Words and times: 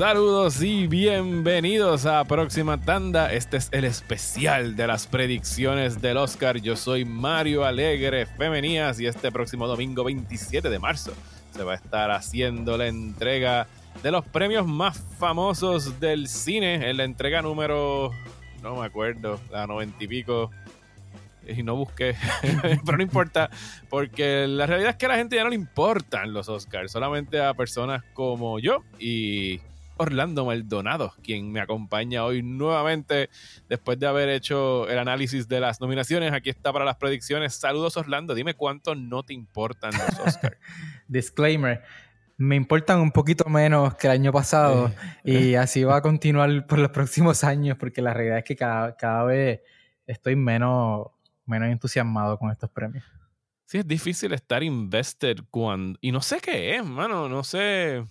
Saludos 0.00 0.62
y 0.62 0.86
bienvenidos 0.86 2.06
a 2.06 2.24
Próxima 2.24 2.80
Tanda. 2.80 3.30
Este 3.34 3.58
es 3.58 3.68
el 3.70 3.84
especial 3.84 4.74
de 4.74 4.86
las 4.86 5.06
predicciones 5.06 6.00
del 6.00 6.16
Oscar. 6.16 6.56
Yo 6.56 6.74
soy 6.74 7.04
Mario 7.04 7.66
Alegre 7.66 8.24
Femenías 8.24 8.98
y 8.98 9.06
este 9.06 9.30
próximo 9.30 9.66
domingo 9.66 10.02
27 10.02 10.70
de 10.70 10.78
marzo 10.78 11.12
se 11.50 11.64
va 11.64 11.72
a 11.72 11.74
estar 11.74 12.10
haciendo 12.12 12.78
la 12.78 12.86
entrega 12.86 13.66
de 14.02 14.10
los 14.10 14.24
premios 14.24 14.66
más 14.66 15.04
famosos 15.18 16.00
del 16.00 16.28
cine 16.28 16.88
en 16.88 16.96
la 16.96 17.04
entrega 17.04 17.42
número, 17.42 18.10
no 18.62 18.76
me 18.76 18.86
acuerdo, 18.86 19.38
la 19.50 19.66
noventa 19.66 20.02
y 20.02 20.08
pico. 20.08 20.50
Y 21.46 21.62
no 21.62 21.76
busqué, 21.76 22.16
pero 22.86 22.96
no 22.96 23.02
importa, 23.02 23.50
porque 23.90 24.46
la 24.46 24.64
realidad 24.64 24.92
es 24.92 24.96
que 24.96 25.06
a 25.06 25.10
la 25.10 25.16
gente 25.16 25.36
ya 25.36 25.44
no 25.44 25.50
le 25.50 25.56
importan 25.56 26.32
los 26.32 26.48
Oscars, 26.48 26.90
solamente 26.90 27.38
a 27.38 27.52
personas 27.52 28.02
como 28.14 28.58
yo 28.60 28.82
y 28.98 29.60
Orlando 30.00 30.46
Maldonado, 30.46 31.12
quien 31.22 31.52
me 31.52 31.60
acompaña 31.60 32.24
hoy 32.24 32.42
nuevamente 32.42 33.28
después 33.68 33.98
de 33.98 34.06
haber 34.06 34.30
hecho 34.30 34.88
el 34.88 34.98
análisis 34.98 35.46
de 35.46 35.60
las 35.60 35.78
nominaciones. 35.78 36.32
Aquí 36.32 36.48
está 36.48 36.72
para 36.72 36.86
las 36.86 36.96
predicciones. 36.96 37.54
Saludos 37.54 37.98
Orlando, 37.98 38.34
dime 38.34 38.54
cuánto 38.54 38.94
no 38.94 39.22
te 39.24 39.34
importan 39.34 39.92
los 39.92 40.18
Oscars. 40.26 40.56
Disclaimer. 41.06 41.82
Me 42.38 42.56
importan 42.56 43.00
un 43.00 43.12
poquito 43.12 43.44
menos 43.50 43.94
que 43.96 44.06
el 44.06 44.14
año 44.14 44.32
pasado 44.32 44.88
eh, 45.22 45.32
y 45.32 45.52
eh. 45.52 45.58
así 45.58 45.84
va 45.84 45.96
a 45.96 46.02
continuar 46.02 46.66
por 46.66 46.78
los 46.78 46.90
próximos 46.90 47.44
años 47.44 47.76
porque 47.78 48.00
la 48.00 48.14
realidad 48.14 48.38
es 48.38 48.44
que 48.44 48.56
cada, 48.56 48.96
cada 48.96 49.24
vez 49.24 49.60
estoy 50.06 50.34
menos, 50.34 51.08
menos 51.44 51.68
entusiasmado 51.68 52.38
con 52.38 52.50
estos 52.50 52.70
premios. 52.70 53.04
Sí, 53.66 53.76
es 53.76 53.86
difícil 53.86 54.32
estar 54.32 54.62
invested 54.62 55.40
cuando... 55.50 55.98
Y 56.00 56.10
no 56.10 56.22
sé 56.22 56.40
qué 56.40 56.76
es, 56.76 56.84
mano, 56.84 57.28
no 57.28 57.44
sé 57.44 58.02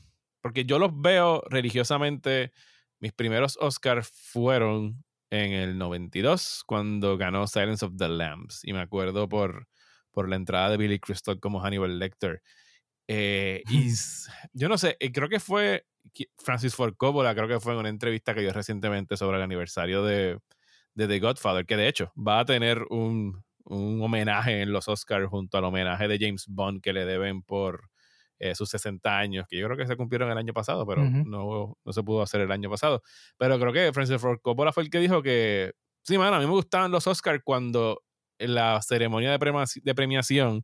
porque 0.42 0.66
yo 0.66 0.80
los 0.80 0.92
veo 0.94 1.44
religiosamente. 1.50 2.52
Mis 3.00 3.14
primeros 3.14 3.58
Oscars 3.62 4.10
fueron 4.12 5.04
en 5.30 5.54
el 5.54 5.78
92, 5.78 6.64
cuando 6.66 7.18
ganó 7.18 7.48
Silence 7.48 7.86
of 7.86 7.94
the 7.98 8.10
Lambs. 8.10 8.62
Y 8.64 8.74
me 8.74 8.82
acuerdo 8.82 9.30
por, 9.30 9.68
por 10.12 10.28
la 10.28 10.36
entrada 10.36 10.70
de 10.70 10.78
Billy 10.78 11.00
Crystal 11.00 11.40
como 11.40 11.62
Hannibal 11.62 12.00
Lecter. 12.00 12.42
Eh, 13.08 13.64
y 13.70 13.92
yo 14.54 14.70
no 14.70 14.78
sé, 14.78 14.98
eh, 15.00 15.12
creo 15.12 15.30
que 15.30 15.40
fue 15.40 15.86
Francis 16.38 16.76
Ford 16.76 16.96
Coppola, 16.96 17.34
creo 17.34 17.48
que 17.48 17.60
fue 17.60 17.74
en 17.74 17.80
una 17.80 17.90
entrevista 17.90 18.34
que 18.34 18.42
dio 18.42 18.54
recientemente 18.54 19.18
sobre 19.18 19.38
el 19.38 19.44
aniversario 19.44 20.04
de, 20.04 20.40
de 20.94 21.08
The 21.08 21.20
Godfather, 21.20 21.66
que 21.66 21.78
de 21.78 21.88
hecho 21.88 22.14
va 22.16 22.40
a 22.40 22.46
tener 22.46 22.84
un, 22.90 23.44
un 23.64 24.02
homenaje 24.02 24.62
en 24.62 24.72
los 24.72 24.88
Oscars 24.88 25.28
junto 25.28 25.58
al 25.58 25.66
homenaje 25.66 26.08
de 26.08 26.18
James 26.20 26.46
Bond 26.48 26.82
que 26.82 26.94
le 26.94 27.06
deben 27.06 27.42
por 27.42 27.90
eh, 28.40 28.56
sus 28.56 28.70
60 28.70 29.18
años, 29.18 29.46
que 29.48 29.58
yo 29.58 29.66
creo 29.66 29.78
que 29.78 29.86
se 29.86 29.96
cumplieron 29.96 30.32
el 30.32 30.38
año 30.38 30.54
pasado, 30.54 30.86
pero 30.88 31.04
no, 31.04 31.78
no, 31.84 31.94
se 31.94 32.04
pudo 32.04 32.22
hacer 32.22 32.42
el 32.42 32.52
año 32.52 32.70
pasado. 32.70 33.04
Pero 33.38 33.60
creo 33.60 33.74
que 33.74 33.94
Francis 33.94 34.20
Ford 34.20 34.40
Coppola 34.42 34.72
fue 34.72 34.84
el 34.84 34.90
que 34.90 35.00
dijo 35.00 35.22
que, 35.22 35.74
sí, 36.04 36.18
mano, 36.18 36.38
a 36.38 36.40
mí 36.40 36.46
me 36.46 36.52
gustaban 36.52 36.92
los 36.92 37.06
Oscars 37.06 37.42
cuando 37.44 38.02
la 38.38 38.82
ceremonia 38.82 39.38
de, 39.38 39.66
de 39.84 39.96
premiación 39.96 40.64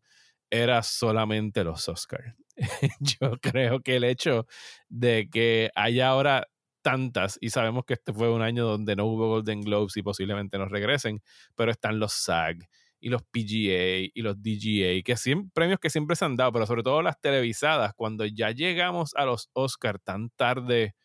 era 0.49 0.83
solamente 0.83 1.63
los 1.63 1.87
Oscars. 1.89 2.33
yo 2.99 3.37
creo 3.41 3.81
que 3.81 3.97
el 3.97 4.05
hecho 4.05 4.47
de 4.87 5.29
que 5.29 5.71
haya 5.75 6.07
ahora 6.07 6.47
tantas, 6.81 7.37
y 7.41 7.49
sabemos 7.49 7.83
que 7.83 7.95
este 7.95 8.13
fue 8.13 8.31
un 8.31 8.41
año 8.43 8.63
donde 8.63 8.95
no 8.95 9.05
hubo 9.05 9.27
Golden 9.27 9.61
Globes 9.61 9.97
y 9.97 10.03
posiblemente 10.03 10.57
no 10.57 10.65
regresen, 10.65 11.21
pero 11.55 11.71
están 11.71 11.99
los 11.99 12.13
SAG, 12.13 12.57
y 13.05 13.09
los 13.09 13.21
PGA 13.21 14.09
y 14.15 14.21
los 14.23 14.41
DGA, 14.41 15.03
que 15.03 15.15
son 15.15 15.51
premios 15.51 15.79
que 15.79 15.91
siempre 15.91 16.15
se 16.15 16.25
han 16.25 16.35
dado, 16.35 16.51
pero 16.51 16.65
sobre 16.65 16.81
todo 16.81 17.03
las 17.03 17.21
televisadas, 17.21 17.93
cuando 17.95 18.25
ya 18.25 18.49
llegamos 18.49 19.11
a 19.15 19.25
los 19.25 19.51
Oscars 19.53 20.01
tan 20.03 20.31
tarde, 20.31 20.95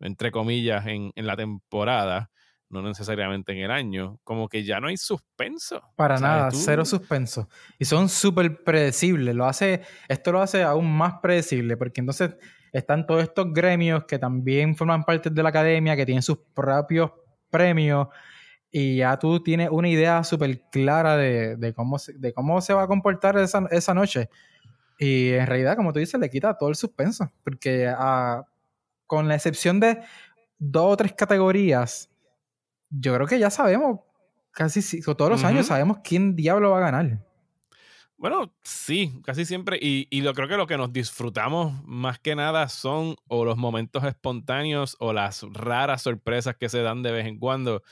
entre 0.00 0.32
comillas, 0.32 0.84
en, 0.88 1.12
en 1.14 1.26
la 1.28 1.36
temporada, 1.36 2.32
no 2.70 2.82
necesariamente 2.82 3.52
en 3.52 3.58
el 3.58 3.70
año, 3.70 4.18
como 4.24 4.48
que 4.48 4.64
ya 4.64 4.80
no 4.80 4.88
hay 4.88 4.96
suspenso. 4.96 5.80
Para 5.94 6.18
nada, 6.18 6.50
cero 6.50 6.84
suspenso. 6.84 7.48
Y 7.78 7.84
son 7.84 8.08
súper 8.08 8.64
predecibles. 8.64 9.32
Lo 9.32 9.46
hace, 9.46 9.82
esto 10.08 10.32
lo 10.32 10.42
hace 10.42 10.64
aún 10.64 10.92
más 10.92 11.20
predecible, 11.22 11.76
porque 11.76 12.00
entonces 12.00 12.34
están 12.72 13.06
todos 13.06 13.22
estos 13.22 13.52
gremios 13.52 14.06
que 14.06 14.18
también 14.18 14.74
forman 14.74 15.04
parte 15.04 15.30
de 15.30 15.42
la 15.44 15.50
academia, 15.50 15.94
que 15.94 16.04
tienen 16.04 16.22
sus 16.22 16.38
propios 16.52 17.12
premios 17.48 18.08
y 18.76 18.96
ya 18.96 19.16
tú 19.20 19.40
tienes 19.40 19.68
una 19.70 19.88
idea 19.88 20.24
súper 20.24 20.62
clara 20.62 21.16
de, 21.16 21.72
cómo 21.76 21.96
se, 21.96 22.12
de 22.14 22.32
cómo 22.32 22.60
se 22.60 22.74
va 22.74 22.82
a 22.82 22.86
comportar 22.88 23.38
esa, 23.38 23.68
esa, 23.70 23.94
noche. 23.94 24.28
Y 24.98 25.30
en 25.30 25.46
realidad, 25.46 25.76
como 25.76 25.92
tú 25.92 26.00
dices, 26.00 26.18
le 26.18 26.28
quita 26.28 26.58
todo 26.58 26.70
el 26.70 26.74
suspenso, 26.74 27.30
porque 27.44 27.86
ah, 27.86 28.42
con 29.06 29.28
la 29.28 29.36
excepción 29.36 29.78
de 29.78 30.00
dos 30.58 30.92
o 30.92 30.96
tres 30.96 31.12
categorías, 31.12 32.10
yo 32.90 33.14
creo 33.14 33.28
que 33.28 33.38
ya 33.38 33.48
sabemos, 33.48 34.00
casi 34.50 35.00
todos 35.02 35.30
los 35.30 35.44
años 35.44 35.66
sabemos 35.66 35.98
quién 36.02 36.34
diablo 36.34 36.72
va 36.72 36.78
a 36.78 36.90
ganar. 36.90 37.24
Bueno, 38.24 38.54
sí, 38.62 39.12
casi 39.22 39.44
siempre. 39.44 39.78
Y, 39.78 40.08
y 40.08 40.22
lo 40.22 40.32
creo 40.32 40.48
que 40.48 40.56
lo 40.56 40.66
que 40.66 40.78
nos 40.78 40.90
disfrutamos 40.94 41.84
más 41.84 42.18
que 42.18 42.34
nada 42.34 42.70
son 42.70 43.16
o 43.28 43.44
los 43.44 43.58
momentos 43.58 44.02
espontáneos 44.02 44.96
o 44.98 45.12
las 45.12 45.42
raras 45.52 46.00
sorpresas 46.00 46.56
que 46.56 46.70
se 46.70 46.80
dan 46.80 47.02
de 47.02 47.12
vez 47.12 47.26
en 47.26 47.38
cuando. 47.38 47.82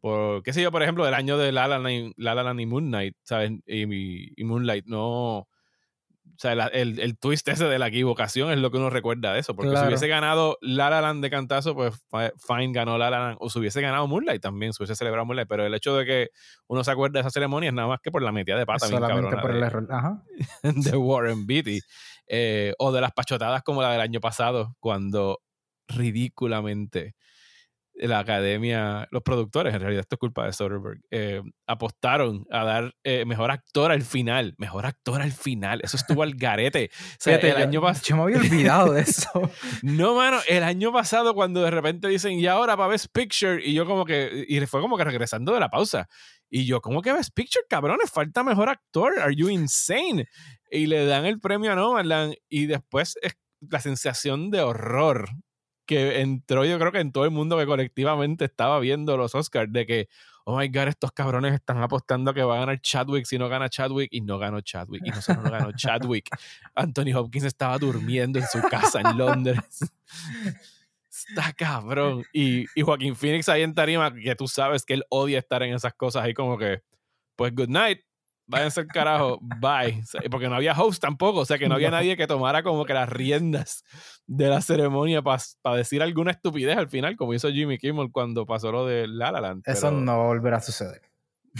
Por, 0.00 0.42
qué 0.44 0.54
sé 0.54 0.62
yo, 0.62 0.72
por 0.72 0.82
ejemplo, 0.82 1.06
el 1.06 1.12
año 1.12 1.36
de 1.36 1.52
La 1.52 1.68
La 1.68 1.78
Land, 1.78 2.60
y 2.60 2.64
Moon 2.64 2.86
Knight, 2.86 3.16
¿sabes? 3.22 3.50
Y, 3.66 4.40
y 4.40 4.44
Moonlight 4.44 4.86
no 4.86 5.46
o 6.42 6.50
sea, 6.50 6.66
el, 6.66 6.98
el, 6.98 7.18
twist 7.18 7.46
ese 7.46 7.66
de 7.66 7.78
la 7.78 7.86
equivocación 7.86 8.50
es 8.50 8.58
lo 8.58 8.72
que 8.72 8.76
uno 8.76 8.90
recuerda 8.90 9.32
de 9.32 9.38
eso. 9.38 9.54
Porque 9.54 9.76
si 9.76 9.86
hubiese 9.86 10.08
ganado 10.08 10.58
La 10.60 10.90
La 10.90 11.00
Land 11.00 11.22
de 11.22 11.30
cantazo, 11.30 11.76
pues 11.76 11.94
Fine 12.10 12.72
ganó 12.72 12.98
La 12.98 13.10
La 13.10 13.20
Land. 13.20 13.36
O 13.38 13.48
si 13.48 13.60
hubiese 13.60 13.80
ganado 13.80 14.08
Moonlight 14.08 14.42
también, 14.42 14.72
se 14.72 14.82
hubiese 14.82 14.96
celebrado 14.96 15.24
Moonlight. 15.24 15.48
Pero 15.48 15.64
el 15.64 15.72
hecho 15.72 15.96
de 15.96 16.04
que 16.04 16.30
uno 16.66 16.82
se 16.82 16.90
acuerde 16.90 17.12
de 17.12 17.20
esa 17.20 17.30
ceremonia 17.30 17.68
es 17.68 17.74
nada 17.74 17.86
más 17.86 18.00
que 18.02 18.10
por 18.10 18.22
la 18.22 18.32
metida 18.32 18.58
de 18.58 18.66
pata 18.66 18.88
Solamente 18.88 19.36
por 19.36 19.52
el 19.52 19.62
error. 19.62 19.86
Ajá. 19.88 20.20
de 20.62 20.96
Warren 20.96 21.46
Beatty. 21.46 21.78
Eh, 22.26 22.74
o 22.78 22.90
de 22.90 23.00
las 23.00 23.12
pachotadas 23.12 23.62
como 23.62 23.80
la 23.80 23.92
del 23.92 24.00
año 24.00 24.18
pasado, 24.18 24.74
cuando 24.80 25.42
ridículamente 25.86 27.14
la 27.94 28.18
academia, 28.18 29.06
los 29.10 29.22
productores, 29.22 29.74
en 29.74 29.80
realidad 29.80 30.00
esto 30.00 30.16
es 30.16 30.18
culpa 30.18 30.46
de 30.46 30.52
Soderbergh, 30.52 31.00
eh, 31.10 31.42
apostaron 31.66 32.46
a 32.50 32.64
dar 32.64 32.94
eh, 33.04 33.24
mejor 33.24 33.50
actor 33.50 33.92
al 33.92 34.02
final. 34.02 34.54
Mejor 34.58 34.86
actor 34.86 35.20
al 35.20 35.32
final. 35.32 35.80
Eso 35.82 35.96
estuvo 35.96 36.22
al 36.22 36.34
garete. 36.34 36.90
el 37.24 37.56
año 37.56 37.80
pasado. 37.80 38.04
Yo 38.06 38.16
me 38.16 38.22
había 38.22 38.38
olvidado 38.38 38.92
de 38.92 39.02
eso. 39.02 39.28
no, 39.82 40.14
mano, 40.14 40.38
el 40.48 40.62
año 40.62 40.92
pasado, 40.92 41.34
cuando 41.34 41.62
de 41.62 41.70
repente 41.70 42.08
dicen, 42.08 42.32
y 42.32 42.46
ahora 42.46 42.76
para 42.76 42.88
Best 42.88 43.06
Picture, 43.12 43.60
y 43.64 43.74
yo 43.74 43.86
como 43.86 44.04
que, 44.04 44.44
y 44.48 44.60
fue 44.66 44.80
como 44.80 44.96
que 44.96 45.04
regresando 45.04 45.52
de 45.52 45.60
la 45.60 45.68
pausa. 45.68 46.08
Y 46.48 46.66
yo, 46.66 46.80
¿cómo 46.80 47.02
que 47.02 47.12
Best 47.12 47.34
Picture, 47.34 47.64
cabrones? 47.68 48.10
Falta 48.10 48.42
mejor 48.42 48.68
actor. 48.68 49.18
Are 49.20 49.34
you 49.34 49.48
insane? 49.48 50.26
Y 50.70 50.86
le 50.86 51.06
dan 51.06 51.24
el 51.24 51.40
premio 51.40 51.72
a 51.72 51.74
Nomadland. 51.74 52.34
Y 52.48 52.66
después 52.66 53.16
es 53.22 53.36
la 53.60 53.80
sensación 53.80 54.50
de 54.50 54.60
horror 54.60 55.28
que 55.86 56.20
entró 56.20 56.64
yo 56.64 56.78
creo 56.78 56.92
que 56.92 57.00
en 57.00 57.12
todo 57.12 57.24
el 57.24 57.30
mundo 57.30 57.58
que 57.58 57.66
colectivamente 57.66 58.44
estaba 58.44 58.78
viendo 58.80 59.16
los 59.16 59.34
Oscars 59.34 59.72
de 59.72 59.86
que, 59.86 60.08
oh 60.44 60.58
my 60.58 60.68
god, 60.68 60.88
estos 60.88 61.12
cabrones 61.12 61.54
están 61.54 61.82
apostando 61.82 62.30
a 62.30 62.34
que 62.34 62.42
va 62.42 62.56
a 62.56 62.60
ganar 62.60 62.80
Chadwick 62.80 63.24
si 63.24 63.38
no 63.38 63.48
gana 63.48 63.68
Chadwick 63.68 64.08
y 64.12 64.20
no 64.20 64.38
ganó 64.38 64.60
Chadwick 64.60 65.02
y 65.04 65.10
no 65.10 65.20
solo 65.20 65.42
no 65.42 65.50
ganó 65.50 65.72
Chadwick, 65.72 66.28
Anthony 66.74 67.14
Hopkins 67.14 67.44
estaba 67.44 67.78
durmiendo 67.78 68.38
en 68.38 68.46
su 68.46 68.60
casa 68.62 69.00
en 69.00 69.18
Londres. 69.18 69.58
Está 71.28 71.52
cabrón. 71.52 72.24
Y, 72.32 72.66
y 72.74 72.82
Joaquín 72.82 73.14
Phoenix 73.14 73.48
ahí 73.48 73.62
en 73.62 73.74
Tarima, 73.74 74.12
que 74.14 74.34
tú 74.34 74.48
sabes 74.48 74.84
que 74.84 74.94
él 74.94 75.04
odia 75.08 75.38
estar 75.38 75.62
en 75.62 75.74
esas 75.74 75.94
cosas 75.94 76.24
ahí 76.24 76.34
como 76.34 76.58
que, 76.58 76.82
pues 77.36 77.54
good 77.54 77.68
night, 77.68 78.00
váyanse 78.52 78.80
al 78.80 78.86
carajo, 78.86 79.40
bye. 79.40 80.02
Porque 80.30 80.48
no 80.48 80.54
había 80.54 80.72
host 80.74 81.00
tampoco, 81.00 81.40
o 81.40 81.44
sea 81.44 81.58
que 81.58 81.68
no 81.68 81.74
había 81.74 81.90
nadie 81.90 82.16
que 82.16 82.26
tomara 82.26 82.62
como 82.62 82.84
que 82.84 82.94
las 82.94 83.08
riendas 83.08 83.82
de 84.26 84.48
la 84.48 84.60
ceremonia 84.60 85.22
para 85.22 85.42
decir 85.76 86.02
alguna 86.02 86.30
estupidez 86.30 86.76
al 86.76 86.88
final, 86.88 87.16
como 87.16 87.34
hizo 87.34 87.50
Jimmy 87.50 87.78
Kimmel 87.78 88.10
cuando 88.12 88.46
pasó 88.46 88.70
lo 88.70 88.86
de 88.86 89.08
La 89.08 89.32
La 89.32 89.40
Land. 89.40 89.62
Eso 89.66 89.90
no 89.90 90.26
volverá 90.26 90.58
a 90.58 90.60
suceder. 90.60 91.02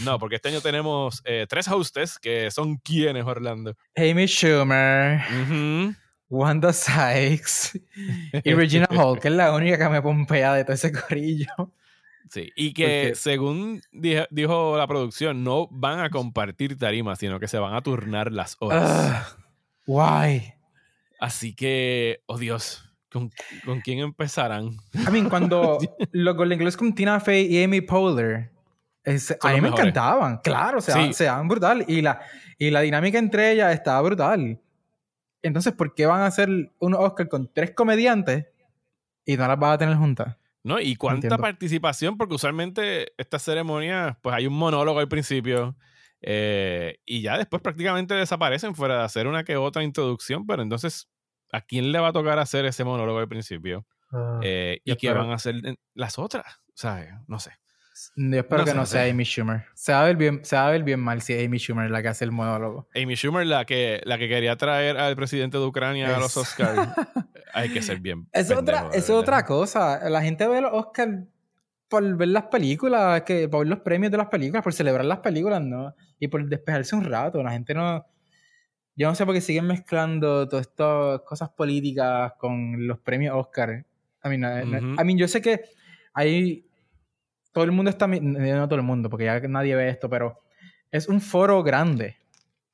No, 0.05 0.17
porque 0.17 0.37
este 0.37 0.49
año 0.49 0.61
tenemos 0.61 1.21
eh, 1.25 1.45
tres 1.47 1.67
hostes 1.67 2.17
que 2.17 2.49
son 2.49 2.77
quienes, 2.77 3.25
Orlando. 3.25 3.75
Amy 3.95 4.25
Schumer, 4.25 5.21
Wanda 6.29 6.73
Sykes 6.73 7.79
y 8.43 8.53
Regina 8.53 8.87
Hall, 8.91 9.19
que 9.19 9.27
es 9.27 9.33
la 9.33 9.53
única 9.53 9.77
que 9.77 9.89
me 9.89 10.01
pompea 10.01 10.53
de 10.53 10.63
todo 10.63 10.73
ese 10.73 10.91
corillo. 10.91 11.73
Sí, 12.29 12.51
y 12.55 12.73
que 12.73 13.13
según 13.15 13.81
dijo, 13.91 14.77
la 14.77 14.87
producción, 14.87 15.43
no 15.43 15.67
van 15.69 15.99
a 15.99 16.09
compartir 16.09 16.77
tarima, 16.77 17.15
sino 17.15 17.39
que 17.39 17.47
se 17.47 17.59
van 17.59 17.73
a 17.73 17.81
turnar 17.81 18.31
las 18.31 18.57
horas. 18.59 19.37
why? 19.85 20.53
Así 21.19 21.53
que, 21.53 22.21
oh 22.25 22.37
Dios, 22.37 22.91
¿con, 23.09 23.31
quién 23.83 23.99
empezarán? 23.99 24.77
I 24.93 25.11
mean, 25.11 25.29
cuando 25.29 25.77
los 26.11 26.35
Golden 26.35 26.59
Globes 26.59 26.77
con 26.77 26.93
Tina 26.93 27.19
Fey 27.19 27.45
y 27.45 27.63
Amy 27.63 27.81
Poehler, 27.81 28.51
a 29.41 29.53
mí 29.53 29.61
me 29.61 29.69
encantaban, 29.69 30.39
claro, 30.43 30.81
se, 30.81 30.91
sí. 30.91 31.13
se 31.13 31.25
dan 31.25 31.47
brutal. 31.47 31.85
Y 31.87 32.01
la, 32.01 32.21
y 32.57 32.71
la 32.71 32.81
dinámica 32.81 33.19
entre 33.19 33.51
ellas 33.51 33.73
estaba 33.73 34.01
brutal. 34.01 34.59
Entonces, 35.41 35.73
¿por 35.73 35.93
qué 35.93 36.05
van 36.05 36.21
a 36.21 36.27
hacer 36.27 36.49
un 36.79 36.93
Oscar 36.93 37.27
con 37.27 37.51
tres 37.53 37.71
comediantes 37.71 38.47
Y 39.25 39.35
no 39.35 39.47
las 39.47 39.59
vas 39.59 39.75
a 39.75 39.77
tener 39.77 39.95
juntas. 39.95 40.35
¿No? 40.63 40.79
Y 40.79 40.95
cuánta 40.95 41.27
Entiendo. 41.27 41.37
participación, 41.41 42.17
porque 42.17 42.35
usualmente 42.35 43.13
estas 43.17 43.43
ceremonias, 43.43 44.15
pues 44.21 44.35
hay 44.35 44.47
un 44.47 44.53
monólogo 44.53 44.99
al 44.99 45.09
principio 45.09 45.75
eh, 46.21 46.99
y 47.05 47.21
ya 47.21 47.37
después 47.37 47.61
prácticamente 47.61 48.13
desaparecen 48.13 48.73
fuera 48.75 48.99
de 48.99 49.03
hacer 49.03 49.27
una 49.27 49.43
que 49.43 49.57
otra 49.57 49.83
introducción, 49.83 50.47
pero 50.47 50.63
entonces, 50.63 51.09
¿a 51.51 51.61
quién 51.61 51.91
le 51.91 51.99
va 51.99 52.07
a 52.07 52.13
tocar 52.13 52.39
hacer 52.39 52.65
ese 52.65 52.85
monólogo 52.85 53.19
al 53.19 53.27
principio? 53.27 53.85
Eh, 54.41 54.79
¿Y 54.85 54.95
qué 54.95 55.11
van 55.11 55.31
a 55.31 55.35
hacer 55.35 55.55
las 55.93 56.17
otras? 56.17 56.61
¿Sabes? 56.75 57.13
No 57.27 57.39
sé. 57.39 57.51
Yo 58.15 58.39
espero 58.39 58.59
No 58.59 58.65
que 58.65 58.71
sé, 58.71 58.77
no 58.77 58.85
sea. 58.85 59.03
Amy 59.09 59.23
Schumer. 59.23 59.65
Se 59.73 59.91
va, 59.93 60.01
a 60.01 60.05
ver 60.05 60.17
bien, 60.17 60.43
se 60.43 60.55
va 60.55 60.67
a 60.67 60.71
ver 60.71 60.83
bien 60.83 60.99
mal 60.99 61.21
si 61.21 61.33
es 61.33 61.45
Amy 61.45 61.57
Schumer 61.59 61.89
la 61.91 62.01
que 62.01 62.07
hace 62.09 62.25
el 62.25 62.31
monólogo. 62.31 62.87
Amy 62.95 63.15
Schumer, 63.15 63.45
la 63.45 63.65
que, 63.65 64.01
la 64.05 64.17
que 64.17 64.27
quería 64.27 64.55
traer 64.55 64.97
al 64.97 65.15
presidente 65.15 65.57
de 65.57 65.65
Ucrania 65.65 66.15
a 66.15 66.19
los 66.19 66.35
Oscars, 66.37 66.89
hay 67.53 67.69
que 67.69 67.81
ser 67.81 67.99
bien. 67.99 68.27
Es 68.31 68.47
pendejo, 68.47 68.87
otra, 68.87 68.97
es 68.97 69.09
otra 69.09 69.45
cosa. 69.45 70.09
La 70.09 70.21
gente 70.21 70.47
ve 70.47 70.61
los 70.61 70.71
Oscars 70.73 71.23
por 71.87 72.17
ver 72.17 72.29
las 72.29 72.43
películas, 72.45 73.21
que, 73.21 73.47
por 73.47 73.59
ver 73.59 73.67
los 73.69 73.79
premios 73.81 74.11
de 74.11 74.17
las 74.17 74.27
películas, 74.27 74.63
por 74.63 74.73
celebrar 74.73 75.05
las 75.05 75.19
películas, 75.19 75.61
¿no? 75.61 75.93
Y 76.19 76.27
por 76.27 76.43
despejarse 76.47 76.95
un 76.95 77.05
rato. 77.05 77.43
La 77.43 77.51
gente 77.51 77.73
no. 77.75 78.05
Yo 78.95 79.07
no 79.07 79.15
sé 79.15 79.25
por 79.25 79.33
qué 79.35 79.41
siguen 79.41 79.65
mezclando 79.67 80.47
todas 80.47 80.67
estas 80.67 81.21
cosas 81.21 81.49
políticas 81.49 82.33
con 82.37 82.87
los 82.87 82.99
premios 82.99 83.35
Oscar. 83.35 83.85
No- 84.23 84.31
Ujú. 84.31 85.01
I 85.01 85.03
mean, 85.05 85.17
yo 85.17 85.27
sé 85.27 85.41
que 85.41 85.61
hay. 86.13 86.65
Todo 87.53 87.63
el 87.63 87.71
mundo 87.71 87.89
está. 87.89 88.07
No 88.07 88.67
todo 88.67 88.75
el 88.75 88.85
mundo, 88.85 89.09
porque 89.09 89.25
ya 89.25 89.39
nadie 89.41 89.75
ve 89.75 89.89
esto, 89.89 90.09
pero 90.09 90.41
es 90.91 91.07
un 91.07 91.21
foro 91.21 91.63
grande. 91.63 92.17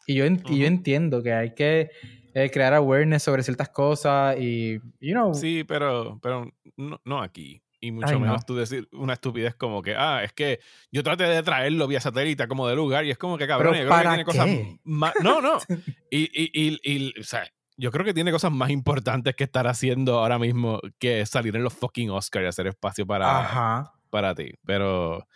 Y 0.08 0.16
yo, 0.16 0.26
y 0.26 0.60
yo 0.60 0.66
entiendo 0.66 1.22
que 1.22 1.34
hay 1.34 1.54
que 1.54 1.92
eh, 2.34 2.50
crear 2.52 2.74
awareness 2.74 3.24
sobre 3.24 3.44
ciertas 3.44 3.70
cosas 3.70 4.38
y, 4.40 4.80
you 5.00 5.14
know, 5.14 5.34
Sí, 5.34 5.64
pero, 5.64 6.20
pero 6.22 6.52
no, 6.78 7.00
no 7.06 7.22
aquí. 7.22 7.62
Y 7.82 7.92
mucho 7.92 8.10
Ay, 8.10 8.20
menos 8.20 8.42
no. 8.42 8.46
tú 8.46 8.56
decir 8.56 8.90
una 8.92 9.14
estupidez 9.14 9.56
como 9.56 9.82
que, 9.82 9.96
ah, 9.96 10.22
es 10.24 10.34
que 10.34 10.60
yo 10.92 11.02
traté 11.02 11.24
de 11.24 11.44
traerlo 11.44 11.88
vía 11.88 12.02
satélite 12.02 12.48
como 12.48 12.68
de 12.68 12.76
lugar 12.76 13.06
y 13.06 13.12
es 13.12 13.18
como 13.18 13.38
que 13.38 13.48
cabrón, 13.48 13.74
yo 13.74 13.80
creo 13.80 13.86
que 13.86 13.90
¿para 13.90 14.10
tiene 14.10 14.26
cosas 14.26 14.48
más. 14.84 15.14
No, 15.24 15.42
no. 15.42 15.60
Y, 16.12 16.24
y, 16.34 16.50
y, 16.54 16.80
y, 16.84 17.20
o 17.20 17.24
sea, 17.24 17.48
yo 17.78 17.92
creo 17.92 18.04
que 18.04 18.14
tiene 18.14 18.32
cosas 18.32 18.52
más 18.52 18.70
importantes 18.72 19.36
que 19.36 19.46
estar 19.46 19.66
haciendo 19.68 20.20
ahora 20.20 20.38
mismo 20.40 20.82
que 20.98 21.26
salir 21.26 21.56
en 21.56 21.64
los 21.64 21.74
fucking 21.74 22.10
Oscars 22.10 22.44
y 22.44 22.48
hacer 22.48 22.68
espacio 22.68 23.06
para, 23.08 23.40
Ajá. 23.40 23.94
Para 24.10 24.36
ti. 24.36 24.54
Pero, 24.66 25.28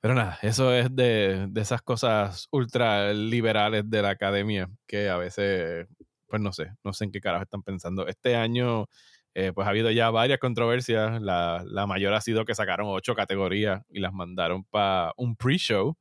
pero 0.00 0.14
nada, 0.14 0.38
eso 0.42 0.72
es 0.74 0.94
de, 0.94 1.46
de 1.50 1.60
esas 1.60 1.82
cosas 1.82 2.48
ultra 2.50 3.12
liberales 3.12 3.88
de 3.90 4.02
la 4.02 4.10
academia 4.10 4.68
que 4.86 5.08
a 5.10 5.16
veces, 5.16 5.86
pues 6.26 6.42
no 6.42 6.52
sé, 6.52 6.72
no 6.84 6.92
sé 6.92 7.04
en 7.04 7.12
qué 7.12 7.20
carajo 7.20 7.44
están 7.44 7.62
pensando. 7.62 8.06
Este 8.06 8.36
año, 8.36 8.86
eh, 9.34 9.52
pues 9.54 9.66
ha 9.66 9.70
habido 9.70 9.90
ya 9.90 10.10
varias 10.10 10.38
controversias. 10.40 11.20
La, 11.22 11.62
la 11.66 11.86
mayor 11.86 12.14
ha 12.14 12.20
sido 12.20 12.44
que 12.44 12.54
sacaron 12.54 12.86
ocho 12.90 13.14
categorías 13.14 13.82
y 13.90 14.00
las 14.00 14.12
mandaron 14.12 14.64
para 14.64 15.12
un 15.16 15.36
pre-show. 15.36 15.96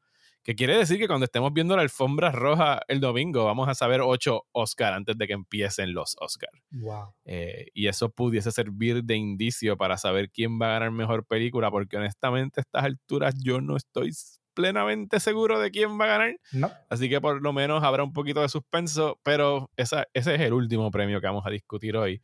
Que 0.50 0.56
quiere 0.56 0.75
decir 0.75 0.98
que 0.98 1.07
cuando 1.07 1.25
estemos 1.25 1.54
viendo 1.54 1.75
la 1.75 1.84
alfombra 1.84 2.31
roja 2.31 2.80
el 2.88 3.00
domingo, 3.00 3.46
vamos 3.46 3.69
a 3.69 3.75
saber 3.75 4.01
ocho 4.01 4.46
Oscar 4.51 4.94
antes 4.94 5.16
de 5.16 5.28
que 5.28 5.34
empiecen 5.34 5.94
los 5.94 6.16
Oscar. 6.19 6.50
Wow. 6.72 7.13
Eh, 7.24 7.68
y 7.75 7.86
eso 7.88 8.10
pudiese 8.10 8.51
servir 8.51 9.04
de 9.04 9.16
indicio 9.16 9.78
para 9.78 9.96
saber 10.00 10.31
quién 10.31 10.60
va 10.60 10.69
a 10.69 10.72
ganar 10.72 10.90
mejor 10.90 11.24
película, 11.28 11.69
porque 11.69 11.98
honestamente 11.98 12.62
a 12.62 12.63
estas 12.63 12.84
alturas 12.84 13.36
yo 13.44 13.62
no 13.62 13.75
estoy 13.78 14.10
plenamente 14.56 15.19
seguro 15.19 15.60
de 15.60 15.69
quién 15.69 16.00
va 16.01 16.06
a 16.06 16.07
ganar. 16.07 16.36
No. 16.51 16.72
Así 16.90 17.10
que 17.10 17.22
por 17.22 17.44
lo 17.44 17.54
menos 17.54 17.84
habrá 17.84 18.01
un 18.01 18.12
poquito 18.13 18.42
de 18.42 18.50
suspenso, 18.50 19.19
pero 19.22 19.69
esa- 19.78 20.07
ese 20.16 20.34
es 20.34 20.42
el 20.42 20.54
último 20.54 20.90
premio 20.90 21.22
que 21.22 21.28
vamos 21.28 21.46
a 21.46 21.51
discutir 21.51 21.96
hoy. 21.96 22.24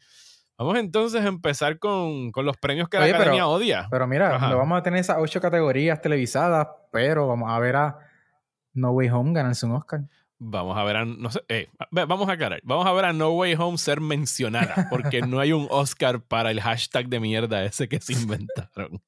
Vamos 0.57 0.79
entonces 0.79 1.21
a 1.23 1.27
empezar 1.27 1.77
con, 1.77 2.31
con 2.31 2.43
los 2.47 2.57
premios 2.57 2.89
que 2.89 2.97
Oye, 2.97 3.11
la 3.11 3.17
pero- 3.19 3.21
Academia 3.33 3.47
odia. 3.47 3.87
Pero 3.91 4.07
mira, 4.07 4.39
no 4.49 4.57
vamos 4.57 4.79
a 4.79 4.81
tener 4.81 4.99
esas 5.01 5.17
ocho 5.19 5.39
categorías 5.39 6.01
televisadas, 6.01 6.67
pero 6.91 7.27
vamos 7.27 7.51
a 7.51 7.59
ver 7.59 7.75
a 7.75 7.99
No 8.75 8.91
Way 8.91 9.09
Home 9.09 9.33
ganarse 9.33 9.65
un 9.65 9.71
Oscar. 9.71 10.01
Vamos 10.37 10.77
a 10.77 10.83
ver 10.83 10.97
a, 10.97 11.05
no 11.05 11.31
sé, 11.31 11.41
eh, 11.47 11.69
vamos 11.91 12.27
a 12.27 12.33
aclarar, 12.33 12.59
vamos 12.65 12.85
a 12.85 12.91
ver 12.91 13.05
a 13.05 13.13
No 13.13 13.29
Way 13.31 13.55
Home 13.57 13.77
ser 13.77 14.01
mencionada, 14.01 14.87
porque 14.89 15.21
no 15.21 15.39
hay 15.39 15.53
un 15.53 15.65
Oscar 15.69 16.21
para 16.21 16.51
el 16.51 16.59
hashtag 16.59 17.07
de 17.07 17.21
mierda 17.21 17.63
ese 17.63 17.87
que 17.87 18.01
se 18.01 18.13
inventaron. 18.13 19.01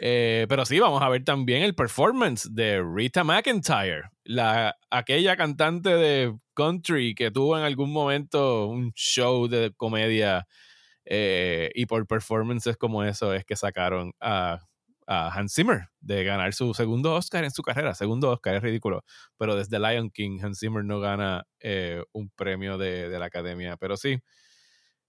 Eh, 0.00 0.46
pero 0.48 0.66
sí, 0.66 0.80
vamos 0.80 1.00
a 1.00 1.08
ver 1.08 1.22
también 1.22 1.62
el 1.62 1.76
performance 1.76 2.52
de 2.52 2.82
Rita 2.82 3.22
McIntyre, 3.22 4.10
la, 4.24 4.76
aquella 4.90 5.36
cantante 5.36 5.90
de 5.90 6.36
country 6.54 7.14
que 7.14 7.30
tuvo 7.30 7.56
en 7.56 7.64
algún 7.64 7.92
momento 7.92 8.66
un 8.66 8.92
show 8.94 9.46
de 9.46 9.72
comedia 9.76 10.44
eh, 11.04 11.70
y 11.76 11.86
por 11.86 12.04
performances 12.08 12.76
como 12.76 13.04
eso 13.04 13.32
es 13.32 13.44
que 13.44 13.54
sacaron 13.54 14.12
a, 14.20 14.60
a 15.06 15.28
Hans 15.28 15.54
Zimmer 15.54 15.88
de 16.00 16.24
ganar 16.24 16.52
su 16.54 16.72
segundo 16.74 17.14
Oscar 17.14 17.44
en 17.44 17.50
su 17.50 17.62
carrera. 17.62 17.94
Segundo 17.94 18.30
Oscar, 18.30 18.54
es 18.54 18.62
ridículo. 18.62 19.04
Pero 19.38 19.54
desde 19.56 19.78
Lion 19.78 20.10
King, 20.10 20.38
Hans 20.42 20.58
Zimmer 20.60 20.84
no 20.84 21.00
gana 21.00 21.44
eh, 21.60 22.02
un 22.12 22.30
premio 22.30 22.78
de, 22.78 23.08
de 23.08 23.18
la 23.18 23.26
academia. 23.26 23.76
Pero 23.76 23.96
sí, 23.96 24.18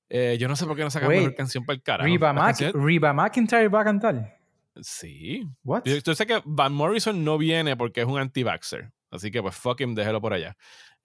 eh, 0.10 0.38
yo 0.40 0.48
no 0.48 0.56
sé 0.56 0.66
por 0.66 0.76
qué 0.76 0.84
no 0.84 0.90
sacan 0.92 1.10
Wait, 1.10 1.20
mejor 1.22 1.36
canción 1.36 1.66
para 1.66 1.76
el 1.76 1.82
carajo. 1.84 2.08
Reba, 2.10 2.34
Mac- 2.34 2.72
Reba 2.74 3.14
McIntyre 3.14 3.68
va 3.70 3.82
a 3.82 3.84
cantar. 3.84 4.38
Sí. 4.82 5.44
What? 5.64 5.84
Yo, 5.86 5.96
yo 5.98 6.16
sé 6.16 6.26
que 6.28 6.42
Van 6.46 6.74
Morrison 6.74 7.24
no 7.24 7.38
viene 7.38 7.78
porque 7.78 8.02
es 8.02 8.08
un 8.08 8.20
anti-vaxxer. 8.20 8.92
Así 9.12 9.32
que 9.32 9.42
pues 9.42 9.56
fuck 9.56 9.80
him, 9.80 9.96
déjelo 9.96 10.20
por 10.20 10.34
allá. 10.34 10.58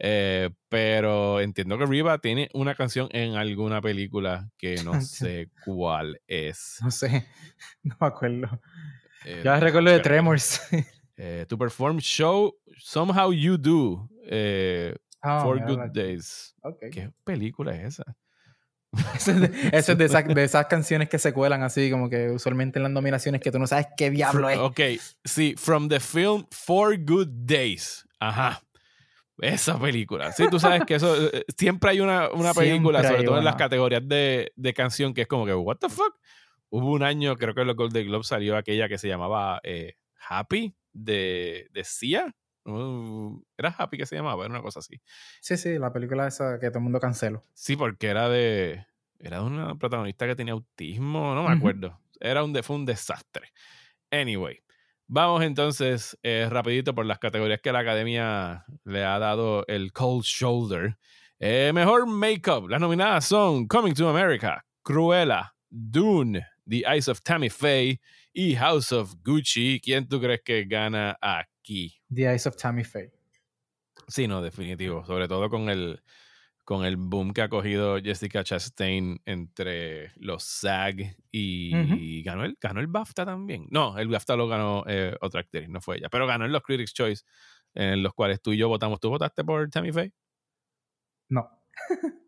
Eh, 0.03 0.49
pero 0.71 1.41
entiendo 1.41 1.77
que 1.77 1.85
Reba 1.85 2.17
tiene 2.19 2.49
una 2.55 2.75
canción 2.75 3.09
en 3.13 3.37
alguna 3.37 3.83
película 3.83 4.51
que 4.57 4.83
no 4.83 4.93
sé 5.03 5.51
cuál 5.65 6.21
es. 6.27 6.79
No 6.83 6.91
sé. 6.91 7.27
No 7.83 7.97
me 8.01 8.07
acuerdo. 8.07 8.61
Eh, 9.27 9.43
Ya 9.45 9.61
recuerdo 9.61 9.91
de. 9.91 10.01
Tremors. 10.01 10.61
Eh, 11.23 11.45
to 11.47 11.59
perform 11.59 11.99
show 11.99 12.57
Somehow 12.79 13.31
You 13.31 13.59
Do 13.59 14.09
eh, 14.25 14.97
Ah, 15.21 15.43
for 15.43 15.61
Good 15.63 15.91
Days. 15.93 16.55
¿Qué 16.91 17.11
película 17.25 17.75
es 17.77 17.99
esa? 18.01 18.17
Eso 19.15 19.33
es, 19.33 19.41
de, 19.43 19.69
eso 19.77 19.93
es 19.93 19.99
de, 19.99 20.05
esas, 20.07 20.27
de 20.27 20.45
esas 20.45 20.65
canciones 20.67 21.11
que 21.11 21.19
se 21.19 21.35
cuelan 21.35 21.63
así, 21.63 21.91
como 21.91 22.09
que 22.09 22.31
usualmente 22.31 22.79
en 22.79 22.85
las 22.85 22.93
nominaciones 22.93 23.43
que 23.43 23.53
tú 23.53 23.59
no 23.59 23.67
sabes 23.67 23.89
qué 23.99 24.11
diablo 24.11 24.49
es. 24.49 24.57
Ok, 24.59 24.81
sí, 25.23 25.55
from 25.59 25.91
the 25.91 26.01
film 26.01 26.47
Four 26.51 26.97
Good 27.05 27.29
Days. 27.45 28.03
Ajá. 28.19 28.63
Esa 29.41 29.79
película. 29.79 30.33
Sí, 30.33 30.45
tú 30.51 30.59
sabes 30.59 30.83
que 30.87 30.95
eso 30.97 31.15
eh, 31.33 31.45
siempre 31.57 31.91
hay 31.91 32.01
una, 32.01 32.29
una 32.31 32.53
película, 32.55 33.01
Siempre 33.01 33.17
sobre 33.19 33.25
todo 33.27 33.39
en 33.39 33.45
las 33.45 33.57
categorías 33.57 34.07
de, 34.07 34.53
de 34.57 34.75
canción, 34.75 35.15
que 35.15 35.23
es 35.23 35.27
como 35.29 35.47
que, 35.47 35.55
¿What 35.55 35.77
the 35.79 35.89
fuck? 35.89 36.17
Hubo 36.69 36.93
un 36.93 37.03
año, 37.03 37.37
creo 37.37 37.55
que 37.55 37.63
en 37.63 37.67
los 37.67 37.77
Golden 37.77 38.07
Globes 38.07 38.29
salió 38.29 38.57
aquella 38.57 38.89
que 38.89 38.99
se 38.99 39.09
llamaba 39.09 39.61
eh, 39.65 39.95
Happy 40.29 40.75
de, 40.93 41.69
de 41.73 41.85
Sia. 41.85 42.35
Uh, 42.65 43.43
era 43.57 43.71
Happy 43.77 43.97
que 43.97 44.07
se 44.07 44.15
llamaba, 44.17 44.45
era 44.45 44.53
una 44.53 44.63
cosa 44.63 44.81
así. 44.81 45.01
Sí, 45.41 45.57
sí, 45.57 45.79
la 45.79 45.93
película 45.93 46.27
esa 46.29 46.59
que 46.61 46.69
todo 46.69 46.79
el 46.79 46.85
mundo 46.85 47.01
canceló. 47.01 47.45
Sí, 47.55 47.75
porque 47.77 48.07
era 48.09 48.29
de. 48.29 48.87
Era 49.19 49.39
de 49.39 49.45
una 49.45 49.75
protagonista 49.75 50.27
que 50.27 50.37
tenía 50.37 50.53
autismo, 50.53 51.35
no 51.35 51.43
me 51.43 51.53
acuerdo. 51.55 51.99
Era 52.21 52.45
un, 52.45 52.53
de- 52.53 52.63
fue 52.63 52.77
un 52.77 52.87
desastre. 52.87 53.49
Anyway, 54.11 54.61
vamos 55.13 55.43
entonces 55.43 56.17
eh, 56.23 56.47
rapidito 56.49 56.95
por 56.95 57.05
las 57.05 57.19
categorías 57.19 57.61
que 57.61 57.73
la 57.73 57.81
academia 57.81 58.65
le 58.85 59.05
ha 59.05 59.19
dado 59.19 59.65
el 59.67 59.93
cold 59.93 60.25
shoulder. 60.25 60.97
Eh, 61.41 61.73
mejor 61.75 62.07
makeup. 62.07 62.69
Las 62.69 62.81
nominadas 62.81 63.25
son 63.25 63.67
Coming 63.67 63.95
to 63.95 64.09
America, 64.09 64.65
Cruella, 64.83 65.53
Dune, 65.69 66.47
The 66.69 66.85
Eyes 66.87 67.09
of 67.09 67.23
Tammy 67.23 67.51
Faye 67.51 68.01
y 68.33 68.55
House 68.55 68.93
of 68.93 69.17
Gucci. 69.25 69.81
¿Quién 69.81 70.07
tú 70.07 70.21
crees 70.21 70.43
que 70.45 70.65
gana 70.65 71.19
aquí? 71.21 72.01
The 72.15 72.31
Eyes 72.31 72.47
of 72.47 72.57
Tammy 72.57 72.85
Faye. 72.85 73.11
Sí, 74.07 74.29
no, 74.29 74.41
definitivo. 74.41 75.05
Sobre 75.05 75.27
todo 75.27 75.51
con 75.51 75.71
el, 75.71 76.01
con 76.71 76.85
el 76.85 76.97
boom 76.97 77.33
que 77.33 77.43
ha 77.43 77.49
cogido 77.49 77.99
Jessica 78.01 78.45
Chastain 78.45 79.21
entre 79.25 80.13
los 80.19 80.45
SAG 80.45 81.17
y, 81.33 82.23
ganó, 82.23 82.45
el, 82.45 82.57
ganó 82.61 82.79
el 82.79 82.87
BAFTA 82.87 83.27
también. 83.27 83.67
No, 83.71 83.99
el 83.99 84.07
BAFTA 84.07 84.37
lo 84.37 84.47
ganó 84.47 84.85
eh, 84.87 85.17
otra 85.21 85.41
actriz, 85.41 85.69
no 85.69 85.81
fue 85.81 85.97
ella. 85.97 86.09
Pero 86.09 86.29
ganó 86.29 86.45
en 86.45 86.53
los 86.53 86.63
Critics' 86.63 86.95
Choice, 86.95 87.25
en 87.75 88.05
los 88.05 88.15
cuales 88.15 88.41
tú 88.41 88.53
y 88.53 88.57
yo 88.57 88.69
votamos. 88.69 89.01
¿Tú 89.01 89.09
votaste 89.11 89.43
por 89.43 89.69
Tammy 89.69 89.91
Faye? 89.91 90.13
No, 91.29 91.51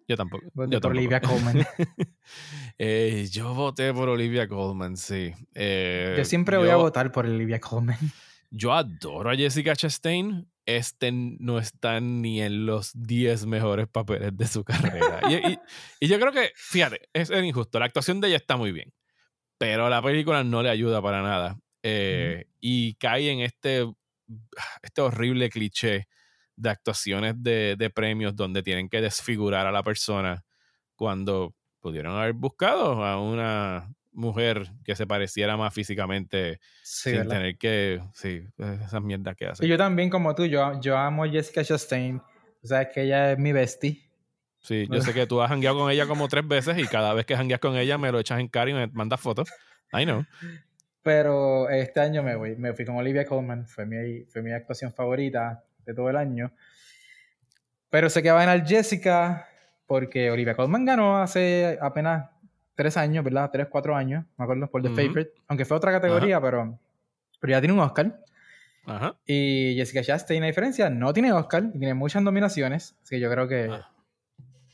Yo 0.08 0.16
tampoco. 0.16 0.44
voté 0.54 0.72
yo 0.72 0.80
por 0.80 0.90
tampoco. 0.90 0.99
Olivia 0.99 1.20
Colman. 1.20 1.66
Eh, 2.78 3.28
yo 3.30 3.54
voté 3.54 3.94
por 3.94 4.08
Olivia 4.08 4.49
Colman, 4.49 4.96
sí. 4.96 5.32
Eh, 5.54 6.16
Yo 6.18 6.25
siempre 6.25 6.56
voy 6.56 6.70
a 6.70 6.76
votar 6.76 7.12
por 7.12 7.26
Olivia 7.26 7.61
Colman. 7.61 7.99
Yo 8.50 8.72
adoro 8.72 9.30
a 9.30 9.37
Jessica 9.37 9.76
Chastain. 9.76 10.51
Este 10.66 11.11
no 11.12 11.59
está 11.59 12.00
ni 12.00 12.40
en 12.40 12.66
los 12.66 12.90
10 12.95 13.47
mejores 13.47 13.88
papeles 13.88 14.37
de 14.37 14.47
su 14.47 14.62
carrera. 14.64 15.21
y, 15.28 15.35
y- 15.52 15.59
y 16.00 16.09
yo 16.09 16.19
creo 16.21 16.33
que, 16.33 16.50
fíjate, 16.54 17.09
es, 17.12 17.31
es 17.31 17.45
injusto. 17.45 17.78
La 17.78 17.87
actuación 17.87 18.21
de 18.21 18.28
ella 18.28 18.37
está 18.37 18.57
muy 18.57 18.73
bien. 18.73 18.92
Pero 19.59 19.88
la 19.88 20.02
película 20.02 20.42
no 20.45 20.62
le 20.62 20.71
ayuda 20.71 21.00
para 21.02 21.23
nada. 21.23 21.59
Eh, 21.83 22.47
Y 22.61 22.95
cae 22.95 23.31
en 23.31 23.40
este, 23.40 23.87
este 24.83 25.00
horrible 25.00 25.50
cliché 25.50 26.07
de 26.57 26.71
actuaciones 26.71 27.35
de, 27.42 27.76
de 27.76 27.90
premios 27.90 28.37
donde 28.37 28.62
tienen 28.62 28.88
que 28.88 29.00
desfigurar 29.00 29.66
a 29.66 29.73
la 29.73 29.83
persona 29.83 30.45
cuando 30.95 31.54
pudieron 31.81 32.16
haber 32.16 32.35
buscado 32.35 33.04
a 33.04 33.21
una 33.21 33.92
mujer 34.12 34.71
que 34.85 34.95
se 34.95 35.07
pareciera 35.07 35.57
más 35.57 35.73
físicamente 35.75 36.61
Sí, 36.83 37.11
sin 37.11 37.19
¿verdad? 37.21 37.37
tener 37.37 37.59
que. 37.59 38.00
Sí, 38.14 38.47
esas 38.85 39.02
mierdas 39.02 39.37
que 39.37 39.47
hace. 39.47 39.64
Y 39.64 39.69
yo 39.69 39.76
también, 39.76 40.11
como 40.11 40.35
tú, 40.35 40.45
yo, 40.47 40.81
yo 40.81 40.97
amo 40.97 41.25
a 41.25 41.28
Jessica 41.28 41.64
Chastain. 41.64 42.23
O 42.62 42.66
sea, 42.66 42.88
que 42.90 43.02
ella 43.02 43.33
es 43.33 43.38
mi 43.38 43.52
bestie. 43.52 44.09
Sí, 44.61 44.87
yo 44.90 45.00
sé 45.02 45.12
que 45.12 45.26
tú 45.26 45.40
has 45.40 45.49
jangueado 45.49 45.78
con 45.78 45.90
ella 45.90 46.07
como 46.07 46.28
tres 46.28 46.47
veces 46.47 46.78
y 46.78 46.87
cada 46.87 47.14
vez 47.14 47.26
que 47.26 47.37
jangueas 47.37 47.61
con 47.61 47.76
ella 47.76 47.99
me 47.99 48.12
lo 48.12 48.21
echas 48.21 48.38
en 48.38 48.49
cara 48.49 48.71
y 48.71 48.75
me 48.75 48.87
mandas 48.88 49.21
fotos. 49.21 49.49
I 49.92 50.04
know. 50.04 50.25
Pero 51.02 51.69
este 51.69 51.99
año 52.00 52.23
me 52.23 52.37
voy, 52.37 52.54
me 52.57 52.73
fui 52.75 52.85
con 52.85 52.97
Olivia 52.97 53.26
Colman, 53.26 53.66
fue 53.66 53.87
mi, 53.87 54.25
fue 54.26 54.40
mi 54.42 54.52
actuación 54.52 54.92
favorita 54.92 55.64
de 55.85 55.95
todo 55.95 56.09
el 56.11 56.16
año. 56.16 56.52
Pero 57.90 58.09
sé 58.09 58.23
que 58.23 58.31
va 58.31 58.40
a 58.40 58.47
ganar 58.47 58.66
Jessica, 58.66 59.49
porque 59.87 60.31
Olivia 60.31 60.54
Colman 60.54 60.85
ganó 60.85 61.19
hace 61.21 61.76
apenas 61.83 62.31
tres 62.75 62.97
años, 62.97 63.25
¿verdad? 63.25 63.50
Tres, 63.52 63.67
cuatro 63.71 63.95
años, 63.97 64.25
me 64.37 64.45
acuerdo, 64.45 64.69
por 64.71 64.83
The 64.83 64.88
Ujú. 64.88 64.97
Favorite. 64.97 65.33
Aunque 65.49 65.64
fue 65.64 65.76
otra 65.76 65.93
categoría, 65.93 66.41
pero, 66.41 66.79
pero 67.41 67.50
ya 67.52 67.61
tiene 67.61 67.75
un 67.75 67.81
Oscar. 67.81 68.19
Ajá. 68.87 69.14
Y 69.26 69.75
Jessica 69.76 70.02
Chastain, 70.02 70.43
a 70.43 70.47
diferencia, 70.47 70.91
no 70.91 71.12
tiene 71.12 71.33
Oscar 71.33 71.64
y 71.75 71.79
tiene 71.79 71.95
muchas 71.95 72.23
nominaciones. 72.23 72.97
Así 73.02 73.17
que 73.17 73.21
yo 73.21 73.31
creo 73.31 73.47
que, 73.47 73.69
Ah, 73.71 73.88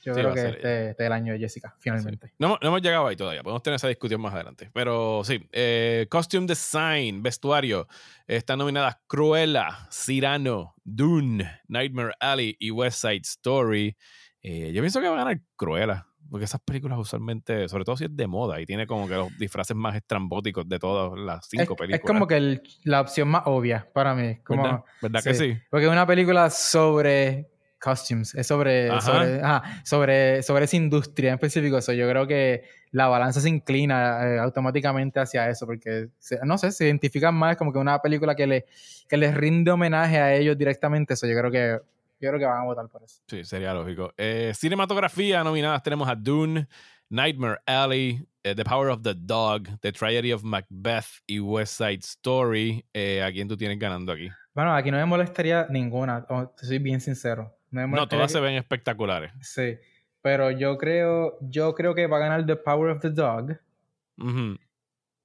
yo 0.02 0.14
sí, 0.14 0.21
creo 0.21 0.33
que 0.33 0.40
este, 0.47 0.90
este 0.90 1.02
es 1.02 1.07
el 1.07 1.12
año 1.12 1.33
de 1.35 1.40
Jessica, 1.40 1.75
finalmente. 1.78 2.33
No, 2.38 2.47
hemos- 2.47 2.59
no 2.62 2.69
hemos 2.69 2.81
llegado 2.83 3.07
ahí 3.09 3.17
todavía. 3.17 3.43
Podemos 3.43 3.62
tener 3.62 3.75
esa 3.76 3.88
discusión 3.88 4.21
más 4.23 4.33
adelante. 4.33 4.71
Pero 4.73 5.23
sí, 5.25 5.47
eh, 5.52 6.07
Costume 6.09 6.47
Design, 6.47 7.23
vestuario. 7.23 7.87
Están 8.26 8.61
nominadas 8.61 8.97
Cruella, 9.07 9.88
Cyrano, 9.93 10.75
Dune, 10.85 11.61
Nightmare 11.69 12.14
Alley 12.21 12.57
y 12.59 12.71
West 12.71 13.00
Side 13.02 13.23
Story. 13.25 13.95
Eh, 14.40 14.73
yo 14.73 14.81
pienso 14.81 15.00
que 15.00 15.09
va 15.09 15.17
a 15.17 15.25
ganar 15.25 15.40
Cruella. 15.57 16.07
Porque 16.30 16.44
esas 16.44 16.61
películas 16.61 16.99
usualmente, 16.99 17.68
sobre 17.68 17.85
todo 17.85 17.97
si 17.97 18.04
es 18.04 18.14
de 18.16 18.26
moda 18.26 18.61
y 18.61 18.66
tiene 18.66 18.87
como 18.87 19.08
que 19.08 19.14
los 19.14 19.37
disfraces 19.37 19.75
más 19.76 19.97
estrambóticos 19.97 20.68
de 20.68 20.78
todas 20.78 21.18
las 21.18 21.44
Es, 21.44 21.49
cinco 21.50 21.75
es 21.75 21.78
películas. 21.78 22.00
como 22.02 22.26
que 22.26 22.37
el- 22.37 22.62
la 22.85 23.00
opción 23.00 23.28
más 23.28 23.42
obvia 23.47 23.88
para 23.92 24.14
mí. 24.14 24.37
Como, 24.44 24.62
¿Verdad, 24.62 24.85
¿Verdad 25.00 25.23
que 25.25 25.35
sí? 25.35 25.58
Porque 25.70 25.87
es 25.87 25.92
una 25.92 26.06
película 26.06 26.50
sobre 26.50 27.49
costumes, 27.80 28.35
es 28.35 28.47
sobre, 28.47 28.90
Ajá. 28.90 29.00
sobre, 29.00 29.40
ajá, 29.40 29.62
sobre, 29.85 30.42
sobre 30.42 30.64
esa 30.64 30.76
industria 30.76 31.28
en 31.30 31.35
específico. 31.35 31.80
So, 31.80 31.92
yo 31.92 32.08
creo 32.11 32.26
que 32.26 32.64
la 32.90 33.06
balanza 33.06 33.40
se 33.40 33.49
inclina 33.49 34.20
eh, 34.26 34.38
automáticamente 34.40 35.20
hacia 35.20 35.49
eso, 35.49 35.64
porque, 35.64 36.08
se- 36.18 36.40
no 36.44 36.58
sé, 36.58 36.73
se 36.73 36.87
identifican 36.87 37.35
más 37.37 37.56
como 37.56 37.73
que 37.73 37.78
una 37.78 38.00
película 38.00 38.35
que, 38.35 38.47
le, 38.49 38.66
que 39.08 39.16
les 39.16 39.32
rinde 39.35 39.70
homenaje 39.70 40.18
a 40.18 40.35
ellos 40.35 40.58
directamente. 40.58 41.14
Eso 41.14 41.26
yo 41.28 41.38
creo 41.38 41.50
que 41.52 41.78
yo 42.20 42.28
creo 42.30 42.38
que 42.38 42.46
van 42.46 42.60
a 42.62 42.64
votar 42.64 42.88
por 42.88 43.02
eso. 43.02 43.20
Sí, 43.28 43.44
sería 43.44 43.72
lógico. 43.75 44.12
Eh, 44.16 44.52
cinematografía 44.54 45.42
nominadas 45.44 45.82
tenemos 45.82 46.08
a 46.08 46.14
Dune, 46.14 46.66
Nightmare 47.10 47.60
Alley, 47.66 48.26
eh, 48.42 48.54
The 48.54 48.64
Power 48.64 48.88
of 48.90 49.02
the 49.02 49.14
Dog, 49.16 49.68
The 49.80 49.92
Tragedy 49.92 50.32
of 50.32 50.42
Macbeth 50.42 51.06
y 51.26 51.40
West 51.40 51.78
Side 51.78 52.00
Story. 52.00 52.84
Eh, 52.92 53.22
¿A 53.22 53.30
quién 53.32 53.48
tú 53.48 53.56
tienes 53.56 53.78
ganando 53.78 54.12
aquí? 54.12 54.28
Bueno, 54.54 54.75
aquí 54.75 54.90
no 54.90 54.96
me 54.96 55.04
molestaría 55.06 55.66
ninguna, 55.70 56.26
te 56.56 56.66
soy 56.66 56.78
bien 56.78 57.00
sincero. 57.00 57.54
No, 57.70 57.87
No, 57.87 58.08
todas 58.08 58.26
que- 58.28 58.32
se 58.32 58.40
ven 58.40 58.54
espectaculares. 58.54 59.32
Sí, 59.40 59.76
pero 60.22 60.50
yo 60.50 60.76
creo, 60.78 61.38
yo 61.42 61.75
creo 61.75 61.94
que 61.94 62.06
va 62.06 62.16
a 62.16 62.20
ganar 62.20 62.44
The 62.46 62.56
Power 62.56 62.90
of 62.90 63.00
the 63.00 63.10
Dog. 63.10 63.58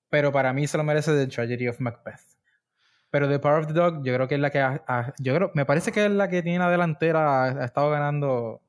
Pero 0.10 0.32
para 0.32 0.54
mí 0.54 0.68
se 0.68 0.78
lo 0.78 0.84
merece 0.84 1.12
The 1.14 1.28
Tragedy 1.28 1.68
of 1.68 1.80
Macbeth. 1.80 2.22
Pero 3.14 3.30
The 3.30 3.38
Power 3.38 3.60
of 3.60 3.68
the 3.68 3.74
Dog, 3.74 4.04
yo 4.04 4.12
creo 4.16 4.28
que 4.28 4.34
es 4.34 4.42
la 4.42 4.50
que 4.50 4.58
ha- 4.60 4.84
ha- 4.88 5.14
yo 5.20 5.36
creo, 5.36 5.52
me 5.54 5.66
parece 5.68 5.92
que 5.92 6.04
es 6.04 6.10
la 6.12 6.28
que 6.30 6.42
tiene 6.42 6.58
la 6.58 6.72
delantera, 6.72 7.44
ha, 7.44 7.62
ha 7.62 7.66
estado 7.66 7.92
ganando 7.92 8.60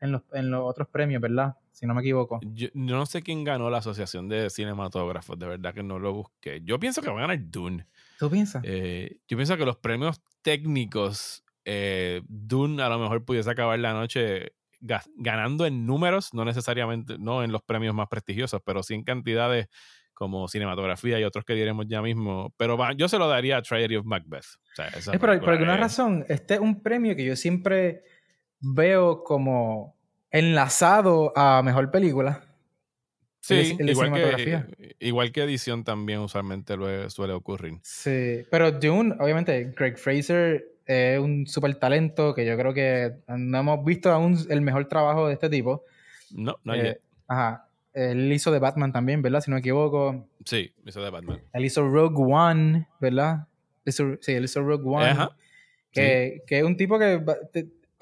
en 0.00 0.12
los, 0.12 0.22
en 0.32 0.48
los 0.48 0.62
otros 0.64 0.86
premios, 0.86 1.20
¿verdad? 1.20 1.56
Si 1.72 1.86
no 1.86 1.94
me 1.94 2.00
equivoco. 2.00 2.38
Yo 2.54 2.68
no 2.72 3.04
sé 3.04 3.20
quién 3.22 3.42
ganó 3.42 3.68
la 3.68 3.78
Asociación 3.78 4.28
de 4.28 4.48
Cinematógrafos, 4.48 5.36
de 5.40 5.46
verdad 5.48 5.74
que 5.74 5.82
no 5.82 5.98
lo 5.98 6.12
busqué. 6.12 6.60
Yo 6.62 6.78
pienso 6.78 7.02
que 7.02 7.08
va 7.10 7.16
a 7.18 7.20
ganar 7.22 7.40
Dune. 7.50 7.84
¿Tú 8.16 8.30
piensas? 8.30 8.62
Eh, 8.64 9.16
yo 9.26 9.36
pienso 9.36 9.56
que 9.56 9.66
los 9.66 9.76
premios 9.78 10.20
técnicos, 10.42 11.42
eh, 11.64 12.22
Dune 12.28 12.80
a 12.84 12.88
lo 12.88 12.98
mejor 13.00 13.24
pudiese 13.24 13.50
acabar 13.50 13.76
la 13.80 13.92
noche 13.92 14.52
ga- 14.80 15.02
ganando 15.16 15.66
en 15.66 15.84
números, 15.84 16.32
no 16.32 16.44
necesariamente, 16.44 17.18
no 17.18 17.42
en 17.42 17.50
los 17.50 17.62
premios 17.62 17.92
más 17.92 18.06
prestigiosos, 18.08 18.60
pero 18.64 18.84
sí 18.84 18.94
en 18.94 19.02
cantidades 19.02 19.66
como 20.20 20.46
cinematografía 20.48 21.18
y 21.18 21.24
otros 21.24 21.46
que 21.46 21.54
diremos 21.54 21.86
ya 21.88 22.02
mismo. 22.02 22.52
Pero 22.58 22.76
va- 22.76 22.92
yo 22.92 23.08
se 23.08 23.16
lo 23.16 23.26
daría 23.26 23.56
a 23.56 23.62
Tragedy 23.62 23.96
of 23.96 24.04
Macbeth. 24.04 24.44
O 24.72 24.74
sea, 24.76 24.88
esa 24.88 25.12
es 25.14 25.18
por, 25.18 25.30
alguna 25.30 25.74
es- 25.74 25.80
razón, 25.80 26.26
este 26.28 26.54
es 26.54 26.60
un 26.60 26.82
premio 26.82 27.16
que 27.16 27.24
yo 27.24 27.34
siempre 27.36 28.02
veo 28.60 29.24
como 29.24 29.96
enlazado 30.30 31.32
a 31.34 31.62
mejor 31.62 31.90
película. 31.90 32.44
Sí, 33.40 33.76
el 33.78 33.88
el 33.88 33.90
igual, 33.90 34.12
que, 34.12 34.96
igual 35.00 35.32
que 35.32 35.42
edición 35.44 35.84
también 35.84 36.18
usualmente 36.18 36.76
lo- 36.76 37.08
suele 37.08 37.32
ocurrir. 37.32 37.78
Sí, 37.82 38.42
pero 38.50 38.70
Dune, 38.72 39.14
obviamente, 39.18 39.72
Greg 39.74 39.96
Fraser 39.98 40.66
es 40.84 41.18
un 41.18 41.46
súper 41.46 41.76
talento 41.76 42.34
que 42.34 42.44
yo 42.44 42.58
creo 42.58 42.74
que 42.74 43.12
no 43.26 43.58
hemos 43.58 43.82
visto 43.86 44.12
aún 44.12 44.36
el 44.50 44.60
mejor 44.60 44.86
trabajo 44.86 45.28
de 45.28 45.32
este 45.32 45.48
tipo. 45.48 45.84
No, 46.32 46.56
no 46.62 46.74
Eh. 46.74 47.00
Ajá. 47.26 47.66
Él 47.92 48.32
hizo 48.32 48.50
de 48.52 48.58
Batman 48.60 48.92
también, 48.92 49.20
¿verdad? 49.22 49.40
Si 49.40 49.50
no 49.50 49.56
me 49.56 49.60
equivoco. 49.60 50.28
Sí, 50.44 50.72
eso 50.86 51.02
de 51.02 51.10
Batman. 51.10 51.42
Él 51.52 51.64
hizo 51.64 51.88
Rogue 51.88 52.16
One, 52.32 52.86
¿verdad? 53.00 53.48
Hizo- 53.84 54.18
sí, 54.20 54.32
él 54.32 54.44
hizo 54.44 54.62
Rogue 54.62 54.84
One. 54.86 55.06
Ajá. 55.06 55.36
Que, 55.92 56.42
que 56.46 56.58
es 56.58 56.64
un 56.64 56.76
tipo 56.76 56.98
que, 56.98 57.20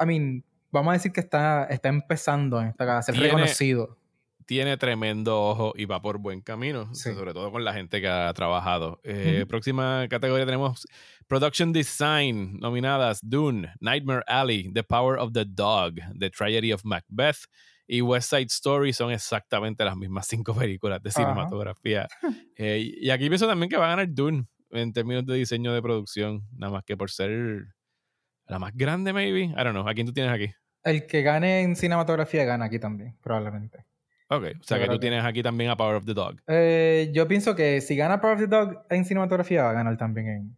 I 0.00 0.04
mean, 0.06 0.44
vamos 0.70 0.90
a 0.90 0.92
decir 0.94 1.10
que 1.12 1.20
está, 1.20 1.64
está 1.64 1.88
empezando 1.88 2.60
en 2.60 2.68
esta- 2.68 2.98
a 2.98 3.02
ser 3.02 3.14
Tiene- 3.14 3.28
reconocido. 3.28 3.96
tiene 4.44 4.76
tremendo 4.78 5.42
ojo 5.42 5.72
y 5.76 5.84
va 5.84 6.00
por 6.00 6.18
buen 6.18 6.40
camino, 6.40 6.94
Sí. 6.94 7.12
sobre 7.14 7.32
todo 7.34 7.50
con 7.52 7.64
la 7.64 7.72
gente 7.74 8.00
que 8.00 8.08
ha 8.08 8.32
trabajado. 8.34 8.98
Eh. 9.04 9.44
Próxima 9.48 10.06
categoría 10.08 10.46
tenemos 10.46 10.86
Production 11.26 11.70
Design, 11.72 12.58
nominadas 12.58 13.20
Dune, 13.22 13.72
Nightmare 13.80 14.22
Alley, 14.26 14.70
The 14.72 14.82
Power 14.82 15.18
of 15.18 15.32
the 15.32 15.44
Dog, 15.46 15.96
The 16.18 16.30
Tragedy 16.30 16.72
of 16.72 16.82
Macbeth 16.84 17.44
y 17.90 18.02
West 18.02 18.30
Side 18.30 18.46
Story 18.50 18.92
son 18.92 19.10
exactamente 19.10 19.84
las 19.84 19.96
mismas 19.96 20.26
cinco 20.28 20.54
películas 20.54 21.02
de 21.02 21.10
cinematografía. 21.10 22.06
Eh, 22.60 22.92
y 23.00 23.10
aquí 23.10 23.28
pienso 23.28 23.46
también 23.46 23.70
que 23.70 23.76
va 23.76 23.86
a 23.86 23.90
ganar 23.90 24.08
Dune 24.12 24.44
en 24.70 24.92
términos 24.92 25.24
de 25.24 25.34
diseño 25.36 25.72
de 25.72 25.80
producción, 25.80 26.42
nada 26.56 26.72
más 26.72 26.82
que 26.84 26.96
por 26.96 27.08
ser 27.08 27.66
la 28.48 28.58
más 28.58 28.72
grande, 28.74 29.12
maybe. 29.12 29.42
I 29.44 29.54
don't 29.54 29.70
know. 29.70 29.88
¿A 29.88 29.94
quién 29.94 30.06
tú 30.08 30.12
tienes 30.12 30.32
aquí? 30.32 30.52
El 30.82 31.06
que 31.06 31.22
gane 31.22 31.62
en 31.62 31.76
cinematografía 31.76 32.44
gana 32.44 32.64
aquí 32.64 32.78
también, 32.80 33.16
probablemente. 33.22 33.84
Ok, 34.28 34.44
o 34.60 34.62
sea 34.64 34.76
Yo 34.78 34.82
que 34.82 34.86
tú 34.88 34.92
que- 34.94 34.98
tienes 34.98 35.24
aquí 35.24 35.42
también 35.42 35.70
a 35.70 35.76
Power 35.76 35.94
of 35.96 36.04
the 36.04 36.14
Dog. 36.14 36.36
Eh, 36.48 37.10
yo 37.14 37.28
pienso 37.28 37.54
que 37.54 37.80
si 37.80 37.94
gana 37.96 38.20
Power 38.20 38.34
of 38.34 38.40
the 38.40 38.46
Dog 38.48 38.86
en 38.90 39.04
cinematografía, 39.04 39.62
va 39.62 39.70
a 39.70 39.74
ganar 39.74 39.96
también 39.96 40.26
en, 40.28 40.56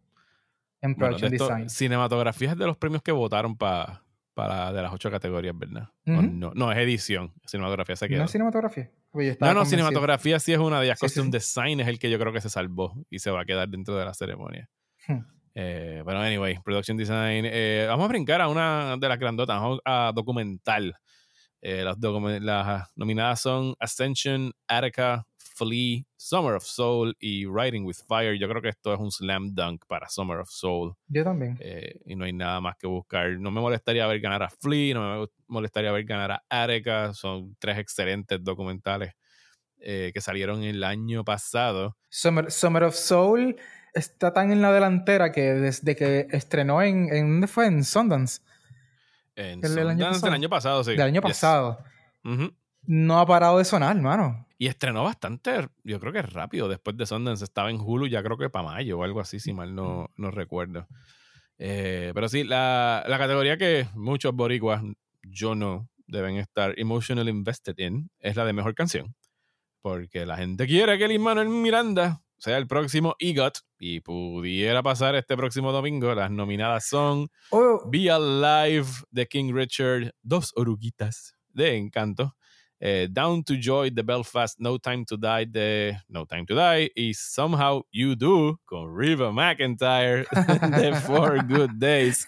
en 0.81 0.93
Bueno, 0.95 1.15
de 1.17 1.19
Production 1.19 1.33
esto, 1.33 1.47
Design. 1.49 1.69
cinematografía 1.69 2.49
es 2.51 2.57
de 2.57 2.65
los 2.65 2.77
premios 2.77 3.03
que 3.03 3.11
votaron 3.11 3.55
para 3.55 4.01
para 4.33 4.71
de 4.71 4.81
las 4.81 4.93
ocho 4.93 5.11
categorías, 5.11 5.57
¿verdad? 5.57 5.89
¿O 6.07 6.11
Ujú. 6.13 6.21
no, 6.21 6.51
no, 6.55 6.71
es 6.71 6.77
edición. 6.77 7.33
Cinematografía 7.45 7.95
se 7.95 8.07
quedó. 8.07 8.19
¿No 8.19 8.25
es 8.25 8.31
cinematografía? 8.31 8.89
Pues 9.11 9.37
No, 9.41 9.47
no, 9.47 9.53
convencido. 9.53 9.69
cinematografía 9.79 10.39
sí 10.39 10.53
es 10.53 10.59
una 10.59 10.79
de 10.79 10.85
ellas. 10.85 10.99
Sí, 10.99 11.05
Costume 11.05 11.25
sí. 11.25 11.31
Design 11.31 11.79
es 11.81 11.87
el 11.87 11.99
que 11.99 12.09
yo 12.09 12.17
creo 12.17 12.31
que 12.31 12.39
se 12.41 12.49
salvó 12.49 12.93
y 13.09 13.19
se 13.19 13.29
va 13.31 13.41
a 13.41 13.45
quedar 13.45 13.67
dentro 13.69 13.95
de 13.97 14.05
la 14.05 14.13
ceremonia. 14.13 14.69
Hmm. 15.07 15.19
Eh, 15.53 16.01
pero 16.05 16.19
anyway, 16.19 16.59
Production 16.63 16.95
Design. 16.95 17.43
eh, 17.45 17.85
vamos 17.89 18.05
a 18.05 18.07
brincar 18.07 18.39
a 18.41 18.47
una 18.47 18.95
de 18.97 19.09
las 19.09 19.19
grandotas, 19.19 19.59
vamos 19.59 19.79
a 19.83 20.11
documental. 20.15 20.95
Eh, 21.61 21.83
las, 21.83 21.97
las 22.41 22.89
nominadas 22.95 23.41
son 23.41 23.75
Ascension, 23.79 24.51
Attica, 24.67 25.27
Flea, 25.55 26.03
Summer 26.17 26.53
of 26.55 26.63
Soul 26.63 27.15
y 27.19 27.45
Riding 27.45 27.85
with 27.85 27.97
Fire. 28.07 28.37
Yo 28.37 28.47
creo 28.49 28.61
que 28.61 28.69
esto 28.69 28.93
es 28.93 28.99
un 28.99 29.11
slam 29.11 29.53
dunk 29.53 29.85
para 29.87 30.07
Summer 30.09 30.37
of 30.39 30.49
Soul. 30.49 30.95
Yo 31.07 31.23
también. 31.23 31.57
eh, 31.59 31.99
y 32.05 32.15
no 32.15 32.25
hay 32.25 32.33
nada 32.33 32.59
más 32.61 32.75
que 32.77 32.87
buscar. 32.87 33.31
No 33.39 33.51
me 33.51 33.61
molestaría 33.61 34.05
ver 34.07 34.19
ganar 34.19 34.43
a 34.43 34.49
Flea, 34.49 34.93
no 34.93 35.19
me 35.21 35.27
molestaría 35.47 35.91
ver 35.91 36.03
ganar 36.05 36.31
a 36.31 36.43
Attica. 36.49 37.13
Son 37.13 37.55
tres 37.59 37.77
excelentes 37.77 38.43
documentales 38.43 39.13
eh, 39.79 40.11
que 40.13 40.21
salieron 40.21 40.63
el 40.63 40.83
año 40.83 41.23
pasado. 41.23 41.97
Summer, 42.09 42.51
Summer 42.51 42.83
of 42.83 42.95
Soul 42.95 43.55
está 43.93 44.31
tan 44.31 44.51
en 44.51 44.61
la 44.61 44.71
delantera 44.71 45.31
que 45.31 45.41
desde 45.53 45.95
que 45.95 46.27
estrenó 46.31 46.81
en, 46.81 47.13
en 47.13 47.27
¿dónde 47.29 47.47
fue? 47.47 47.65
En 47.65 47.83
Sundance, 47.83 48.41
En 49.35 49.59
¿El 49.65 49.77
año 49.89 50.05
Sundance 50.05 50.07
pasado? 50.11 50.25
del 50.25 50.33
año 50.33 50.49
pasado, 50.49 50.83
sí. 50.83 50.91
del 50.91 51.01
año 51.01 51.21
Yes. 51.21 51.29
pasado. 51.31 51.79
No 52.83 53.19
ha 53.19 53.25
parado 53.25 53.57
de 53.57 53.65
sonar, 53.65 53.95
hermano. 53.95 54.47
Y 54.61 54.67
estrenó 54.67 55.03
bastante, 55.03 55.69
yo 55.83 55.99
creo 55.99 56.13
que 56.13 56.21
rápido 56.21 56.69
después 56.69 56.95
de 56.95 57.07
Sundance. 57.07 57.43
Estaba 57.43 57.71
en 57.71 57.81
Hulu 57.81 58.05
ya 58.05 58.21
creo 58.21 58.37
que 58.37 58.51
para 58.51 58.65
mayo 58.65 58.99
o 58.99 59.03
algo 59.03 59.19
así, 59.19 59.39
si 59.39 59.53
mal 59.53 59.73
no, 59.73 60.11
no 60.17 60.29
recuerdo. 60.29 60.87
Eh, 61.57 62.11
pero 62.13 62.29
sí, 62.29 62.43
la, 62.43 63.03
la 63.07 63.17
categoría 63.17 63.57
que 63.57 63.87
muchos 63.95 64.35
boricuas, 64.35 64.83
yo 65.23 65.55
no, 65.55 65.89
deben 66.05 66.35
estar 66.37 66.75
emotional 66.77 67.27
invested 67.27 67.73
in 67.79 68.11
es 68.19 68.35
la 68.35 68.45
de 68.45 68.53
mejor 68.53 68.75
canción. 68.75 69.15
Porque 69.81 70.27
la 70.27 70.37
gente 70.37 70.67
quiere 70.67 70.95
que 70.99 71.07
Lin 71.07 71.23
Manuel 71.23 71.49
Miranda 71.49 72.21
sea 72.37 72.59
el 72.59 72.67
próximo 72.67 73.15
EGOT 73.17 73.61
y 73.79 74.01
pudiera 74.01 74.83
pasar 74.83 75.15
este 75.15 75.35
próximo 75.35 75.71
domingo. 75.71 76.13
Las 76.13 76.29
nominadas 76.29 76.85
son 76.85 77.29
Oh, 77.49 77.89
Be 77.89 78.11
Alive 78.11 78.85
de 79.09 79.25
King 79.25 79.55
Richard, 79.55 80.11
Dos 80.21 80.51
Oruguitas 80.55 81.35
de 81.49 81.77
Encanto, 81.77 82.35
eh, 82.81 83.07
Down 83.09 83.43
to 83.43 83.53
Joy 83.53 83.91
de 83.91 84.01
Belfast, 84.01 84.59
No 84.59 84.79
Time 84.79 85.05
to 85.05 85.15
Die 85.15 85.45
de 85.45 85.97
No 86.09 86.25
Time 86.25 86.45
to 86.47 86.55
Die 86.55 86.91
y 86.95 87.13
Somehow 87.13 87.85
You 87.91 88.15
Do 88.15 88.59
con 88.65 88.97
Riva 88.97 89.31
McIntyre 89.31 90.25
de 90.81 90.95
Four 90.95 91.45
Good 91.47 91.71
Days. 91.77 92.27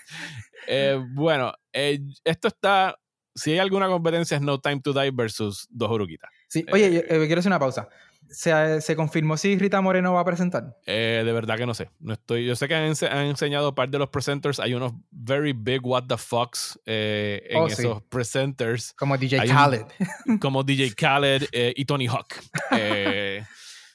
Eh, 0.67 1.03
bueno, 1.13 1.51
eh, 1.74 2.00
esto 2.24 2.48
está. 2.48 2.95
Si 3.36 3.51
hay 3.51 3.57
alguna 3.57 3.88
competencia, 3.88 4.38
es 4.38 4.43
No 4.43 4.60
Time 4.60 4.79
to 4.81 4.93
Die 4.93 5.12
versus 5.12 5.67
Dos 5.72 5.89
Oruguitas. 5.89 6.29
Sí, 6.48 6.63
oye, 6.72 7.00
eh, 7.00 7.25
quiero 7.25 7.39
hacer 7.39 7.50
una 7.50 7.60
pausa. 7.60 7.89
¿Se, 8.30 8.82
¿Se, 8.82 8.96
confirmó 8.96 9.38
si 9.38 9.58
Rita 9.58 9.82
Moreno 9.82 10.13
va 10.13 10.22
a 10.22 10.25
presentar? 10.25 10.77
de 10.86 11.32
verdad 11.32 11.58
que 11.58 11.65
no 11.65 11.74
sé. 11.74 11.89
No 12.00 12.13
estoy, 12.13 12.46
yo 12.46 12.56
sé 12.56 12.68
que 12.68 12.75
han, 12.75 12.94
han, 13.12 13.25
enseñado 13.25 13.75
parte 13.75 13.92
de 13.92 14.00
los 14.00 14.10
presenters. 14.10 14.60
Hay 14.60 14.74
unos 14.74 14.94
very 15.12 15.53
big 15.53 15.86
what 15.86 16.06
the 16.08 16.18
fucks 16.18 16.80
en 16.86 17.58
oh, 17.58 17.68
esos 17.68 18.01
presenters. 18.03 18.94
Como 18.94 19.18
DJ 19.18 19.48
Khaled. 19.48 19.86
como 20.42 20.63
DJ 20.63 20.94
Khaled 20.96 21.44
y 21.51 21.86
Tony 21.86 22.08
Hawk. 22.08 22.34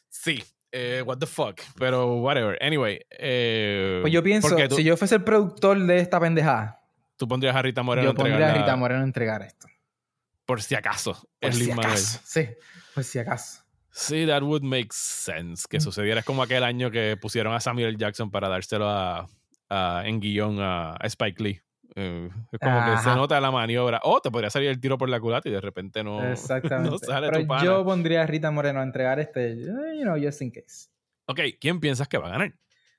sí, 0.09 0.43
what 1.05 1.19
the 1.19 1.27
fuck, 1.27 1.61
pero 1.79 2.17
whatever. 2.17 2.59
Anyway. 2.63 3.01
pues 3.09 4.13
yo 4.13 4.23
pienso, 4.23 4.57
si 4.71 4.85
yo 4.85 4.97
fuese 4.97 5.17
el 5.17 5.25
productor 5.25 5.79
de 5.79 5.99
esta 5.99 6.21
pendejada, 6.21 6.81
tú 7.17 7.27
pondrías 7.27 7.55
a 7.55 7.63
Rita 7.63 7.83
Moreno 7.83 8.09
yo 8.09 8.15
pondría 8.15 8.51
a 8.51 8.55
Rita 8.55 8.77
Moreno 8.77 9.01
a 9.01 9.05
entregar 9.05 9.43
esto. 9.43 9.69
Por 10.49 10.63
si 10.63 10.75
acaso. 10.75 11.29
Por 11.39 11.53
si 11.53 11.71
acaso. 11.71 12.21
Sí, 12.25 12.49
por 12.95 13.05
si 13.05 13.19
acaso. 13.19 13.68
Sí, 13.99 14.27
that 14.27 14.43
would 14.43 14.63
make 14.63 14.91
sense 14.93 15.67
que 15.69 15.79
mm. 15.79 15.81
sucediera. 15.81 16.21
Es 16.21 16.25
como 16.25 16.45
aquel 16.45 16.63
año 16.63 16.89
que 16.89 17.17
pusieron 17.21 17.53
a 17.53 17.59
Samuel 17.59 17.97
Jackson 17.99 18.31
para 18.31 18.49
dárselo 18.49 18.89
a, 18.89 19.27
en 20.05 20.21
guion 20.21 20.59
a, 20.61 20.97
Spike 21.03 21.43
Lee. 21.43 21.61
Eh, 21.97 22.31
es 22.53 22.61
como 22.61 22.85
que 22.85 22.99
se 23.03 23.09
nota 23.09 23.41
la 23.41 23.51
maniobra. 23.51 24.01
O 24.05 24.21
te 24.21 24.31
podría 24.31 24.51
salir 24.51 24.69
el 24.69 24.79
tiro 24.79 24.97
por 24.99 25.09
la 25.09 25.19
culata 25.19 25.49
y 25.49 25.53
de 25.53 25.61
repente 25.61 26.05
no, 26.05 26.25
Exactamente. 26.31 27.05
sale 27.05 27.29
tu 27.45 27.65
Yo 27.65 27.85
pondría 27.85 28.23
a 28.23 28.27
Rita 28.27 28.53
Moreno 28.53 28.79
a 28.79 28.85
entregar 28.85 29.19
este, 29.19 29.57
you 29.59 30.03
know, 30.03 30.17
just 30.17 30.43
in 30.43 30.53
case. 30.53 30.89
Ok, 31.27 31.41
¿quién 31.61 31.81
piensas 31.81 32.07
que 32.07 32.19
va 32.19 32.29
a 32.29 32.31
ganar? 32.31 32.55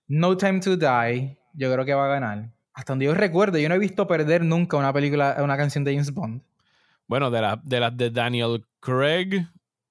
No 0.05 0.35
Time 0.35 0.59
to 0.59 0.75
Die, 0.75 1.39
yo 1.53 1.71
creo 1.71 1.85
que 1.85 1.93
va 1.93 2.07
a 2.07 2.09
ganar. 2.09 2.51
Hasta 2.73 2.91
donde 2.91 3.05
yo 3.05 3.13
recuerdo, 3.13 3.57
yo 3.57 3.69
no 3.69 3.75
he 3.75 3.79
visto 3.79 4.05
perder 4.05 4.43
nunca 4.43 4.75
una 4.75 4.91
película, 4.91 5.37
una 5.39 5.55
canción 5.55 5.85
de 5.85 5.93
James 5.93 6.13
Bond. 6.13 6.41
Bueno, 7.07 7.31
de, 7.31 7.41
la, 7.41 7.61
de 7.63 7.79
las 7.79 7.95
de 7.95 8.09
Daniel 8.09 8.65
Craig. 8.81 9.47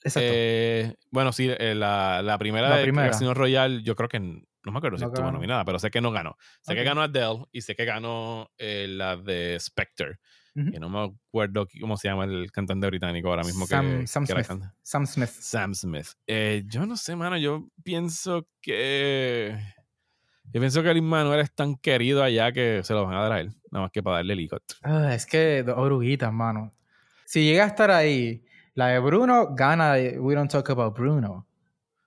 Exacto. 0.08 0.30
Eh, 0.32 0.94
bueno, 1.10 1.32
sí, 1.32 1.50
eh, 1.50 1.74
la, 1.74 2.22
la, 2.22 2.38
primera 2.38 2.76
de 2.76 2.92
Casino 2.92 3.34
Royale, 3.34 3.82
yo 3.82 3.94
creo 3.96 4.08
que 4.08 4.20
no 4.20 4.72
me 4.72 4.78
acuerdo 4.78 4.98
si 4.98 5.04
estuvo 5.04 5.30
nominada, 5.30 5.64
pero 5.64 5.78
sé 5.78 5.90
que 5.90 6.00
no 6.00 6.10
ganó. 6.10 6.36
Sé 6.62 6.74
que 6.74 6.84
ganó 6.84 7.02
Adele 7.02 7.44
y 7.52 7.62
sé 7.62 7.74
que 7.74 7.84
ganó 7.84 8.50
eh, 8.58 8.86
la 8.88 9.16
de 9.16 9.58
Spectre. 9.60 10.18
Que 10.72 10.80
no 10.80 10.88
me 10.88 11.04
acuerdo 11.04 11.68
cómo 11.80 11.96
se 11.96 12.08
llama 12.08 12.24
el 12.24 12.50
cantante 12.50 12.88
británico 12.88 13.28
ahora 13.28 13.44
mismo. 13.44 13.64
Sam, 13.64 14.08
Sam, 14.08 14.26
Smith. 14.26 14.46
Sam 14.82 15.06
Smith. 15.06 15.28
Sam 15.28 15.72
Smith. 15.72 16.08
yo 16.66 16.84
no 16.84 16.96
sé, 16.96 17.14
mano. 17.14 17.38
Yo 17.38 17.68
pienso 17.84 18.48
que. 18.60 19.56
Yo 20.50 20.60
pienso 20.60 20.82
que 20.82 20.90
el 20.90 21.00
Manuel 21.00 21.40
es 21.40 21.54
tan 21.54 21.76
querido 21.76 22.24
allá 22.24 22.50
que 22.50 22.80
se 22.82 22.92
lo 22.92 23.04
van 23.04 23.14
a 23.14 23.22
dar 23.22 23.32
a 23.32 23.40
él. 23.40 23.52
Nada 23.70 23.84
más 23.84 23.92
que 23.92 24.02
para 24.02 24.16
darle 24.16 24.32
el 24.32 24.40
helicóptero. 24.40 24.80
Ah, 24.82 25.14
es 25.14 25.26
que 25.26 25.64
oruguitas, 25.76 26.32
mano. 26.32 26.74
Si 27.24 27.44
llega 27.44 27.64
a 27.64 27.66
estar 27.66 27.90
ahí, 27.90 28.42
la 28.78 28.86
de 28.86 29.00
Bruno 29.00 29.56
gana 29.56 29.94
We 30.18 30.36
Don't 30.36 30.48
Talk 30.48 30.70
About 30.70 30.96
Bruno. 30.96 31.48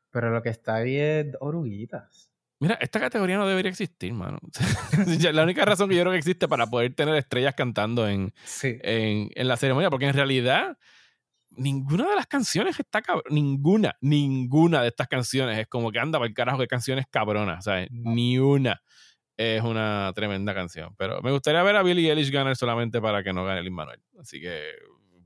Pero 0.09 0.29
lo 0.29 0.41
que 0.41 0.47
está 0.47 0.75
ahí 0.75 0.95
es 0.95 1.27
oruguitas. 1.41 2.31
Mira, 2.61 2.75
esta 2.75 2.97
categoría 2.97 3.37
no 3.37 3.45
debería 3.45 3.69
existir, 3.69 4.13
mano. 4.13 4.39
la 5.33 5.43
única 5.43 5.65
razón 5.65 5.89
que 5.89 5.95
yo 5.95 6.03
creo 6.03 6.13
que 6.13 6.19
existe 6.19 6.47
para 6.47 6.67
poder 6.67 6.95
tener 6.95 7.15
estrellas 7.15 7.55
cantando 7.55 8.07
en, 8.07 8.33
en, 8.63 9.47
la 9.49 9.57
ceremonia, 9.57 9.89
porque 9.89 10.05
en 10.05 10.13
realidad 10.13 10.77
ninguna 11.49 12.07
de 12.07 12.15
las 12.15 12.27
canciones 12.27 12.79
está 12.79 13.01
cabrón. 13.01 13.25
Ninguna, 13.31 13.97
ninguna 13.99 14.81
de 14.81 14.87
estas 14.87 15.09
canciones 15.09 15.59
es 15.59 15.67
como 15.67 15.91
que 15.91 15.99
anda 15.99 16.19
para 16.19 16.29
el 16.29 16.33
carajo 16.33 16.59
de 16.59 16.67
canciones 16.67 17.05
cabronas, 17.11 17.65
¿sabes? 17.65 17.89
Ni 17.91 18.39
una 18.39 18.81
es 19.35 19.61
una 19.61 20.11
tremenda 20.15 20.53
canción. 20.53 20.95
Pero 20.97 21.21
me 21.21 21.31
gustaría 21.31 21.63
ver 21.63 21.75
a 21.75 21.83
Billie 21.83 22.11
Eilish 22.11 22.31
ganar 22.31 22.55
solamente 22.55 23.01
para 23.01 23.23
que 23.23 23.33
no 23.33 23.43
gane 23.43 23.59
el 23.59 23.71
Manuel. 23.71 23.99
Así 24.19 24.39
que, 24.39 24.71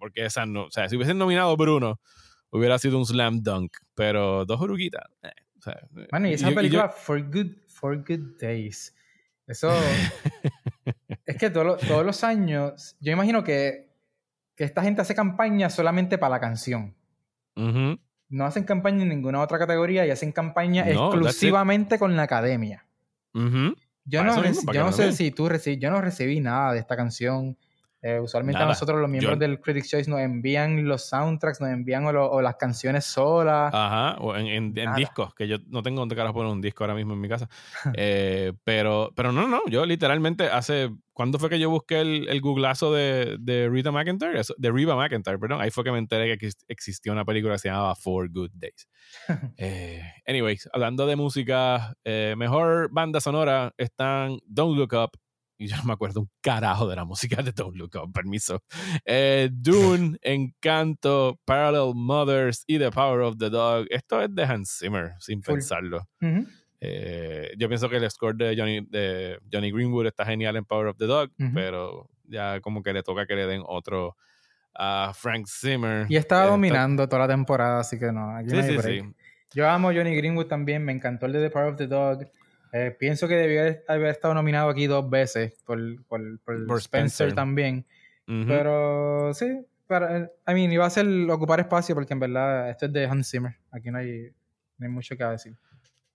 porque 0.05 0.23
esa 0.23 0.45
no, 0.45 0.65
o 0.65 0.69
sea, 0.69 0.87
si 0.87 0.95
hubiesen 0.95 1.17
nominado 1.17 1.57
Bruno, 1.57 1.99
hubiera 2.51 2.77
sido 2.77 2.99
un 2.99 3.07
slam 3.07 3.41
dunk. 3.41 3.75
Pero 3.95 4.45
dos 4.45 4.61
oruguitas, 4.61 5.03
eh. 5.23 5.31
Bueno, 6.11 6.27
y 6.27 6.33
esa 6.33 6.51
película, 6.51 6.89
For, 6.89 7.23
Good, 7.23 7.53
For 7.65 7.97
Good 8.07 8.39
Days, 8.39 8.95
eso. 9.47 9.71
es 11.25 11.37
que 11.37 11.49
todos 11.49 12.05
los 12.05 12.23
años, 12.23 12.95
yo 12.99 13.13
imagino 13.13 13.43
que, 13.43 13.89
que 14.55 14.63
esta 14.63 14.83
gente 14.83 15.01
hace 15.01 15.15
campaña 15.15 15.71
solamente 15.71 16.19
para 16.19 16.35
la 16.35 16.39
canción. 16.39 16.93
No 17.55 18.45
hacen 18.45 18.63
campaña 18.63 19.01
en 19.01 19.09
ninguna 19.09 19.41
otra 19.41 19.57
categoría 19.57 20.05
y 20.05 20.11
hacen 20.11 20.31
campaña 20.31 20.87
exclusivamente 20.87 21.97
con 21.97 22.15
la 22.15 22.21
academia. 22.21 22.85
Yo, 23.33 24.23
no, 24.23 24.43
yo 24.71 24.83
no 24.83 24.91
sé 24.91 25.13
si 25.13 25.31
tú 25.31 25.49
recibí, 25.49 25.79
yo 25.79 25.89
no 25.89 25.99
recibí 25.99 26.41
nada 26.41 26.73
de 26.73 26.79
esta 26.79 26.95
canción. 26.95 27.57
Eh, 28.05 28.19
usualmente 28.19 28.61
a 28.61 28.67
nosotros 28.67 29.01
los 29.01 29.09
miembros 29.09 29.39
del 29.39 29.59
Critics 29.59 29.89
Choice 29.89 30.11
nos 30.11 30.19
envían 30.19 30.87
los 30.87 31.09
soundtracks, 31.09 31.59
nos 31.59 31.71
envían 31.71 32.05
o, 32.05 32.39
las 32.39 32.55
canciones 32.55 33.03
solas. 33.03 33.73
Ajá, 33.73 34.17
o 34.19 34.35
en, 34.35 34.75
discos, 34.95 35.33
que 35.33 35.47
yo 35.47 35.57
no 35.69 35.81
tengo 35.81 36.01
donde 36.01 36.15
carajo 36.15 36.35
poner 36.35 36.51
un 36.51 36.61
disco 36.61 36.83
ahora 36.83 36.93
mismo 36.93 37.13
en 37.13 37.21
mi 37.21 37.27
casa. 37.27 37.49
Eh, 37.97 38.53
pero, 38.63 39.11
pero 39.15 39.31
no, 39.31 39.47
no, 39.47 39.61
yo 39.67 39.85
literalmente 39.85 40.45
hace, 40.47 40.91
¿cuándo 41.13 41.39
fue 41.39 41.49
que 41.49 41.59
yo 41.59 41.69
busqué 41.69 42.01
el, 42.01 42.27
el 42.27 42.41
googlazo 42.41 42.93
de, 42.93 43.37
de 43.39 43.69
Rita 43.69 43.91
McIntyre? 43.91 44.41
De 44.57 44.71
Reba 44.71 44.95
McIntyre, 44.95 45.39
perdón. 45.39 45.61
Ahí 45.61 45.71
fue 45.71 45.83
que 45.83 45.91
me 45.91 45.97
enteré 45.97 46.37
que 46.37 46.51
existía 46.67 47.11
una 47.11 47.25
película 47.25 47.55
que 47.55 47.59
se 47.59 47.69
llamaba 47.69 47.95
Four 47.95 48.29
Good 48.31 48.51
Days. 48.53 48.87
eh, 49.57 50.03
anyways, 50.27 50.69
hablando 50.73 51.07
de 51.07 51.15
música, 51.15 51.95
mejor 52.37 52.89
banda 52.91 53.19
sonora 53.19 53.73
están 53.77 54.37
Don't 54.45 54.77
Look 54.77 54.93
Up, 54.93 55.17
y 55.57 55.67
yo 55.67 55.77
no 55.77 55.83
me 55.83 55.93
acuerdo 55.93 56.21
un 56.21 56.29
carajo 56.41 56.87
de 56.87 56.95
la 56.95 57.05
música 57.05 57.41
de 57.41 57.51
Don't 57.51 57.75
Look 57.75 57.91
Up, 57.95 58.11
permiso. 58.11 58.61
Eh, 59.05 59.49
Dune, 59.51 60.17
Encanto, 60.21 61.39
Parallel 61.45 61.93
Mothers 61.95 62.63
y 62.67 62.77
The 62.77 62.91
Power 62.91 63.21
of 63.21 63.37
the 63.37 63.49
Dog. 63.49 63.87
Esto 63.89 64.21
es 64.21 64.33
de 64.33 64.43
Hans 64.43 64.77
Zimmer, 64.79 65.13
sin 65.19 65.41
pensarlo. 65.41 66.07
Eh, 66.81 67.53
yo 67.57 67.67
pienso 67.67 67.89
que 67.89 67.97
el 67.97 68.11
score 68.11 68.35
de 68.35 68.55
Johnny, 68.57 68.81
de 68.81 69.39
Johnny 69.51 69.71
Greenwood 69.71 70.07
está 70.07 70.25
genial 70.25 70.55
en 70.55 70.65
Power 70.65 70.87
of 70.87 70.97
the 70.97 71.05
Dog, 71.05 71.31
pero 71.53 72.09
ya 72.25 72.59
como 72.61 72.83
que 72.83 72.93
le 72.93 73.03
toca 73.03 73.25
que 73.25 73.35
le 73.35 73.47
den 73.47 73.63
otro 73.65 74.15
a 74.73 75.13
Frank 75.15 75.47
Zimmer. 75.47 76.05
Y 76.09 76.17
estaba 76.17 76.47
dominando 76.47 77.07
toda 77.07 77.27
la 77.27 77.27
temporada, 77.29 77.79
así 77.79 77.97
que 77.97 78.11
no. 78.11 78.35
Aquí 78.35 78.49
sí, 78.49 78.61
sí, 78.61 78.77
sí. 78.81 79.01
Yo 79.53 79.69
amo 79.69 79.93
Johnny 79.93 80.15
Greenwood 80.15 80.47
también, 80.47 80.83
me 80.83 80.91
encantó 80.91 81.27
el 81.27 81.31
de 81.31 81.43
The 81.43 81.49
Power 81.49 81.67
of 81.69 81.77
the 81.77 81.87
Dog. 81.87 82.27
Eh, 82.73 82.95
pienso 82.97 83.27
que 83.27 83.35
debió 83.35 83.81
haber 83.87 84.07
estado 84.07 84.33
nominado 84.33 84.69
aquí 84.69 84.87
dos 84.87 85.09
veces 85.09 85.53
por, 85.65 85.79
por, 86.05 86.39
por, 86.41 86.77
Spencer, 86.79 87.33
también. 87.33 87.85
Pero 88.25 89.33
sí, 89.33 89.65
para, 89.87 90.17
eh, 90.17 90.31
I 90.47 90.53
mean, 90.53 90.71
iba 90.71 90.85
a 90.85 90.89
ser 90.89 91.07
ocupar 91.29 91.59
espacio 91.59 91.93
porque 91.95 92.13
en 92.13 92.19
verdad 92.19 92.69
esto 92.69 92.87
es 92.87 92.93
de 92.93 93.05
Hans 93.05 93.29
Zimmer. 93.29 93.55
Aquí 93.71 93.91
no 93.91 93.99
hay, 93.99 94.31
no 94.77 94.87
hay 94.87 94.91
mucho 94.91 95.15
que 95.15 95.23
decir. 95.23 95.55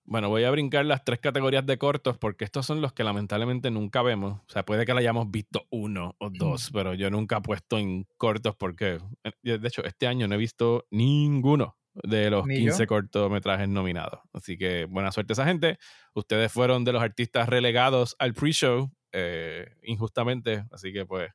Bueno, 0.04 0.28
voy 0.28 0.42
a 0.42 0.50
brincar 0.50 0.84
las 0.86 1.04
tres 1.04 1.20
categorías 1.20 1.64
de 1.64 1.78
cortos 1.78 2.18
porque 2.18 2.44
estos 2.44 2.66
son 2.66 2.80
los 2.80 2.92
que 2.92 3.04
lamentablemente 3.04 3.70
nunca 3.70 4.02
vemos. 4.02 4.40
O 4.40 4.50
sea, 4.50 4.64
puede 4.64 4.84
que 4.84 4.92
la 4.92 5.00
hayamos 5.00 5.30
visto 5.30 5.66
uno 5.70 6.16
o 6.18 6.30
dos, 6.34 6.70
pero 6.72 6.94
yo 6.94 7.10
nunca 7.10 7.36
he 7.36 7.40
puesto 7.42 7.78
en 7.78 8.06
cortos 8.16 8.56
porque, 8.56 8.98
eh, 9.22 9.58
de 9.58 9.68
hecho, 9.68 9.84
este 9.84 10.08
año 10.08 10.26
no 10.26 10.34
he 10.34 10.38
visto 10.38 10.86
ninguno 10.90 11.76
de 11.94 12.31
los 12.31 12.46
15 12.46 12.87
cortometrajes 12.87 13.68
nominados. 13.68 14.20
Así 14.33 14.57
que 14.57 14.85
buena 14.85 15.12
suerte 15.12 15.33
a 15.33 15.35
esa 15.35 15.44
gente. 15.44 15.79
Ustedes 16.14 16.53
fueron 16.53 16.85
de 16.85 16.92
los 16.92 17.03
artistas 17.03 17.48
relegados 17.48 18.16
al 18.18 18.35
pre-show 18.35 18.90
eh, 19.12 19.76
injustamente, 19.83 20.64
así 20.70 20.92
que 20.92 21.05
pues 21.05 21.31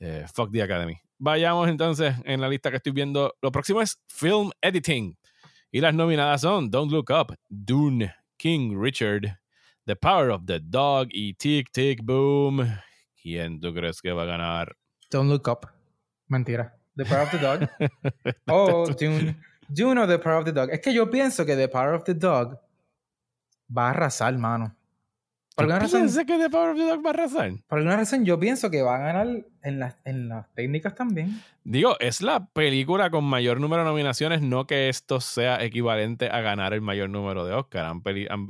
eh, 0.00 0.26
fuck 0.32 0.50
the 0.50 0.62
Academy. 0.62 0.96
Vayamos 1.18 1.68
entonces 1.68 2.14
en 2.24 2.40
la 2.40 2.48
lista 2.48 2.70
que 2.70 2.78
estoy 2.78 2.92
viendo. 2.92 3.34
Lo 3.42 3.52
próximo 3.52 3.82
es 3.82 4.02
Film 4.08 4.50
Editing. 4.60 5.16
Y 5.70 5.80
las 5.80 5.94
nominadas 5.94 6.40
son 6.40 6.70
Don't 6.70 6.90
Look 6.90 7.10
Up, 7.10 7.36
Dune, 7.48 8.12
King 8.36 8.76
Richard, 8.76 9.38
The 9.86 9.94
Power 9.94 10.30
of 10.30 10.44
the 10.46 10.60
Dog 10.60 11.08
y 11.10 11.34
Tick 11.34 11.70
Tick 11.70 12.02
Boom. 12.02 12.66
¿Quién 13.22 13.60
tú 13.60 13.72
crees 13.72 14.00
que 14.00 14.12
va 14.12 14.22
a 14.22 14.26
ganar? 14.26 14.76
Don't 15.10 15.30
Look 15.30 15.46
Up. 15.48 15.68
Mentira. 16.26 16.74
The 16.96 17.04
Power 17.04 17.22
of 17.22 17.30
the 17.30 17.38
Dog. 17.38 17.68
oh, 18.48 18.86
Dune. 18.98 19.36
Dune 19.70 20.00
o 20.00 20.06
The 20.06 20.18
Power 20.18 20.38
of 20.38 20.44
the 20.44 20.52
Dog. 20.52 20.70
Es 20.70 20.80
que 20.80 20.92
yo 20.92 21.10
pienso 21.10 21.46
que 21.46 21.56
The 21.56 21.68
Power 21.68 21.94
of 21.94 22.04
the 22.04 22.14
Dog 22.14 22.58
va 23.76 23.86
a 23.86 23.90
arrasar, 23.90 24.36
mano. 24.36 24.76
Por 25.54 25.64
alguna 25.64 25.80
razón. 25.80 26.26
que 26.26 26.38
The 26.38 26.50
Power 26.50 26.70
of 26.70 26.76
the 26.76 26.86
Dog 26.86 27.04
va 27.04 27.10
a 27.10 27.12
arrasar? 27.12 27.52
Por 27.66 27.78
alguna 27.78 27.96
razón, 27.96 28.24
yo 28.24 28.38
pienso 28.38 28.70
que 28.70 28.82
va 28.82 28.96
a 28.96 28.98
ganar 28.98 29.44
en 29.62 29.78
las, 29.78 29.96
en 30.04 30.28
las 30.28 30.52
técnicas 30.54 30.94
también. 30.94 31.40
Digo, 31.64 31.96
es 32.00 32.22
la 32.22 32.46
película 32.46 33.10
con 33.10 33.24
mayor 33.24 33.60
número 33.60 33.82
de 33.82 33.88
nominaciones, 33.88 34.42
no 34.42 34.66
que 34.66 34.88
esto 34.88 35.20
sea 35.20 35.62
equivalente 35.62 36.28
a 36.30 36.40
ganar 36.40 36.72
el 36.72 36.80
mayor 36.80 37.10
número 37.10 37.44
de 37.44 37.52
Oscar. 37.52 37.84
Han, 37.86 38.02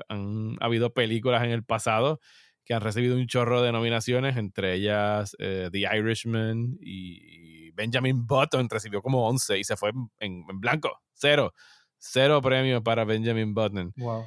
han, 0.09 0.56
habido 0.61 0.94
películas 0.94 1.42
en 1.42 1.50
el 1.50 1.64
pasado 1.64 2.20
que 2.64 2.74
han 2.74 2.83
recibido 2.83 3.16
un 3.16 3.26
chorro 3.26 3.62
de 3.62 3.72
nominaciones, 3.72 4.37
entre 4.37 4.74
ellas 4.74 5.35
eh, 5.40 5.68
The 5.72 5.80
Irishman 5.96 6.78
y 6.80 7.50
y 7.70 7.72
Benjamin 7.72 8.26
Button 8.26 8.68
recibió 8.68 9.02
como 9.02 9.26
11 9.28 9.59
y 9.59 9.64
se 9.64 9.76
fue 9.76 9.90
en, 10.18 10.44
en 10.48 10.61
blanco. 10.61 11.00
Cero. 11.20 11.52
Cero 11.98 12.40
premios 12.40 12.83
para 12.83 13.04
Benjamin 13.04 13.52
Button. 13.54 13.92
Wow. 13.96 14.26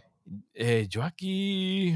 Eh, 0.53 0.85
yo 0.89 1.03
aquí. 1.03 1.95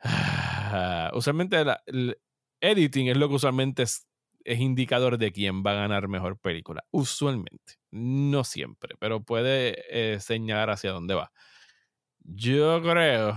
usualmente 1.14 1.64
la- 1.64 1.82
el 1.86 2.16
editing 2.60 3.08
es 3.08 3.16
lo 3.16 3.28
que 3.28 3.34
usualmente 3.34 3.82
es, 3.82 4.06
es 4.44 4.60
indicador 4.60 5.18
de 5.18 5.32
quién 5.32 5.64
va 5.64 5.72
a 5.72 5.74
ganar 5.74 6.08
mejor 6.08 6.38
película. 6.38 6.84
Usualmente. 6.90 7.74
No 7.90 8.44
siempre, 8.44 8.94
pero 8.98 9.20
puede 9.22 9.82
eh, 9.90 10.20
señalar 10.20 10.70
hacia 10.70 10.92
dónde 10.92 11.14
va. 11.14 11.32
Yo 12.20 12.80
creo. 12.82 13.36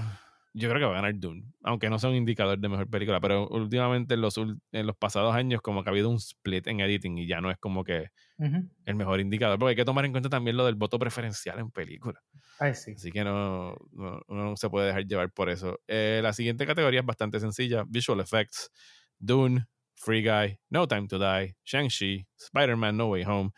Yo 0.60 0.70
creo 0.70 0.80
que 0.82 0.86
va 0.86 0.92
a 0.92 0.96
ganar 1.02 1.16
Dune, 1.20 1.44
aunque 1.64 1.90
no 1.90 2.00
sea 2.00 2.10
un 2.10 2.16
indicador 2.18 2.60
de 2.60 2.70
mejor 2.70 2.90
película, 2.90 3.20
pero 3.22 3.48
últimamente 3.50 4.16
en 4.16 4.22
los, 4.22 4.38
en 4.38 4.88
los 4.88 4.96
pasados 4.98 5.36
años 5.36 5.62
como 5.62 5.84
que 5.84 5.90
ha 5.90 5.92
habido 5.92 6.10
un 6.10 6.18
split 6.18 6.68
en 6.68 6.80
editing 6.82 7.18
y 7.20 7.28
ya 7.28 7.42
no 7.42 7.52
es 7.52 7.58
como 7.58 7.84
que 7.84 8.10
Ujú. 8.40 8.70
el 8.86 8.96
mejor 8.96 9.20
indicador, 9.20 9.60
porque 9.60 9.72
hay 9.72 9.76
que 9.76 9.86
tomar 9.86 10.06
en 10.06 10.12
cuenta 10.12 10.30
también 10.30 10.58
lo 10.58 10.66
del 10.66 10.76
voto 10.76 11.00
preferencial 11.00 11.60
en 11.60 11.72
película. 11.72 12.22
Ay, 12.58 12.76
sí. 12.76 12.96
Así 12.96 13.12
que 13.12 13.24
no, 13.24 13.76
no- 13.92 14.22
uno 14.28 14.44
no 14.46 14.58
se 14.58 14.70
puede 14.70 14.88
dejar 14.88 15.06
llevar 15.06 15.32
por 15.32 15.50
eso. 15.50 15.80
Eh, 15.88 16.20
la 16.24 16.34
siguiente 16.34 16.66
categoría 16.66 17.02
es 17.02 17.06
bastante 17.06 17.40
sencilla: 17.40 17.84
Visual 17.88 18.20
Effects, 18.20 18.72
Dune, 19.20 19.66
Free 19.96 20.24
Guy, 20.24 20.60
No 20.70 20.88
Time 20.88 21.08
to 21.08 21.20
Die, 21.20 21.56
Shang-Chi, 21.66 22.28
Spider-Man 22.38 22.98
No 22.98 23.08
Way 23.08 23.24
Home, 23.26 23.52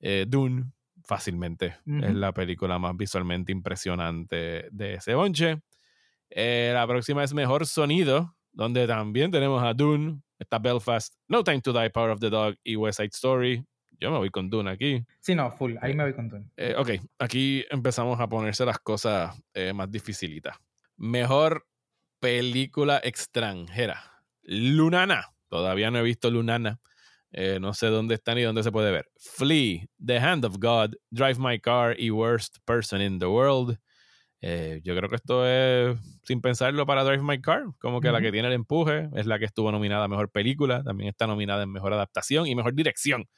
eh, 0.00 0.26
Dune, 0.28 0.72
fácilmente. 1.04 1.76
Es 1.98 2.14
la 2.14 2.32
película 2.32 2.78
más 2.78 2.96
visualmente 2.96 3.52
impresionante 3.52 4.68
de 4.72 4.94
ese 4.94 5.14
bonche. 5.14 5.60
Eh, 6.34 6.70
la 6.72 6.86
próxima 6.86 7.22
es 7.22 7.34
Mejor 7.34 7.66
Sonido, 7.66 8.34
donde 8.52 8.86
también 8.86 9.30
tenemos 9.30 9.62
a 9.62 9.74
Dune, 9.74 10.22
está 10.38 10.58
Belfast, 10.58 11.14
No 11.28 11.44
Time 11.44 11.60
to 11.60 11.72
Die, 11.72 11.90
Power 11.90 12.10
of 12.10 12.20
the 12.20 12.30
Dog 12.30 12.56
y 12.64 12.76
West 12.76 12.98
Side 12.98 13.10
Story. 13.12 13.62
Yo 14.00 14.10
me 14.10 14.16
voy 14.16 14.30
con 14.30 14.48
Dune 14.48 14.70
aquí. 14.70 15.04
Sí, 15.20 15.34
no, 15.34 15.50
full. 15.52 15.74
Ahí 15.82 15.94
me 15.94 16.04
voy 16.04 16.14
con 16.14 16.28
Dune. 16.28 16.46
Eh, 16.56 16.74
ok, 16.76 16.90
aquí 17.18 17.64
empezamos 17.70 18.18
a 18.18 18.28
ponerse 18.28 18.64
las 18.64 18.78
cosas 18.78 19.38
eh, 19.52 19.72
más 19.74 19.90
dificilitas. 19.90 20.56
Mejor 20.96 21.66
película 22.18 23.00
extranjera. 23.04 24.24
Lunana. 24.42 25.34
Todavía 25.48 25.90
no 25.90 25.98
he 25.98 26.02
visto 26.02 26.30
Lunana. 26.30 26.80
Eh, 27.30 27.58
no 27.60 27.74
sé 27.74 27.88
dónde 27.88 28.14
está 28.14 28.34
ni 28.34 28.42
dónde 28.42 28.62
se 28.62 28.72
puede 28.72 28.90
ver. 28.90 29.06
Flea, 29.16 29.86
The 30.04 30.18
Hand 30.18 30.44
of 30.46 30.56
God, 30.58 30.94
Drive 31.10 31.38
My 31.38 31.60
Car 31.60 31.94
y 31.98 32.10
Worst 32.10 32.56
Person 32.64 33.02
in 33.02 33.18
the 33.18 33.26
World. 33.26 33.78
Eh, 34.44 34.80
yo 34.82 34.96
creo 34.96 35.08
que 35.08 35.14
esto 35.16 35.46
es, 35.48 35.96
sin 36.24 36.40
pensarlo, 36.40 36.84
para 36.84 37.04
Drive 37.04 37.22
My 37.22 37.40
Car. 37.40 37.62
Como 37.78 38.00
que 38.00 38.10
la 38.10 38.20
que 38.20 38.32
tiene 38.32 38.48
el 38.48 38.54
empuje 38.54 39.08
es 39.14 39.26
la 39.26 39.38
que 39.38 39.44
estuvo 39.44 39.70
nominada 39.70 40.04
a 40.04 40.08
Mejor 40.08 40.30
Película. 40.30 40.82
También 40.82 41.08
está 41.10 41.26
nominada 41.28 41.62
en 41.62 41.70
Mejor 41.70 41.92
Adaptación 41.92 42.46
y 42.48 42.54
Mejor 42.56 42.74
Dirección. 42.74 43.28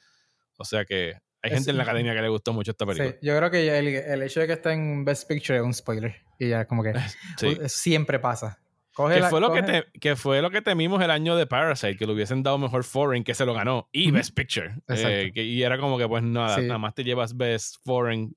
O 0.57 0.65
sea 0.65 0.83
que 0.83 1.13
hay 1.43 1.51
Es- 1.51 1.53
gente 1.57 1.71
en 1.71 1.77
la 1.77 1.83
academia 1.83 2.15
que 2.15 2.21
le 2.23 2.29
gustó 2.29 2.53
mucho 2.53 2.71
esta 2.71 2.85
película. 2.87 3.11
Sí, 3.11 3.17
yo 3.21 3.37
creo 3.37 3.51
que 3.51 3.77
el, 3.77 3.87
el 3.87 4.23
hecho 4.23 4.39
de 4.39 4.47
que 4.47 4.53
está 4.53 4.73
en 4.73 5.05
Best 5.05 5.27
Picture 5.27 5.59
es 5.59 5.63
un 5.63 5.73
spoiler. 5.75 6.15
Y 6.39 6.49
ya, 6.49 6.65
como 6.65 6.81
que 6.81 6.93
Sí. 7.37 7.55
siempre 7.67 8.17
pasa. 8.19 8.57
Coge 8.95 9.15
Que 9.15 9.19
la- 9.19 9.29
fue, 9.29 9.41
lo 9.41 9.51
que, 9.53 9.61
te- 9.61 9.85
que 9.99 10.15
fue 10.15 10.41
lo 10.41 10.49
que 10.49 10.61
temimos 10.61 11.03
el 11.03 11.11
año 11.11 11.35
de 11.35 11.45
Parasite, 11.45 11.97
que 11.97 12.07
le 12.07 12.13
hubiesen 12.13 12.41
dado 12.41 12.57
mejor 12.57 12.83
Foreign, 12.85 13.23
que 13.25 13.35
se 13.35 13.45
lo 13.45 13.53
ganó, 13.53 13.89
y. 13.91 14.09
Best 14.09 14.33
Picture. 14.35 14.73
Eh, 14.87 15.31
que- 15.35 15.43
y 15.43 15.61
era 15.63 15.77
como 15.77 15.97
que, 15.97 16.07
pues 16.07 16.23
nada, 16.23 16.55
Sí. 16.55 16.61
nada 16.61 16.79
más 16.79 16.95
te 16.95 17.03
llevas 17.03 17.35
Best 17.37 17.75
Foreign 17.83 18.35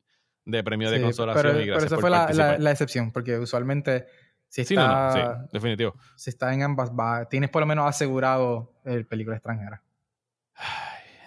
de 0.49 0.65
premio 0.65 0.91
de 0.91 1.01
consolación 1.03 1.43
pero, 1.43 1.55
y 1.61 1.63
pero 1.65 1.73
gracias 1.73 1.87
esa 1.93 1.95
por 1.97 2.01
fue 2.01 2.11
la, 2.11 2.17
la, 2.19 2.25
participar. 2.27 2.61
la 2.61 2.71
excepción, 2.71 3.13
porque 3.13 3.39
usualmente 3.39 4.07
si 4.49 4.65
Sí, 4.65 4.75
no, 4.75 4.89
no, 4.89 5.09
está, 5.09 5.43
sí, 5.43 5.49
definitivo. 5.53 5.95
si 6.17 6.31
está 6.31 6.53
en 6.55 6.63
ambas, 6.63 6.91
va- 6.91 7.29
tienes 7.29 7.51
por 7.51 7.61
lo 7.61 7.67
menos 7.67 7.87
asegurado 7.87 8.73
el 8.85 9.07
película 9.07 9.37
extranjera. 9.37 9.83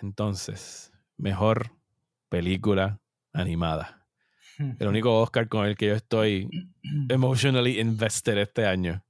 Entonces, 0.02 0.92
mejor 1.18 1.72
película 2.30 3.00
animada. 3.34 4.08
El 4.80 4.88
único 4.88 5.20
Oscar 5.22 5.48
con 5.48 5.66
el 5.66 5.76
que 5.76 5.88
yo 5.88 5.96
estoy 5.96 6.50
emotionally 7.10 7.80
invested 7.80 8.38
este 8.38 8.66
año. 8.66 9.04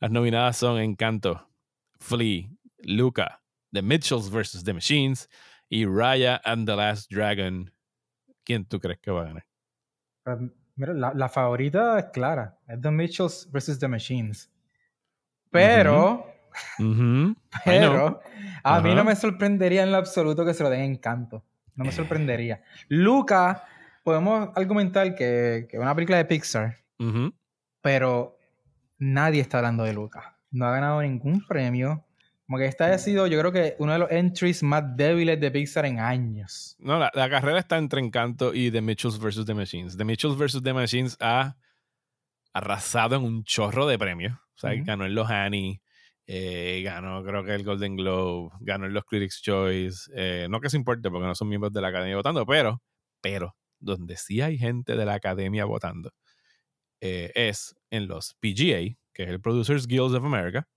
Las 0.00 0.10
nominadas 0.10 0.56
son 0.56 0.78
Encanto, 0.80 1.50
Flea, 1.98 2.48
Luca, 2.78 3.42
The 3.72 3.82
Mitchells 3.82 4.30
vs. 4.30 4.64
The 4.64 4.72
Machines 4.74 5.28
y 5.68 5.84
Raya 5.86 6.40
and 6.44 6.66
the 6.66 6.76
Last 6.76 7.10
Dragon. 7.10 7.70
¿Quién 8.44 8.64
tú 8.66 8.78
crees 8.78 8.98
que 9.00 9.10
va 9.10 9.22
a 9.22 9.24
ganar? 9.24 9.46
Pero, 10.24 10.50
Mira, 10.76 10.92
la, 10.92 11.12
la 11.14 11.28
favorita 11.28 11.98
es 11.98 12.06
clara. 12.06 12.58
Es 12.66 12.80
The 12.80 12.90
Mitchells 12.90 13.48
vs. 13.52 13.78
The 13.78 13.88
Machines. 13.88 14.50
Pero, 15.50 16.26
pero, 17.64 18.20
a 18.64 18.80
mí 18.80 18.94
no 18.94 19.04
me 19.04 19.14
sorprendería 19.14 19.84
en 19.84 19.92
lo 19.92 19.98
absoluto 19.98 20.44
que 20.44 20.54
se 20.54 20.64
lo 20.64 20.70
den 20.70 20.80
encanto. 20.80 21.44
No 21.76 21.84
me 21.84 21.92
sorprendería. 21.92 22.62
Luca, 22.88 23.64
podemos 24.02 24.50
argumentar 24.56 25.14
que 25.14 25.68
es 25.70 25.78
una 25.78 25.94
película 25.94 26.18
de 26.18 26.24
Pixar, 26.24 26.78
pero 27.80 28.36
nadie 28.98 29.40
está 29.40 29.58
hablando 29.58 29.84
de 29.84 29.92
Luca. 29.92 30.38
No 30.50 30.66
ha 30.66 30.72
ganado 30.72 31.02
ningún 31.02 31.44
premio. 31.46 32.04
Como 32.46 32.58
que 32.58 32.66
esta 32.66 32.92
ha 32.92 32.98
sido, 32.98 33.26
yo 33.26 33.38
creo 33.38 33.52
que 33.52 33.74
uno 33.78 33.92
de 33.92 33.98
los 33.98 34.10
entries 34.10 34.62
más 34.62 34.96
débiles 34.96 35.40
de 35.40 35.50
Pixar 35.50 35.86
en 35.86 35.98
años. 35.98 36.76
No, 36.78 36.98
la, 36.98 37.10
la 37.14 37.30
carrera 37.30 37.58
está 37.58 37.78
entre 37.78 38.00
Encanto 38.00 38.52
y 38.52 38.70
The 38.70 38.82
Mitchells 38.82 39.18
vs. 39.18 39.46
The 39.46 39.54
Machines. 39.54 39.96
The 39.96 40.04
Mitchells 40.04 40.36
vs. 40.36 40.62
The 40.62 40.74
Machines 40.74 41.16
ha 41.20 41.56
arrasado 42.52 43.16
en 43.16 43.22
un 43.22 43.44
chorro 43.44 43.86
de 43.86 43.98
premios. 43.98 44.34
O 44.34 44.58
sea, 44.58 44.72
ganó 44.76 45.04
en 45.04 45.14
los 45.14 45.28
Annie, 45.30 45.82
eh, 46.26 46.80
ganó 46.84 47.24
creo 47.24 47.44
que 47.44 47.54
el 47.54 47.64
Golden 47.64 47.96
Globe, 47.96 48.50
ganó 48.60 48.86
en 48.86 48.94
los 48.94 49.04
Critics' 49.04 49.42
Choice. 49.42 50.10
eh, 50.14 50.46
no 50.48 50.60
que 50.60 50.70
se 50.70 50.76
importe 50.76 51.10
porque 51.10 51.26
no 51.26 51.34
son 51.34 51.48
miembros 51.48 51.72
de 51.72 51.80
la 51.80 51.88
academia 51.88 52.16
votando, 52.16 52.46
pero, 52.46 52.80
pero, 53.20 53.56
donde 53.80 54.16
sí 54.16 54.40
hay 54.40 54.56
gente 54.56 54.96
de 54.96 55.04
la 55.04 55.14
academia 55.14 55.64
votando 55.64 56.12
eh, 57.00 57.32
es 57.34 57.76
en 57.90 58.06
los 58.06 58.34
PGA, 58.34 58.96
que 59.12 59.24
es 59.24 59.28
el 59.28 59.40
Producers 59.40 59.86
Guild 59.86 60.14
of 60.14 60.24
America, 60.24 60.68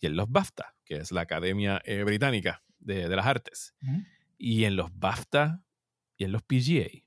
y 0.00 0.06
en 0.06 0.16
los 0.16 0.30
BAFTA, 0.30 0.73
que 0.84 0.96
es 0.96 1.12
la 1.12 1.22
Academia 1.22 1.80
eh, 1.84 2.02
Británica 2.04 2.62
de, 2.78 3.08
de 3.08 3.16
las 3.16 3.26
Artes. 3.26 3.74
Ujú. 3.82 4.02
Y 4.38 4.64
en 4.64 4.76
los 4.76 4.96
BAFTA 4.98 5.62
y 6.16 6.24
en 6.24 6.32
los 6.32 6.42
PGA 6.42 7.04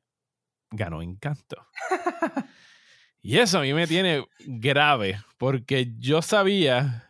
ganó 0.71 1.01
Encanto. 1.01 1.67
y 3.21 3.37
eso 3.37 3.59
a 3.59 3.61
mí 3.61 3.73
me 3.73 3.87
tiene 3.87 4.25
grave, 4.39 5.19
porque 5.37 5.93
yo 5.97 6.21
sabía, 6.21 7.09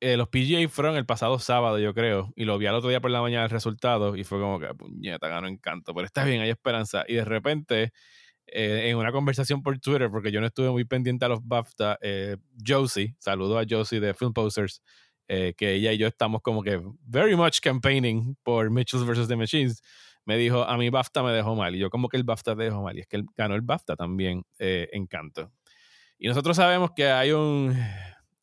eh, 0.00 0.16
los 0.16 0.28
PGA 0.28 0.68
fueron 0.68 0.96
el 0.96 1.06
pasado 1.06 1.38
sábado, 1.38 1.78
yo 1.78 1.94
creo, 1.94 2.32
y 2.36 2.44
lo 2.44 2.58
vi 2.58 2.66
al 2.66 2.74
otro 2.74 2.90
día 2.90 3.00
por 3.00 3.10
la 3.10 3.22
mañana 3.22 3.44
el 3.44 3.50
resultado, 3.50 4.16
y 4.16 4.24
fue 4.24 4.40
como 4.40 4.60
que, 4.60 4.68
puñeta, 4.74 5.28
ganó 5.28 5.48
Encanto, 5.48 5.94
pero 5.94 6.06
está 6.06 6.24
bien, 6.24 6.40
hay 6.40 6.50
esperanza. 6.50 7.04
Y 7.08 7.14
de 7.14 7.24
repente, 7.24 7.92
eh, 8.46 8.90
en 8.90 8.96
una 8.96 9.12
conversación 9.12 9.62
por 9.62 9.78
Twitter, 9.78 10.10
porque 10.10 10.30
yo 10.30 10.40
no 10.40 10.46
estuve 10.46 10.70
muy 10.70 10.84
pendiente 10.84 11.24
a 11.24 11.28
los 11.28 11.46
BAFTA, 11.46 11.98
eh, 12.00 12.36
Josie, 12.64 13.16
saludo 13.18 13.58
a 13.58 13.64
Josie 13.68 14.00
de 14.00 14.14
Film 14.14 14.32
Posters, 14.32 14.82
eh, 15.34 15.54
que 15.56 15.72
ella 15.72 15.92
y 15.94 15.96
yo 15.96 16.06
estamos 16.08 16.42
como 16.42 16.62
que 16.62 16.78
very 17.06 17.34
much 17.34 17.60
campaigning 17.62 18.36
por 18.42 18.70
Mitchells 18.70 19.06
vs. 19.06 19.28
The 19.28 19.36
Machines, 19.36 19.82
me 20.26 20.36
dijo, 20.36 20.62
a 20.62 20.76
mí 20.76 20.90
BAFTA 20.90 21.22
me 21.22 21.32
dejó 21.32 21.56
mal. 21.56 21.74
Y 21.74 21.78
yo 21.78 21.88
como 21.88 22.10
que 22.10 22.18
el 22.18 22.22
BAFTA 22.22 22.54
te 22.54 22.64
dejó 22.64 22.82
mal. 22.82 22.98
Y 22.98 23.00
es 23.00 23.06
que 23.06 23.16
él 23.16 23.24
ganó 23.34 23.54
el 23.54 23.62
BAFTA 23.62 23.96
también, 23.96 24.44
eh, 24.58 24.90
Encanto. 24.92 25.50
Y 26.18 26.28
nosotros 26.28 26.58
sabemos 26.58 26.90
que 26.94 27.10
hay 27.10 27.32
un, 27.32 27.74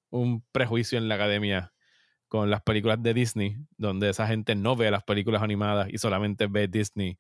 un 0.10 0.44
prejuicio 0.52 0.98
en 0.98 1.08
la 1.08 1.14
academia 1.14 1.74
con 2.28 2.50
las 2.50 2.64
películas 2.64 3.04
de 3.04 3.14
Disney, 3.14 3.58
donde 3.78 4.10
esa 4.10 4.26
gente 4.26 4.56
no 4.56 4.76
ve 4.76 4.90
las 4.90 5.04
películas 5.04 5.44
animadas 5.44 5.90
y 5.92 6.00
solamente 6.00 6.48
ve 6.48 6.68
Disney. 6.68 7.20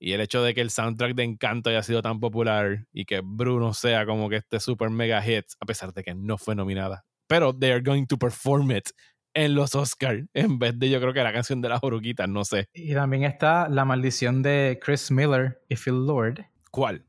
Y 0.00 0.14
el 0.14 0.22
hecho 0.22 0.42
de 0.42 0.54
que 0.54 0.60
el 0.60 0.70
soundtrack 0.70 1.14
de 1.14 1.22
Encanto 1.22 1.70
haya 1.70 1.84
sido 1.84 2.02
tan 2.02 2.18
popular 2.18 2.88
y 2.92 3.04
que 3.04 3.20
Bruno 3.24 3.74
sea 3.74 4.06
como 4.06 4.28
que 4.28 4.36
este 4.38 4.58
super 4.58 4.90
mega 4.90 5.22
hit, 5.22 5.44
a 5.60 5.66
pesar 5.66 5.94
de 5.94 6.02
que 6.02 6.16
no 6.16 6.36
fue 6.36 6.56
nominada. 6.56 7.04
Pero 7.34 7.52
they 7.52 7.72
are 7.72 7.80
going 7.82 8.06
to 8.06 8.16
perform 8.16 8.70
it 8.70 8.90
en 9.34 9.56
los 9.56 9.74
Oscars 9.74 10.24
en 10.34 10.56
vez 10.60 10.78
de 10.78 10.88
yo 10.88 11.00
creo 11.00 11.12
que 11.12 11.20
la 11.20 11.32
canción 11.32 11.60
de 11.60 11.68
las 11.68 11.80
oruguitas, 11.82 12.28
no 12.28 12.44
sé. 12.44 12.68
Y 12.72 12.94
también 12.94 13.24
está 13.24 13.68
La 13.68 13.84
Maldición 13.84 14.40
de 14.40 14.78
Chris 14.80 15.10
Miller 15.10 15.60
y 15.68 15.74
Phil 15.74 16.06
Lord. 16.06 16.46
¿Cuál? 16.70 17.04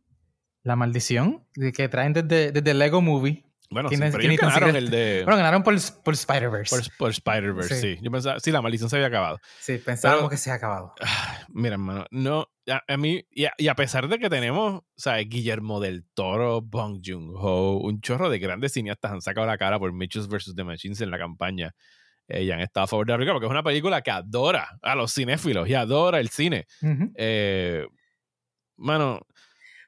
La 0.64 0.76
Maldición 0.76 1.44
de- 1.56 1.72
que 1.72 1.88
traen 1.90 2.14
desde, 2.14 2.52
desde 2.52 2.74
Lego 2.74 3.02
Movie. 3.04 3.45
Bueno, 3.72 3.90
sí, 3.90 3.96
pero 3.98 4.20
ellos 4.20 4.38
ganaron 4.40 4.76
el 4.76 4.90
de... 4.90 5.22
Bueno, 5.24 5.38
ganaron 5.38 5.64
por, 5.64 5.76
por 6.04 6.14
Spider-Verse. 6.14 6.76
por, 6.76 6.98
por 6.98 7.12
Spider-Verse, 7.12 7.76
sí. 7.82 7.96
Sí. 7.96 8.00
Yo 8.02 8.12
pensaba, 8.12 8.40
sí, 8.40 8.52
la 8.52 8.62
maldición 8.62 8.90
se 8.90 8.96
había 8.98 9.08
acabado. 9.08 9.40
Sí, 9.60 9.78
pensábamos 9.80 10.22
Pero- 10.24 10.30
que 10.30 10.38
se 10.38 10.52
ha 10.52 10.56
acabado. 10.56 10.94
Mira, 11.50 11.74
hermano, 11.74 12.06
no, 12.12 12.48
a, 12.70 12.82
a 12.88 12.98
mí, 12.98 13.26
y 13.32 13.46
a, 13.46 13.54
y 13.58 13.68
a 13.68 13.76
pesar 13.76 14.08
de 14.08 14.20
que 14.20 14.30
tenemos, 14.30 14.82
sea, 14.96 15.18
Guillermo 15.18 15.80
del 15.80 16.06
Toro, 16.14 16.62
Bong 16.62 17.02
Joon-ho, 17.04 17.78
un 17.80 18.02
chorro 18.02 18.30
de 18.30 18.40
grandes 18.40 18.74
cineastas 18.74 19.12
han 19.12 19.22
sacado 19.22 19.48
la 19.48 19.58
cara 19.58 19.80
por 19.80 19.92
Mitchells 19.94 20.28
vs. 20.28 20.54
The 20.56 20.64
Machines 20.64 21.02
en 21.02 21.10
la 21.12 21.18
campaña 21.18 21.74
eh, 22.28 22.44
y 22.44 22.52
han 22.52 22.60
estado 22.60 22.84
a 22.86 22.88
favor 22.88 23.06
de 23.06 23.14
la 23.14 23.18
película 23.18 23.34
porque 23.36 23.46
es 23.48 23.52
una 23.52 23.64
película 23.64 24.02
que 24.02 24.12
adora 24.12 24.78
a 24.82 24.96
los 24.96 25.14
cinéfilos 25.14 25.68
y 25.70 25.74
adora 25.74 26.20
el 26.20 26.30
cine. 26.30 26.66
Ujú. 26.82 27.12
Eh, 27.16 27.86
mano, 28.78 29.22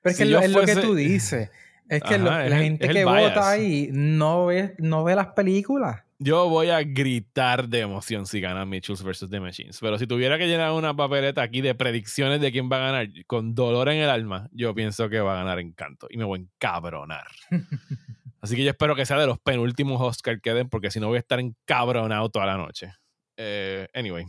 Pero 0.01 0.11
es 0.11 0.17
si 0.17 0.23
que 0.23 0.29
yo 0.29 0.39
es 0.39 0.51
lo 0.51 0.61
que 0.61 0.73
fuese- 0.73 0.81
tú 0.81 0.95
dices. 0.95 1.49
Es 1.89 2.01
que 2.03 2.15
Ajá, 2.15 2.17
lo- 2.23 2.39
es 2.41 2.49
la 2.49 2.57
el- 2.57 2.63
gente 2.63 2.85
es 2.87 2.93
que 2.93 3.05
vota 3.05 3.49
ahí 3.49 3.89
no 3.91 4.45
ve, 4.47 4.75
no 4.79 5.03
ve 5.03 5.15
las 5.15 5.27
películas. 5.27 6.03
yo 6.19 6.49
voy 6.49 6.69
a 6.69 6.81
gritar 6.83 7.67
de 7.69 7.79
emoción 7.81 8.25
si 8.25 8.41
gana 8.41 8.65
Mitchells 8.65 9.03
vs. 9.03 9.29
The 9.29 9.39
Machines. 9.39 9.77
Pero 9.79 9.97
si 9.99 10.07
tuviera 10.07 10.37
que 10.37 10.47
llenar 10.47 10.71
una 10.73 10.95
papeleta 10.95 11.41
aquí 11.41 11.61
de 11.61 11.75
predicciones 11.75 12.41
de 12.41 12.51
quién 12.51 12.69
va 12.71 12.77
a 12.77 12.91
ganar, 12.91 13.07
con 13.27 13.53
dolor 13.55 13.87
en 13.89 13.99
el 13.99 14.09
alma, 14.09 14.49
yo 14.51 14.73
pienso 14.75 15.07
que 15.09 15.19
va 15.19 15.33
a 15.35 15.43
ganar 15.43 15.59
Encanto. 15.59 16.07
Y 16.09 16.17
me 16.17 16.23
voy 16.25 16.39
a 16.39 16.41
encabronar. 16.43 17.27
Así 18.41 18.55
que 18.55 18.63
yo 18.63 18.69
espero 18.71 18.95
que 18.95 19.05
sea 19.05 19.17
de 19.17 19.27
los 19.27 19.39
penúltimos 19.39 20.01
Oscar 20.01 20.39
que 20.41 20.53
den, 20.53 20.69
porque 20.69 20.91
si 20.91 20.99
no 20.99 21.07
voy 21.07 21.17
a 21.17 21.19
estar 21.19 21.39
encabronado 21.39 22.29
toda 22.29 22.45
la 22.45 22.57
noche. 22.57 22.93
Eh, 23.37 23.87
anyway. 23.93 24.25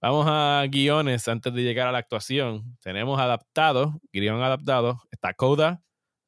Vamos 0.00 0.26
a 0.28 0.64
guiones 0.70 1.26
antes 1.28 1.52
de 1.54 1.62
llegar 1.62 1.88
a 1.88 1.92
la 1.92 1.98
actuación. 1.98 2.76
Tenemos 2.82 3.18
adaptado, 3.18 3.98
guion 4.12 4.42
adaptado. 4.42 5.00
Está 5.10 5.32
Coda, 5.32 5.80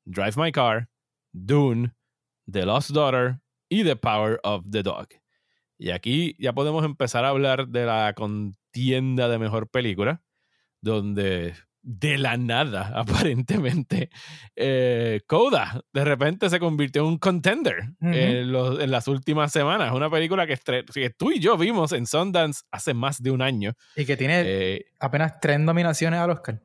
Drive 0.06 0.36
My 0.36 0.52
Car, 0.52 0.88
Dune, 1.32 1.92
The 2.50 2.64
Lost 2.64 2.90
Daughter 2.90 3.40
y 3.68 3.84
The 3.84 3.96
Power 3.96 4.40
of 4.42 4.64
the 4.70 4.82
Dog. 4.82 5.08
Y 5.78 5.90
aquí 5.90 6.34
ya 6.38 6.54
podemos 6.54 6.84
empezar 6.84 7.24
a 7.24 7.28
hablar 7.28 7.68
de 7.68 7.84
la 7.84 8.14
contienda 8.14 9.28
de 9.28 9.38
mejor 9.38 9.68
película, 9.68 10.22
donde 10.80 11.54
de 11.86 12.18
la 12.18 12.36
nada, 12.36 12.92
aparentemente, 12.96 14.10
eh, 14.56 15.20
Coda 15.26 15.82
de 15.92 16.04
repente 16.04 16.50
se 16.50 16.58
convirtió 16.58 17.02
en 17.02 17.08
un 17.08 17.18
contender 17.18 17.90
en, 18.00 18.90
las 18.90 19.06
últimas 19.06 19.52
semanas. 19.52 19.92
Una 19.92 20.10
película 20.10 20.46
que, 20.46 20.58
que, 20.92 21.10
tú 21.10 21.30
y 21.30 21.38
yo 21.38 21.56
vimos 21.56 21.92
en 21.92 22.06
Sundance 22.06 22.62
hace 22.70 22.92
más 22.92 23.22
de 23.22 23.30
un 23.30 23.40
año. 23.40 23.74
Y 23.94 24.04
que 24.04 24.16
tiene 24.16 24.42
eh, 24.44 24.86
apenas 24.98 25.38
tres 25.40 25.60
nominaciones 25.60 26.18
al 26.18 26.30
Oscar. 26.30 26.60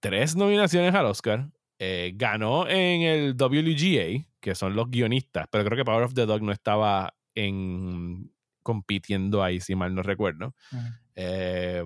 Tres 0.00 0.34
nominaciones 0.36 0.94
al 0.94 1.06
Oscar. 1.06 1.48
Eh, 1.84 2.12
ganó 2.14 2.68
en 2.68 3.02
el 3.02 3.34
WGA, 3.34 4.24
que 4.38 4.54
son 4.54 4.76
los 4.76 4.88
guionistas, 4.88 5.48
pero 5.50 5.64
creo 5.64 5.76
que 5.76 5.84
Power 5.84 6.04
of 6.04 6.14
the 6.14 6.26
Dog 6.26 6.40
no 6.40 6.52
estaba 6.52 7.12
en 7.34 8.30
compitiendo 8.62 9.42
ahí, 9.42 9.58
si 9.58 9.74
mal 9.74 9.92
no 9.92 10.04
recuerdo. 10.04 10.54
Eh, 11.16 11.82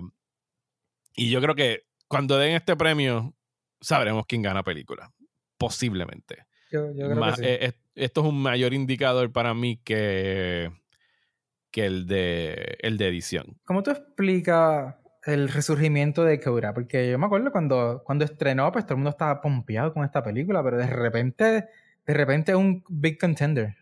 y 1.15 1.31
yo 1.31 1.41
creo 1.41 1.55
que 1.55 1.87
cuando 2.07 2.37
den 2.37 2.53
este 2.53 2.75
premio, 2.75 3.33
sabremos 3.81 4.27
quién 4.27 4.43
gana 4.43 4.61
película. 4.61 5.11
Posiblemente. 5.57 6.45
Eh, 6.71 7.71
esto 7.95 8.21
es 8.21 8.27
un 8.27 8.39
mayor 8.39 8.75
indicador 8.75 9.31
para 9.31 9.55
mí 9.55 9.81
que, 9.83 10.71
que 11.71 11.85
el, 11.87 12.05
de, 12.05 12.77
el 12.81 12.99
de 12.99 13.07
edición. 13.07 13.59
¿Cómo 13.65 13.81
tú 13.81 13.89
explicas 13.89 14.93
el 15.27 15.49
resurgimiento 15.49 16.23
de 16.23 16.39
Keura? 16.39 16.73
Porque 16.73 17.09
yo 17.09 17.19
me 17.19 17.25
acuerdo 17.25 17.51
cuando, 17.51 18.01
cuando 18.05 18.25
estrenó, 18.25 18.71
pues 18.71 18.85
todo 18.85 18.93
el 18.93 18.97
mundo 18.99 19.11
estaba 19.11 19.41
pompeado 19.41 19.93
con 19.93 20.03
esta 20.03 20.23
película, 20.23 20.63
pero 20.63 20.77
de 20.77 20.87
repente 20.87 21.67
de 22.07 22.13
repente 22.13 22.55
un 22.55 22.83
big 22.87 23.19
contender. 23.19 23.75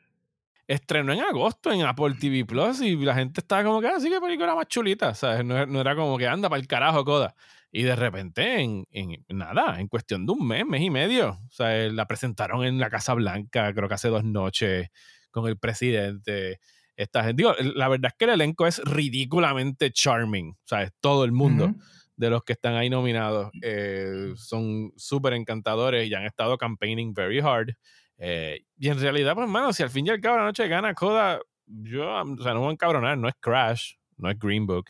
Estrenó 0.67 1.13
en 1.13 1.19
agosto 1.19 1.71
en 1.71 1.83
Apple 1.83 2.15
TV 2.19 2.43
Plus 2.43 2.81
y 2.81 2.95
la 2.97 3.13
gente 3.13 3.39
estaba 3.39 3.63
como 3.63 3.79
que 3.79 3.87
así 3.87 4.07
ah, 4.07 4.15
que 4.15 4.21
película 4.21 4.55
más 4.55 4.67
chulita, 4.67 5.13
¿sabes? 5.13 5.45
No, 5.45 5.63
no, 5.67 5.79
era 5.79 5.95
como 5.95 6.17
que 6.17 6.27
anda 6.27 6.49
para 6.49 6.59
el 6.59 6.67
carajo, 6.67 7.05
coda. 7.05 7.35
Y 7.71 7.83
de 7.83 7.95
repente, 7.95 8.61
en, 8.61 8.87
en, 8.91 9.23
nada, 9.29 9.79
en 9.79 9.87
cuestión 9.87 10.25
de 10.25 10.31
un 10.31 10.47
mes, 10.47 10.65
mes 10.65 10.81
y 10.81 10.89
medio, 10.89 11.39
o 11.47 11.51
sea, 11.51 11.87
la 11.91 12.07
presentaron 12.07 12.65
en 12.65 12.79
la 12.79 12.89
Casa 12.89 13.13
Blanca, 13.13 13.71
creo 13.73 13.87
que 13.87 13.93
hace 13.93 14.07
dos 14.07 14.23
noches, 14.23 14.89
con 15.29 15.47
el 15.47 15.59
presidente. 15.59 16.59
Esta 16.95 17.23
gente. 17.23 17.41
Digo, 17.41 17.53
la 17.75 17.87
verdad 17.87 18.11
es 18.11 18.17
que 18.17 18.25
el 18.25 18.31
elenco 18.31 18.65
es 18.67 18.79
ridículamente 18.83 19.91
charming, 19.91 20.55
¿sabes? 20.63 20.91
Todo 20.99 21.25
el 21.25 21.31
mundo. 21.31 21.73
de 22.17 22.29
los 22.29 22.43
que 22.43 22.53
están 22.53 22.75
ahí 22.75 22.89
nominados 22.89 23.51
eh, 23.61 24.31
son 24.37 24.93
súper 24.95 25.33
encantadores 25.33 26.07
y 26.09 26.13
han 26.13 26.23
estado 26.23 26.57
campaigning 26.57 27.13
very 27.13 27.39
hard. 27.39 27.73
Eh, 28.17 28.61
y 28.77 28.87
en 28.87 28.99
realidad, 28.99 29.33
pues, 29.33 29.43
hermano, 29.45 29.73
si 29.73 29.83
al 29.83 29.89
fin 29.89 30.07
y 30.07 30.09
al 30.09 30.21
cabo 30.21 30.37
la 30.37 30.45
noche 30.45 30.67
gana 30.67 30.93
Coda, 30.93 31.39
yo, 31.65 32.09
o 32.21 32.37
sea, 32.41 32.53
no 32.53 32.61
voy 32.61 32.69
a 32.69 32.71
encabronar, 32.71 33.17
no 33.17 33.27
es 33.27 33.35
Crash, 33.41 33.95
no 34.17 34.29
es 34.29 34.39
Green 34.39 34.65
Book, 34.65 34.85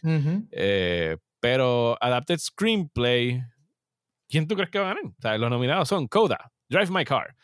eh, 0.52 1.18
pero 1.40 1.98
Adapted 2.00 2.38
Screenplay, 2.38 3.42
¿quién 4.30 4.48
tú 4.48 4.56
crees 4.56 4.70
que 4.70 4.80
va 4.80 4.92
a 4.92 4.94
ganar? 4.94 5.06
O 5.06 5.22
sea, 5.22 5.38
los 5.38 5.50
nominados 5.50 5.90
son 5.90 6.08
Coda, 6.08 6.52
Drive 6.70 6.92
My 6.92 7.06
Car, 7.06 7.36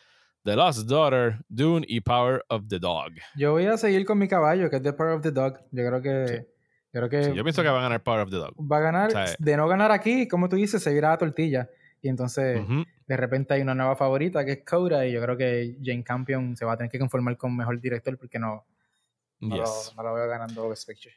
The 0.44 0.56
Lost 0.56 0.90
Daughter, 0.90 1.40
Dune 1.50 1.86
y 1.88 2.02
Power 2.02 2.44
of 2.50 2.68
the 2.68 2.80
Dog. 2.80 3.12
Yo 3.36 3.52
voy 3.52 3.66
a 3.66 3.78
seguir 3.78 4.06
con 4.06 4.18
mi 4.18 4.28
caballo, 4.28 4.70
que 4.70 4.78
es 4.78 4.82
The 4.82 4.94
Power 4.94 5.14
of 5.14 5.22
the 5.22 5.32
Dog. 5.32 5.60
Yo 5.72 5.86
creo 5.88 6.02
que... 6.02 6.48
Yo, 6.94 7.00
creo 7.00 7.10
que 7.10 7.36
yo 7.36 7.44
pienso 7.44 7.62
que 7.62 7.70
va 7.70 7.80
a 7.80 7.84
ganar 7.84 8.04
Power 8.04 8.22
of 8.22 8.32
the 8.32 8.38
Dog. 8.38 8.54
Va 8.60 8.78
a 8.78 8.82
ganar, 8.82 9.12
de 9.38 9.58
no 9.58 9.68
ganar 9.68 9.92
aquí, 9.92 10.28
como 10.28 10.50
tú 10.50 10.58
dices, 10.58 10.84
seguirá 10.84 11.14
a 11.14 11.18
tortilla. 11.18 11.70
Y 12.02 12.10
entonces, 12.10 12.60
de 13.08 13.18
repente 13.18 13.54
hay 13.54 13.62
una 13.62 13.76
nueva 13.76 13.96
favorita 13.96 14.44
que 14.44 14.54
es 14.54 14.66
Coda, 14.66 15.06
y 15.06 15.12
yo 15.12 15.22
creo 15.22 15.38
que 15.38 15.78
Jane 15.84 16.04
Campion 16.04 16.58
se 16.58 16.66
va 16.66 16.74
a 16.74 16.78
tener 16.78 16.92
que 16.92 16.98
conformar 16.98 17.38
con 17.38 17.56
mejor 17.56 17.80
director 17.80 18.18
porque 18.18 18.40
no, 18.40 18.66
no, 19.40 19.58
lo, 19.58 20.14
veo 20.14 20.28
ganando 20.28 20.68
Best 20.68 20.88
Picture. 20.88 21.14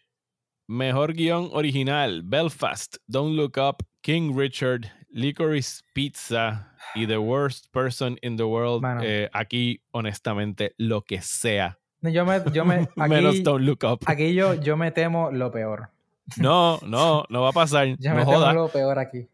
Mejor 0.67 1.15
guion 1.15 1.49
original: 1.53 2.23
Belfast, 2.23 2.99
Don't 3.07 3.35
Look 3.35 3.57
Up, 3.57 3.85
King 4.03 4.37
Richard, 4.37 4.91
Licorice 5.14 5.85
Pizza 5.92 6.72
y 6.96 7.07
The 7.07 7.18
Worst 7.18 7.66
Person 7.70 8.18
in 8.20 8.37
the 8.37 8.42
World. 8.42 8.83
Eh, 9.00 9.31
aquí, 9.33 9.81
honestamente, 9.92 10.74
lo 10.77 11.03
que 11.03 11.22
sea. 11.22 11.79
Yo 12.03 12.27
me, 12.27 12.42
yo 12.53 12.64
me, 12.64 12.88
aquí, 12.96 13.09
Menos 13.09 13.42
Don't 13.44 13.64
Look 13.64 13.85
Up. 13.85 14.00
Aquí 14.07 14.35
yo, 14.35 14.55
yo 14.55 14.77
me 14.77 14.90
temo 14.90 15.31
lo 15.31 15.53
peor. 15.53 15.90
No, 16.37 16.81
no, 16.85 17.24
no 17.29 17.42
va 17.42 17.50
a 17.50 17.53
pasar. 17.53 17.87
yo 17.98 18.12
me 18.12 18.24
temo 18.24 18.53
lo 18.53 18.68
peor 18.68 18.98
aquí. 18.98 19.29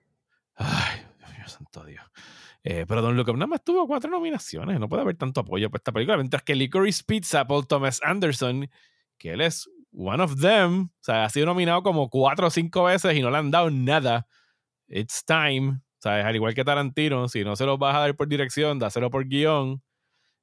Ay, 0.56 1.00
santo 1.46 1.82
Dios. 1.84 2.04
Eh, 2.62 2.84
pero 2.86 3.00
Don 3.00 3.16
Look 3.16 3.32
nada 3.32 3.46
más 3.46 3.64
tuvo 3.64 3.86
cuatro 3.86 4.10
nominaciones. 4.10 4.78
No 4.78 4.86
puede 4.86 5.00
haber 5.00 5.16
tanto 5.16 5.40
apoyo 5.40 5.70
por 5.70 5.80
esta 5.80 5.92
película. 5.92 6.18
Mientras 6.18 6.42
que 6.42 6.54
Licorice 6.54 7.02
Pizza, 7.06 7.46
Paul 7.46 7.66
Thomas 7.66 8.02
Anderson, 8.04 8.68
que 9.16 9.32
él 9.32 9.40
es 9.40 9.66
one 9.94 10.22
of 10.22 10.38
them, 10.42 10.82
o 10.82 11.02
sea, 11.02 11.24
ha 11.24 11.30
sido 11.30 11.46
nominado 11.46 11.82
como 11.82 12.10
cuatro 12.10 12.48
o 12.48 12.50
cinco 12.50 12.84
veces 12.84 13.16
y 13.16 13.22
no 13.22 13.30
le 13.30 13.38
han 13.38 13.50
dado 13.50 13.70
nada. 13.70 14.26
It's 14.90 15.24
time. 15.24 15.80
Sea, 15.98 16.26
al 16.26 16.34
igual 16.34 16.54
que 16.54 16.64
Tarantino, 16.64 17.28
si 17.28 17.44
no 17.44 17.56
se 17.56 17.64
lo 17.64 17.78
vas 17.78 17.94
a 17.94 18.00
dar 18.00 18.16
por 18.16 18.28
dirección, 18.28 18.78
dáselo 18.78 19.10
por 19.10 19.26
guion. 19.26 19.82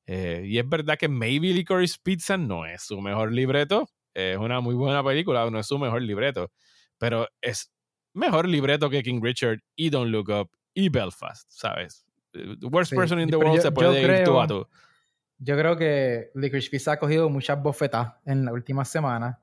Eh, 0.06 0.44
y 0.46 0.58
es 0.58 0.68
verdad 0.68 0.98
que 0.98 1.10
maybe 1.10 1.54
Licorice 1.54 1.98
Pizza 2.02 2.38
no 2.38 2.66
es 2.66 2.84
su 2.84 3.02
mejor 3.02 3.34
libreto. 3.34 3.90
Es 4.14 4.38
una 4.38 4.62
muy 4.62 4.74
buena 4.74 5.04
película, 5.04 5.50
no 5.50 5.60
es 5.60 5.68
su 5.68 5.78
mejor 5.78 6.02
libreto. 6.02 6.52
Pero 6.98 7.28
es 7.42 7.72
mejor 8.14 8.48
libreto 8.48 8.90
que 8.90 9.04
King 9.04 9.20
Richard 9.22 9.60
y 9.76 9.90
Don't 9.90 10.12
Look 10.12 10.30
Up 10.30 10.50
y 10.74 10.90
Belfast, 10.90 11.50
¿sabes? 11.50 12.06
The 12.32 12.68
worst 12.68 12.94
person 12.94 13.20
in 13.20 13.30
the 13.30 13.36
world 13.36 13.62
se 13.62 13.72
puede 13.72 14.02
ir 14.02 14.24
tú 14.24 14.40
a 14.40 14.48
tú. 14.48 14.68
Yo 15.40 15.56
creo 15.58 15.78
que 15.78 16.32
Licorice 16.36 16.70
Pizza 16.70 16.94
ha 16.94 17.00
cogido 17.00 17.30
muchas 17.30 17.62
bofetas 17.62 18.14
en 18.26 18.46
la 18.46 18.54
última 18.54 18.86
semana. 18.86 19.40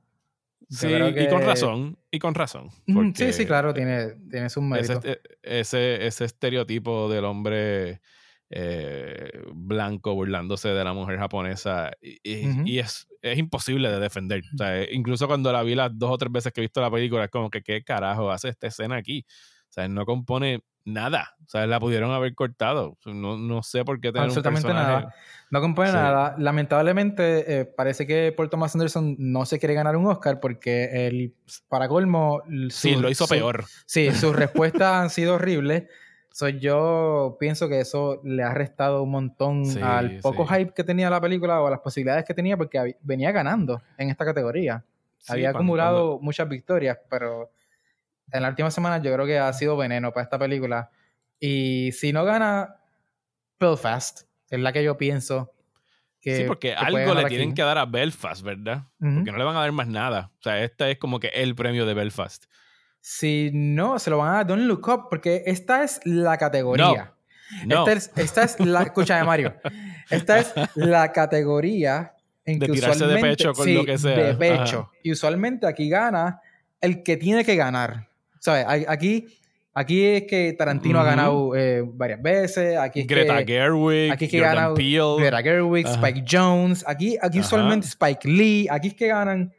Sí, 0.69 0.89
y 0.89 1.29
con 1.29 1.43
razón, 1.43 1.99
y 2.11 2.19
con 2.19 2.35
razón. 2.35 2.71
Sí, 3.15 3.33
sí, 3.33 3.47
claro, 3.47 3.75
tiene, 3.75 4.15
tiene 4.31 4.49
sus 4.51 4.63
méritos. 4.63 5.05
Ese, 5.05 5.21
ese, 5.43 6.07
ese 6.07 6.25
estereotipo 6.25 7.09
del 7.09 7.25
hombre 7.25 8.01
eh, 8.51 9.43
blanco 9.53 10.15
burlándose 10.15 10.69
de 10.69 10.85
la 10.85 10.93
mujer 10.93 11.19
japonesa 11.19 11.91
y, 12.01 12.79
es, 12.79 13.09
es, 13.21 13.39
imposible 13.39 13.91
de 13.91 13.99
defender. 13.99 14.43
O 14.55 14.59
sea, 14.59 14.93
incluso 14.93 15.27
cuando 15.27 15.51
la 15.51 15.63
vi 15.63 15.75
las 15.75 15.91
dos 15.99 16.13
o 16.13 16.19
tres 16.19 16.31
veces 16.31 16.53
que 16.53 16.61
he 16.61 16.63
visto 16.63 16.81
la 16.81 16.91
película, 16.91 17.25
es 17.25 17.31
como 17.31 17.51
que 17.51 17.63
qué 17.63 17.83
carajo 17.83 18.31
hace 18.31 18.51
esta 18.51 18.69
escena 18.69 18.97
aquí. 18.97 19.25
O 19.29 19.73
sea, 19.73 19.89
no 19.89 20.05
compone 20.05 20.61
nada. 20.85 21.37
O 21.47 21.49
sea, 21.49 21.67
la 21.67 21.79
pudieron 21.81 22.11
haber 22.11 22.35
cortado. 22.35 22.97
No, 23.05 23.37
no 23.37 23.63
sé 23.63 23.85
por 23.85 24.01
qué 24.01 24.13
tener 24.13 24.27
Absolutamente 24.27 24.69
nada. 24.69 25.15
No 25.51 25.61
compone 25.61 25.93
nada. 25.93 26.35
Lamentablemente, 26.39 27.61
eh, 27.61 27.65
parece 27.65 28.07
que 28.07 28.33
Paul 28.37 28.51
Thomas 28.51 28.75
Anderson 28.75 29.17
no 29.19 29.45
se 29.47 29.59
quiere 29.59 29.75
ganar 29.75 29.97
un 29.97 30.07
Oscar 30.07 30.41
porque 30.41 31.07
el, 31.07 31.35
para 31.69 31.89
colmo... 31.89 32.43
sí, 32.71 32.97
lo 32.97 33.11
hizo 33.11 33.27
peor. 33.27 33.65
Sí, 33.87 34.11
sus 34.13 34.35
respuestas 34.35 34.95
han 34.95 35.11
sido 35.11 35.35
horribles. 35.35 35.85
soy 36.33 36.59
yo 36.59 37.37
pienso 37.39 37.69
que 37.69 37.81
eso 37.81 38.21
le 38.25 38.43
ha 38.43 38.55
restado 38.55 39.03
un 39.03 39.11
montón 39.11 39.65
al 39.83 40.19
poco 40.21 40.47
hype 40.47 40.73
que 40.73 40.85
tenía 40.85 41.11
la 41.11 41.21
película 41.21 41.61
o 41.61 41.67
a 41.67 41.71
las 41.71 41.81
posibilidades 41.81 42.25
que 42.25 42.35
tenía 42.35 42.57
porque 42.57 42.97
venía 43.03 43.31
ganando 43.33 43.83
en 43.99 44.11
esta 44.11 44.25
categoría. 44.25 44.85
Había 45.29 45.51
acumulado 45.51 46.19
muchas 46.21 46.49
victorias, 46.49 46.99
pero 47.09 47.51
en 48.35 48.43
la 48.43 48.49
última 48.49 48.71
semana 48.71 48.99
yo 48.99 49.15
creo 49.15 49.27
que 49.27 49.39
ha 49.39 49.53
sido 49.53 49.77
veneno 49.77 50.13
para 50.13 50.25
esta 50.25 50.39
película. 50.39 50.91
Y 51.39 51.93
si 51.93 52.13
no 52.13 52.25
gana 52.25 52.77
Belfast, 53.61 54.23
es 54.51 54.61
la 54.61 54.73
que 54.73 54.83
yo 54.83 54.99
pienso 54.99 55.55
que. 56.21 56.39
Sí, 56.39 56.45
porque 56.45 56.75
algo 56.75 57.15
le 57.15 57.25
tienen 57.27 57.55
que 57.55 57.63
dar 57.63 57.79
a 57.79 57.87
Belfast, 57.87 58.43
¿verdad? 58.43 58.85
Porque 58.99 59.31
no 59.31 59.39
le 59.39 59.45
van 59.45 59.57
a 59.57 59.61
dar 59.61 59.73
más 59.73 59.87
nada. 59.87 60.33
O 60.41 60.43
sea, 60.43 60.63
este 60.63 60.91
es 60.91 60.99
como 60.99 61.21
que 61.21 61.29
el 61.29 61.55
premio 61.55 61.87
de 61.87 61.95
Belfast. 61.95 62.47
Si 63.01 63.51
no, 63.53 63.99
se 63.99 64.11
lo 64.11 64.19
van 64.19 64.31
a 64.31 64.33
dar 64.37 64.47
Don't 64.49 64.65
Look 64.65 64.89
Up, 64.89 65.07
porque 65.11 65.45
esta 65.47 65.85
es 65.85 66.01
la 66.05 66.37
categoría. 66.37 67.15
No. 67.67 67.87
Esta, 67.87 68.43
es, 68.43 68.59
la. 68.59 68.83
Escúchame, 68.85 69.25
Mario. 69.25 69.55
Esta 70.11 70.41
es 70.41 70.53
la 70.75 71.13
categoría 71.13 72.15
en 72.45 72.59
de 72.59 72.67
que 72.67 72.73
tirarse 72.73 73.07
de 73.07 73.21
pecho 73.21 73.53
con 73.53 73.73
lo 73.73 73.85
que 73.85 73.97
sea. 73.97 74.17
De 74.17 74.35
pecho. 74.35 74.91
Y 75.05 75.13
usualmente 75.13 75.69
aquí 75.69 75.89
gana 75.89 76.41
el 76.81 77.05
que 77.05 77.17
tiene 77.17 77.45
que 77.45 77.55
ganar. 77.55 78.09
¿Sabes? 78.45 78.87
Aquí 78.89 79.27
Aquí 79.77 80.05
es 80.05 80.23
que 80.29 80.53
Tarantino 80.53 81.01
ha 81.01 81.05
ganado 81.05 81.57
eh, 81.57 81.83
varias 81.85 82.23
veces. 82.23 82.79
Aquí 82.79 83.01
es 83.01 83.07
Greta 83.09 83.45
que, 83.45 83.55
Gerwig, 83.55 84.13
aquí 84.13 84.27
es 84.27 84.31
que 84.31 84.39
Jordan 84.39 84.75
Peele. 84.75 85.17
Greta 85.19 85.43
Gerwig, 85.43 85.87
Ajá. 85.87 85.95
Spike 85.97 86.25
Jones. 86.31 86.85
Aquí, 86.87 87.17
aquí 87.21 87.39
Ajá. 87.39 87.47
usualmente 87.47 87.89
Spike 87.89 88.29
Lee. 88.29 88.69
Aquí 88.71 88.89
es 88.89 88.95
que 88.95 89.09
ganan. 89.09 89.53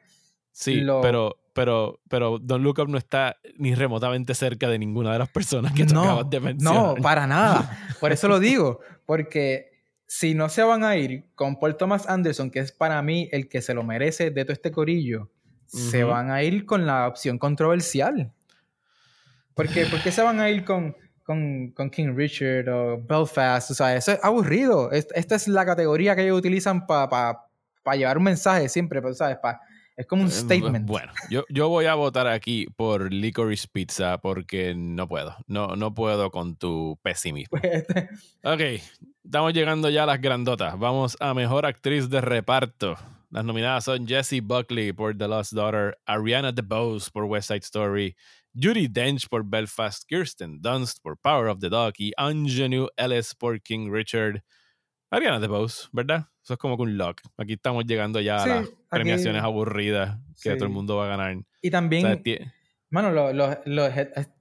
Sí, 0.54 0.82
pero, 1.02 1.36
pero, 1.52 2.00
pero 2.08 2.40
Don't 2.40 2.64
Look 2.64 2.80
Up 2.80 2.88
no 2.88 2.98
está 2.98 3.36
ni 3.58 3.76
remotamente 3.76 4.34
cerca 4.36 4.70
de 4.70 4.80
ninguna 4.80 5.12
de 5.12 5.20
las 5.20 5.28
personas 5.28 5.74
que 5.74 5.86
tú 5.86 6.00
acabas 6.00 6.30
de 6.30 6.40
mencionar. 6.40 6.96
no, 6.96 6.96
para 7.04 7.28
nada. 7.28 7.78
Por 8.00 8.14
eso 8.14 8.30
lo 8.30 8.40
digo. 8.40 8.80
Porque 9.06 9.74
si 10.08 10.34
no 10.34 10.48
se 10.48 10.64
van 10.64 10.86
a 10.86 10.96
ir 10.96 11.26
con 11.36 11.60
Paul 11.60 11.76
Thomas 11.76 12.08
Anderson, 12.08 12.52
que 12.52 12.60
es 12.60 12.72
para 12.72 13.02
mí 13.02 13.28
el 13.34 13.50
que 13.50 13.62
se 13.62 13.74
lo 13.74 13.84
merece 13.84 14.32
de 14.32 14.46
todo 14.46 14.54
este 14.54 14.72
corillo, 14.72 15.30
se 15.66 16.06
van 16.06 16.32
a 16.32 16.42
ir 16.42 16.66
con 16.66 16.86
la 16.86 17.06
opción 17.06 17.38
controversial. 17.38 18.32
Porque, 19.56 19.86
¿Por 19.86 20.02
qué 20.02 20.12
se 20.12 20.22
van 20.22 20.40
a 20.40 20.50
ir 20.50 20.64
con, 20.66 20.96
con, 21.24 21.72
con 21.72 21.90
King 21.90 22.14
Richard 22.16 22.70
o 22.70 23.02
Belfast? 23.02 23.72
O 23.72 23.74
sea, 23.74 23.96
eso 23.96 24.12
es 24.12 24.20
aburrido. 24.24 24.92
Es- 24.92 25.08
Esta 25.16 25.36
es 25.36 25.48
la 25.48 25.66
categoría 25.66 26.16
que 26.16 26.24
ellos 26.24 26.38
utilizan 26.38 26.86
para 26.86 27.40
llevar 27.94 28.18
un 28.18 28.24
mensaje 28.26 28.68
siempre, 28.70 29.02
pero, 29.02 29.14
¿sabes? 29.14 29.38
Pa- 29.42 29.60
es 29.98 30.06
como 30.08 30.24
un 30.24 30.28
Eh, 30.28 30.32
statement. 30.32 30.86
Bueno, 30.86 31.14
yo, 31.30 31.46
yo 31.48 31.70
voy 31.70 31.86
a 31.86 31.96
votar 31.96 32.28
aquí 32.28 32.68
por 32.76 33.14
Licorice 33.14 33.68
Pizza 33.72 34.18
porque 34.18 34.76
no 34.76 35.08
puedo. 35.08 35.38
No, 35.48 35.78
no 35.78 35.94
puedo 35.94 36.32
con 36.32 36.58
tu 36.58 37.00
pesimismo. 37.02 37.58
Este- 37.64 38.10
Ok, 38.44 38.60
estamos 39.24 39.54
llegando 39.54 39.90
ya 39.90 40.04
a 40.04 40.06
las 40.06 40.20
grandotas. 40.20 40.78
Vamos 40.78 41.16
a 41.22 41.34
Mejor 41.34 41.66
Actriz 41.66 42.10
de 42.10 42.20
Reparto. 42.20 42.96
Las 43.32 43.46
nominadas 43.46 43.86
son 43.86 44.06
Jessie 44.06 44.42
Buckley 44.42 44.92
por 44.92 45.18
The 45.18 45.28
Lost 45.30 45.54
Daughter, 45.54 45.98
Ariana 46.06 46.52
DeBose 46.52 47.10
por 47.12 47.24
West 47.24 47.48
Side 47.48 47.60
Story, 47.60 48.16
Judy 48.60 48.88
Dench 48.88 49.28
por 49.28 49.44
Belfast, 49.46 50.04
Kirsten 50.08 50.62
Dunst 50.62 51.00
por 51.02 51.18
Power 51.18 51.48
of 51.48 51.60
the 51.60 51.70
Dog 51.70 51.94
y 51.98 52.12
Anjanou 52.18 52.88
Ellis 52.98 53.36
por 53.36 53.62
King 53.62 53.90
Richard. 53.92 54.42
Ariana 55.12 55.40
DeBose, 55.40 55.88
¿verdad? 55.92 56.28
Eso 56.44 56.54
es 56.54 56.60
como 56.60 56.78
que 56.78 56.84
un 56.84 56.98
lock. 56.98 57.22
Aquí 57.38 57.54
estamos 57.54 57.86
llegando 57.86 58.20
ya 58.22 58.40
Sí, 58.40 58.50
a 58.50 58.56
las 58.56 58.66
aquí- 58.68 58.76
premiaciones 58.90 59.44
aburridas 59.44 60.18
que 60.42 60.52
Sí. 60.52 60.58
todo 60.58 60.66
el 60.66 60.72
mundo 60.74 60.96
va 60.98 61.06
a 61.06 61.10
ganar. 61.10 61.38
y 61.62 61.68
O 61.68 61.72
también, 61.72 62.02
sea, 62.04 62.22
tie- 62.22 62.52
mano, 62.90 63.12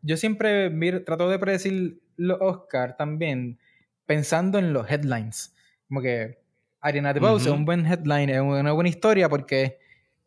yo 0.03 0.17
siempre 0.17 0.71
miro- 0.71 1.03
trato 1.05 1.29
de 1.29 1.39
predecir 1.39 2.01
los 2.17 2.39
Oscar 2.41 2.97
también 2.97 3.59
pensando 4.07 4.59
en 4.59 4.73
los 4.73 4.89
headlines. 4.91 5.55
Como 5.89 6.03
que 6.03 6.39
Ariana 6.81 7.13
DeBose 7.15 7.45
Ujú. 7.47 7.55
es 7.55 7.59
un 7.59 7.65
buen 7.65 7.87
headline, 7.87 8.31
es 8.31 8.41
una 8.41 8.73
buena 8.73 8.91
historia 8.91 9.29
porque 9.29 9.79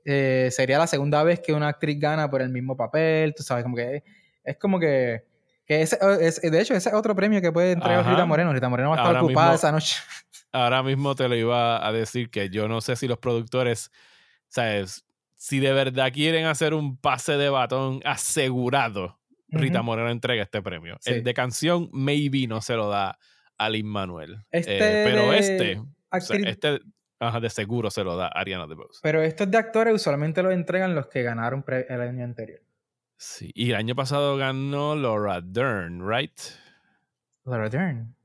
eh, 0.10 0.48
sería 0.52 0.78
la 0.78 0.88
segunda 0.88 1.22
vez 1.24 1.41
que 1.41 1.52
una 1.52 1.67
actriz 1.67 2.00
gana 2.00 2.30
por 2.30 2.41
el 2.41 2.50
mismo 2.50 2.78
papel, 2.78 3.34
tú 3.36 3.43
sabes, 3.43 3.63
como 3.63 3.76
que 3.76 4.04
es 4.46 4.58
como 4.58 4.80
que, 4.80 5.24
que 5.65 5.82
ese, 5.82 6.00
es, 6.22 6.39
de 6.41 6.62
hecho 6.62 6.74
ese 6.74 6.88
es 6.89 6.96
otro 6.96 7.13
premio 7.13 7.41
que 7.41 7.52
puede 7.52 7.74
entregar. 7.74 8.08
Rita 8.08 8.26
Moreno. 8.26 8.54
Rita 8.54 8.70
Moreno 8.70 8.89
va 8.91 8.96
a 8.96 9.00
estar 9.00 9.08
Ahora 9.08 9.22
ocupada 9.24 9.48
mismo- 9.52 9.56
esa 9.56 9.72
noche. 9.74 9.98
ahora 10.54 10.82
mismo 10.82 11.13
te 11.13 11.28
lo 11.28 11.36
iba 11.36 11.86
a 11.86 11.91
decir 11.91 12.30
que 12.30 12.50
yo 12.50 12.70
no 12.70 12.80
sé 12.80 12.96
si 12.96 13.08
los 13.10 13.17
productores, 13.17 13.91
¿sabes? 14.48 15.04
Si 15.36 15.60
de 15.60 15.74
verdad 15.74 16.12
quieren 16.13 16.46
hacer 16.46 16.74
un 16.74 16.96
pase 16.98 17.34
de 17.34 17.50
batón 17.50 18.00
asegurado, 18.06 19.20
Rita. 19.50 19.82
Moreno 19.82 20.10
entrega 20.10 20.43
este 20.43 20.62
premio. 20.62 20.98
Sí. 21.02 21.12
El 21.12 21.24
de 21.24 21.34
canción, 21.34 21.89
maybe 21.91 22.48
no 22.48 22.62
se 22.62 22.76
lo 22.76 22.89
da 22.89 23.17
a 23.58 23.70
Lin 23.70 23.88
Manuel. 23.88 24.38
Este 24.52 24.78
pero 24.78 25.34
este, 25.34 25.78
o 25.80 26.20
sea, 26.22 26.38
actriz- 26.38 26.48
este 26.48 26.80
ajá, 27.19 27.39
de 27.39 27.49
seguro 27.49 27.89
se 27.89 28.03
lo 28.03 28.15
da 28.15 28.27
Ariana 28.27 28.67
DeBose. 28.67 28.99
Pero 29.01 29.21
estos 29.21 29.49
de 29.49 29.58
actores 29.58 29.93
usualmente 29.93 30.43
los 30.43 30.53
entregan 30.53 30.95
los 30.95 31.08
que 31.08 31.23
ganaron 31.23 31.63
el 31.67 32.01
año 32.01 32.23
anterior. 32.23 32.62
Sí. 33.17 33.51
Y 33.56 33.71
el 33.71 33.75
año 33.75 33.95
pasado 33.95 34.38
ganó 34.38 34.95
Laura 34.95 35.41
Dern, 35.41 36.08
¿right? 36.08 36.39
Laura 37.45 37.69
Dern. 37.69 38.15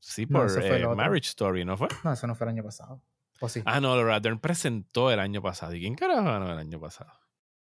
Sí, 0.00 0.26
por 0.26 0.48
eh. 0.50 0.86
Marriage 0.96 1.28
Story, 1.28 1.64
¿no 1.64 1.76
fue? 1.76 1.88
No, 2.02 2.12
eso 2.12 2.26
no 2.26 2.34
fue 2.34 2.46
el 2.46 2.50
año 2.54 2.64
pasado. 2.64 3.02
¿O 3.40 3.48
sí? 3.48 3.62
Ah, 3.64 3.80
no, 3.80 3.94
Laura 3.94 4.18
Dern 4.20 4.38
presentó 4.38 5.10
el 5.10 5.20
año 5.20 5.40
pasado. 5.40 5.74
¿Y 5.74 5.80
quién 5.80 5.94
carajo 5.94 6.24
ganó 6.24 6.52
el 6.52 6.58
año 6.58 6.80
pasado? 6.80 7.12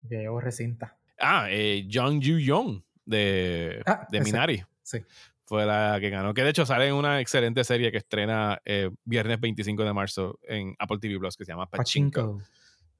Ya 0.01 0.19
llevo 0.19 0.41
recinta. 0.41 0.97
Ah, 1.19 1.47
eh, 1.49 1.87
Jung 1.91 2.21
Yoo 2.21 2.39
Young 2.39 2.81
de, 3.05 3.81
Ah, 3.85 4.07
de. 4.09 4.21
Minari. 4.21 4.63
Sí. 4.81 4.99
Fue 5.49 5.65
la 5.65 5.97
que 5.99 6.11
ganó. 6.11 6.31
Que 6.35 6.43
de 6.43 6.51
hecho 6.51 6.63
sale 6.63 6.89
en 6.89 6.93
una 6.93 7.19
excelente 7.19 7.63
serie 7.63 7.91
que 7.91 7.97
estrena 7.97 8.61
eh, 8.65 8.91
viernes 9.03 9.39
25 9.39 9.83
de 9.83 9.93
marzo 9.93 10.37
en 10.43 10.75
Apple 10.77 10.99
TV 11.01 11.17
Plus 11.17 11.35
que 11.35 11.43
se 11.43 11.51
llama 11.51 11.67
Pachinko. 11.67 12.37
Pachinko. 12.37 12.43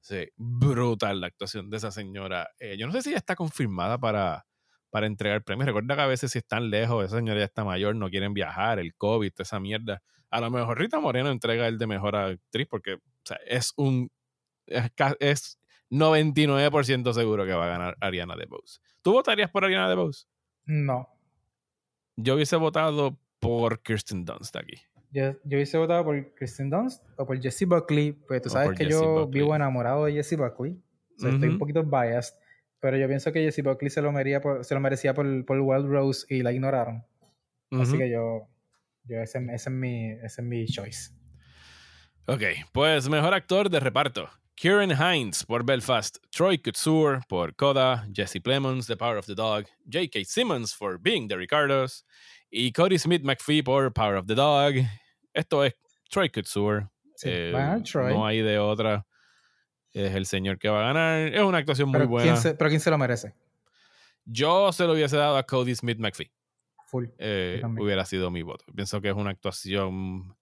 Sí, 0.00 0.26
brutal 0.36 1.20
la 1.20 1.28
actuación 1.28 1.70
de 1.70 1.76
esa 1.76 1.92
señora. 1.92 2.50
Eh, 2.58 2.76
yo 2.76 2.88
no 2.88 2.92
sé 2.92 3.02
si 3.02 3.12
ya 3.12 3.18
está 3.18 3.36
confirmada 3.36 3.98
para, 3.98 4.46
para 4.90 5.06
entregar 5.06 5.44
premios. 5.44 5.66
Recuerda 5.66 5.94
que 5.94 6.02
a 6.02 6.06
veces 6.06 6.32
si 6.32 6.38
están 6.38 6.70
lejos, 6.70 7.04
esa 7.04 7.18
señora 7.18 7.38
ya 7.38 7.44
está 7.44 7.62
mayor, 7.62 7.94
no 7.94 8.10
quieren 8.10 8.34
viajar, 8.34 8.80
el 8.80 8.96
COVID, 8.96 9.30
toda 9.30 9.44
esa 9.44 9.60
mierda. 9.60 10.02
A 10.28 10.40
lo 10.40 10.50
mejor 10.50 10.76
Rita 10.76 10.98
Moreno 10.98 11.30
entrega 11.30 11.68
el 11.68 11.78
de 11.78 11.86
mejor 11.86 12.16
actriz 12.16 12.66
porque 12.68 12.94
o 12.94 13.00
sea, 13.22 13.38
es 13.46 13.72
un. 13.76 14.10
Es, 14.66 14.90
es 15.20 15.60
99% 15.92 17.12
seguro 17.12 17.46
que 17.46 17.52
va 17.52 17.66
a 17.66 17.68
ganar 17.68 17.96
Ariana 18.00 18.34
DeBose. 18.34 18.80
¿Tú 19.02 19.12
votarías 19.12 19.52
por 19.52 19.64
Ariana 19.64 19.88
DeBose? 19.88 20.26
No. 20.64 21.06
Yo 22.22 22.34
hubiese 22.34 22.56
votado 22.56 23.18
por 23.38 23.80
Kirsten 23.82 24.24
Dunst 24.24 24.56
aquí. 24.56 24.76
Yo, 25.12 25.32
yo 25.44 25.56
hubiese 25.56 25.76
votado 25.76 26.04
por 26.04 26.34
Kristen 26.34 26.70
Dunst 26.70 27.02
o 27.16 27.26
por 27.26 27.40
Jessie 27.40 27.66
Buckley, 27.66 28.12
pues 28.12 28.42
tú 28.42 28.50
sabes 28.50 28.78
que 28.78 28.88
yo 28.88 29.24
Buckley. 29.24 29.40
vivo 29.40 29.56
enamorado 29.56 30.04
de 30.04 30.12
Jessie 30.12 30.36
Buckley. 30.36 30.80
O 31.16 31.20
sea, 31.20 31.30
Estoy 31.30 31.48
un 31.48 31.58
poquito 31.58 31.82
biased, 31.82 32.34
pero 32.78 32.96
yo 32.96 33.06
pienso 33.08 33.32
que 33.32 33.42
Jessie 33.42 33.62
Buckley 33.62 33.90
se 33.90 34.00
lo, 34.00 34.12
merecía 34.12 34.40
por, 34.40 34.64
se 34.64 34.74
lo 34.74 34.80
merecía 34.80 35.12
por, 35.12 35.44
por 35.44 35.60
Wild 35.60 35.86
Rose 35.86 36.26
y 36.28 36.42
la 36.42 36.52
ignoraron. 36.52 37.04
Así 37.72 37.98
que 37.98 38.10
yo, 38.10 38.48
yo 39.04 39.20
ese, 39.20 39.38
ese 39.38 39.54
es 39.54 39.70
mi, 39.70 40.10
ese 40.10 40.40
es 40.40 40.42
mi 40.42 40.66
choice. 40.66 41.12
Ok, 42.26 42.42
pues 42.72 43.08
mejor 43.08 43.34
actor 43.34 43.68
de 43.68 43.80
reparto. 43.80 44.30
Kieran 44.60 44.90
Hines 44.90 45.42
por 45.46 45.64
Belfast, 45.64 46.18
Troy 46.30 46.58
Kotsur 46.58 47.22
por 47.28 47.54
Coda, 47.54 48.06
Jesse 48.12 48.42
Plemons, 48.42 48.86
The 48.86 48.94
Power 48.94 49.16
of 49.16 49.24
the 49.24 49.34
Dog, 49.34 49.64
J.K. 49.86 50.24
Simmons 50.26 50.74
for 50.74 50.98
Being 50.98 51.28
the 51.28 51.36
Ricardos 51.38 52.04
y 52.50 52.70
Cody 52.70 52.98
Smith 52.98 53.22
McPhee 53.22 53.62
por 53.64 53.90
Power 53.90 54.16
of 54.16 54.26
the 54.26 54.34
Dog. 54.34 54.74
Esto 55.32 55.64
es 55.64 55.74
Troy 56.10 56.28
Kotsur. 56.28 56.90
Sí, 57.16 57.30
Eh, 57.32 57.80
Troy. 57.90 58.12
No 58.12 58.26
hay 58.26 58.42
de 58.42 58.58
otra. 58.58 59.06
Es 59.94 60.14
el 60.14 60.26
señor 60.26 60.58
que 60.58 60.68
va 60.68 60.80
a 60.80 60.92
ganar. 60.92 61.32
Es 61.34 61.40
una 61.40 61.56
actuación 61.56 61.88
muy 61.88 62.04
buena. 62.04 62.30
¿quién 62.30 62.36
se, 62.36 62.54
pero 62.54 62.68
¿quién 62.68 62.80
se 62.80 62.90
lo 62.90 62.98
merece? 62.98 63.34
Yo 64.26 64.72
se 64.72 64.84
lo 64.84 64.92
hubiese 64.92 65.16
dado 65.16 65.38
a 65.38 65.42
Cody 65.42 65.74
Smith 65.74 65.98
McPhee. 65.98 66.30
Full. 66.84 67.06
eh, 67.16 67.62
hubiera 67.78 68.04
sido 68.04 68.30
mi 68.30 68.42
voto. 68.42 68.66
Pienso 68.74 69.00
que 69.00 69.08
es 69.08 69.14
una 69.14 69.30
actuación, 69.30 70.36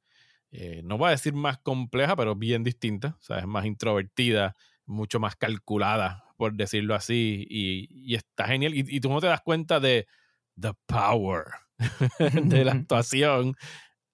eh, 0.51 0.83
no 0.85 0.99
voy 0.99 1.09
a 1.09 1.11
decir 1.13 1.33
más 1.35 1.59
compleja, 1.59 2.17
pero 2.17 2.35
bien 2.37 2.65
distinta. 2.65 3.17
O 3.19 3.23
sea, 3.23 3.39
es 3.39 3.47
más 3.47 3.67
introvertida, 3.67 4.55
mucho 4.87 5.21
más 5.21 5.37
calculada, 5.37 6.25
por 6.37 6.55
decirlo 6.55 6.95
así, 6.95 7.47
y, 7.49 7.89
y 7.91 8.15
está 8.15 8.47
genial. 8.47 8.75
Y, 8.75 8.85
y 8.89 9.01
tú 9.01 9.09
no 9.11 9.21
te 9.21 9.27
das 9.27 9.41
cuenta 9.43 9.81
de 9.81 10.07
the 10.61 10.71
power 10.87 11.45
de 12.19 12.65
la 12.65 12.73
actuación 12.81 13.55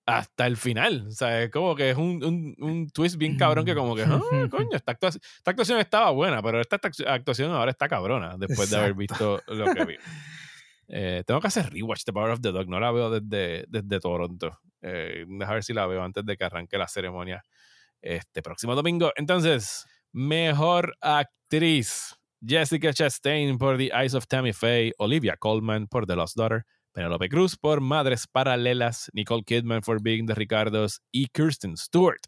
hasta 0.07 0.47
el 0.47 0.57
final. 0.59 1.07
O 1.09 1.12
sea, 1.12 1.42
es 1.44 1.51
como 1.51 1.75
que 1.75 1.90
es 1.90 1.97
un, 1.97 2.23
un, 2.23 2.55
un 2.59 2.90
twist 2.90 3.16
bien 3.16 3.38
cabrón 3.38 3.64
que 3.64 3.75
como 3.75 3.94
que, 3.97 4.03
ah, 4.03 4.20
coño, 4.51 4.68
esta 4.73 4.92
actuación, 4.92 5.23
esta 5.37 5.51
actuación 5.53 5.79
estaba 5.79 6.11
buena, 6.11 6.42
pero 6.42 6.61
esta 6.61 6.79
actu- 6.79 7.07
actuación 7.09 7.53
ahora 7.53 7.70
está 7.70 7.88
cabrona 7.88 8.37
después 8.37 8.68
de 8.68 8.77
haber 8.77 8.94
visto 8.94 9.40
lo 9.47 9.73
que 9.73 9.85
vi. 9.87 9.94
Eh, 10.88 11.25
tengo 11.27 11.40
que 11.40 11.47
hacer 11.47 11.73
rewatch 11.73 12.05
The 12.05 12.12
Power 12.12 12.33
of 12.33 12.40
the 12.42 12.53
Dog. 12.53 12.68
No 12.68 12.79
la 12.79 12.90
veo 12.92 13.09
desde, 13.09 13.64
desde 13.68 14.01
Toronto. 14.01 14.59
Eh, 14.87 15.25
deja 15.27 15.55
ver 15.55 15.64
si 15.64 15.73
la 15.73 15.87
veo 15.87 16.03
antes 16.03 16.25
de 16.27 16.37
que 16.37 16.44
arranque 16.44 16.77
la 16.77 16.87
ceremonia 16.87 17.42
este 18.03 18.42
próximo 18.42 18.75
domingo. 18.75 19.12
Entonces, 19.16 19.87
mejor 20.12 20.94
actriz. 21.01 22.14
Jessica 22.47 22.92
Chastain 22.92 23.57
por 23.57 23.79
The 23.79 23.90
Eyes 23.94 24.12
of 24.12 24.27
Tammy 24.27 24.53
Faye, 24.53 24.92
Olivia 24.99 25.38
Colman 25.38 25.87
por 25.87 26.07
The 26.07 26.14
Lost 26.14 26.37
Daughter, 26.37 26.66
Penelope 26.92 27.31
Cruz 27.31 27.57
por 27.57 27.81
Madres 27.81 28.27
Paralelas, 28.27 29.11
Nicole 29.15 29.42
Kidman 29.44 29.81
por 29.81 30.02
Being 30.02 30.27
the 30.27 30.35
Ricardos 30.35 31.00
y 31.11 31.29
Kirsten 31.29 31.79
Stewart 31.79 32.21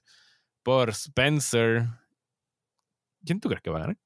por 0.63 0.89
Spencer. 0.91 1.85
¿Quién 3.27 3.41
tú 3.41 3.51
crees 3.51 3.61
que 3.61 3.69
va 3.69 3.77
a 3.77 3.81
ganar? 3.83 3.99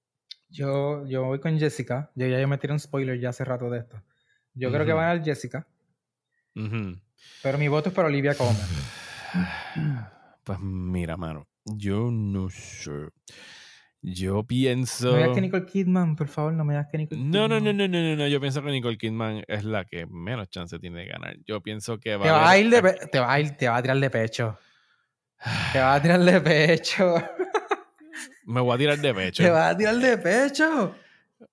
Yo, 0.49 1.07
yo 1.07 1.27
voy 1.27 1.39
con 1.39 1.57
Jessica. 1.61 2.11
Yo 2.17 2.27
ya 2.27 2.41
yo 2.41 2.49
me 2.49 2.59
tiré 2.59 2.73
un 2.73 2.81
spoiler 2.81 3.21
ya 3.21 3.29
hace 3.29 3.45
rato 3.45 3.71
de 3.71 3.79
esto. 3.79 4.03
Yo 4.55 4.73
creo 4.73 4.85
que 4.85 4.93
va 4.93 5.03
a 5.05 5.09
ganar 5.15 5.25
Jessica. 5.25 5.69
Pero 7.43 7.59
mi 7.59 7.69
voto 7.69 7.89
es 7.91 7.95
para 7.95 8.09
Olivia 8.09 8.35
Colman. 8.35 8.57
Pues 10.45 10.59
mira, 10.59 11.17
mano, 11.17 11.47
yo 11.65 12.09
no 12.11 12.49
sé. 12.51 12.91
Yo 14.03 14.43
pienso. 14.45 15.09
No 15.11 15.13
me 15.13 15.19
digas 15.23 15.35
que 15.35 15.41
Nicole 15.43 15.67
Kidman, 15.67 16.17
por 16.17 16.29
favor, 16.29 16.53
no 16.55 16.65
me 16.65 16.73
digas 16.75 16.89
que 16.91 16.97
Nicole 16.99 17.21
No, 17.21 17.47
no, 17.47 17.61
no, 17.61 17.71
Kidman. 17.71 17.77
no, 17.77 17.89
no, 17.89 18.09
no, 18.11 18.17
no. 18.17 18.27
Yo 18.27 18.41
pienso 18.41 18.63
que 18.63 18.71
Nicole 18.71 18.97
Kidman 18.97 19.45
es 19.47 19.63
la 19.65 19.85
que 19.85 20.07
menos 20.07 20.49
chance 20.49 20.79
tiene 20.79 21.01
de 21.01 21.07
ganar. 21.07 21.37
Yo 21.47 21.61
pienso 21.63 21.99
que 22.01 22.17
va 22.17 22.25
Te 22.25 22.29
a 22.31 22.33
va 22.33 22.39
a 22.47 22.51
haber- 22.53 22.65
ir 22.65 22.71
de 22.71 22.93
te 23.13 23.21
va 23.21 23.33
a 23.33 23.41
ir, 23.41 23.51
te 23.57 23.69
va 23.69 23.77
a 23.77 23.83
tirar 23.83 23.99
de 24.01 24.11
pecho. 24.11 24.59
Te 25.73 25.79
va 25.79 25.95
a 25.95 26.03
tirar 26.03 26.21
de 26.21 26.41
pecho. 26.41 27.15
Me 28.47 28.61
voy 28.61 28.75
a 28.75 28.79
tirar 28.79 28.99
de 28.99 29.15
pecho. 29.15 29.43
Te 29.45 29.51
va 29.51 29.69
a 29.69 29.77
tirar 29.77 29.97
de 29.97 30.19
pecho. 30.19 30.95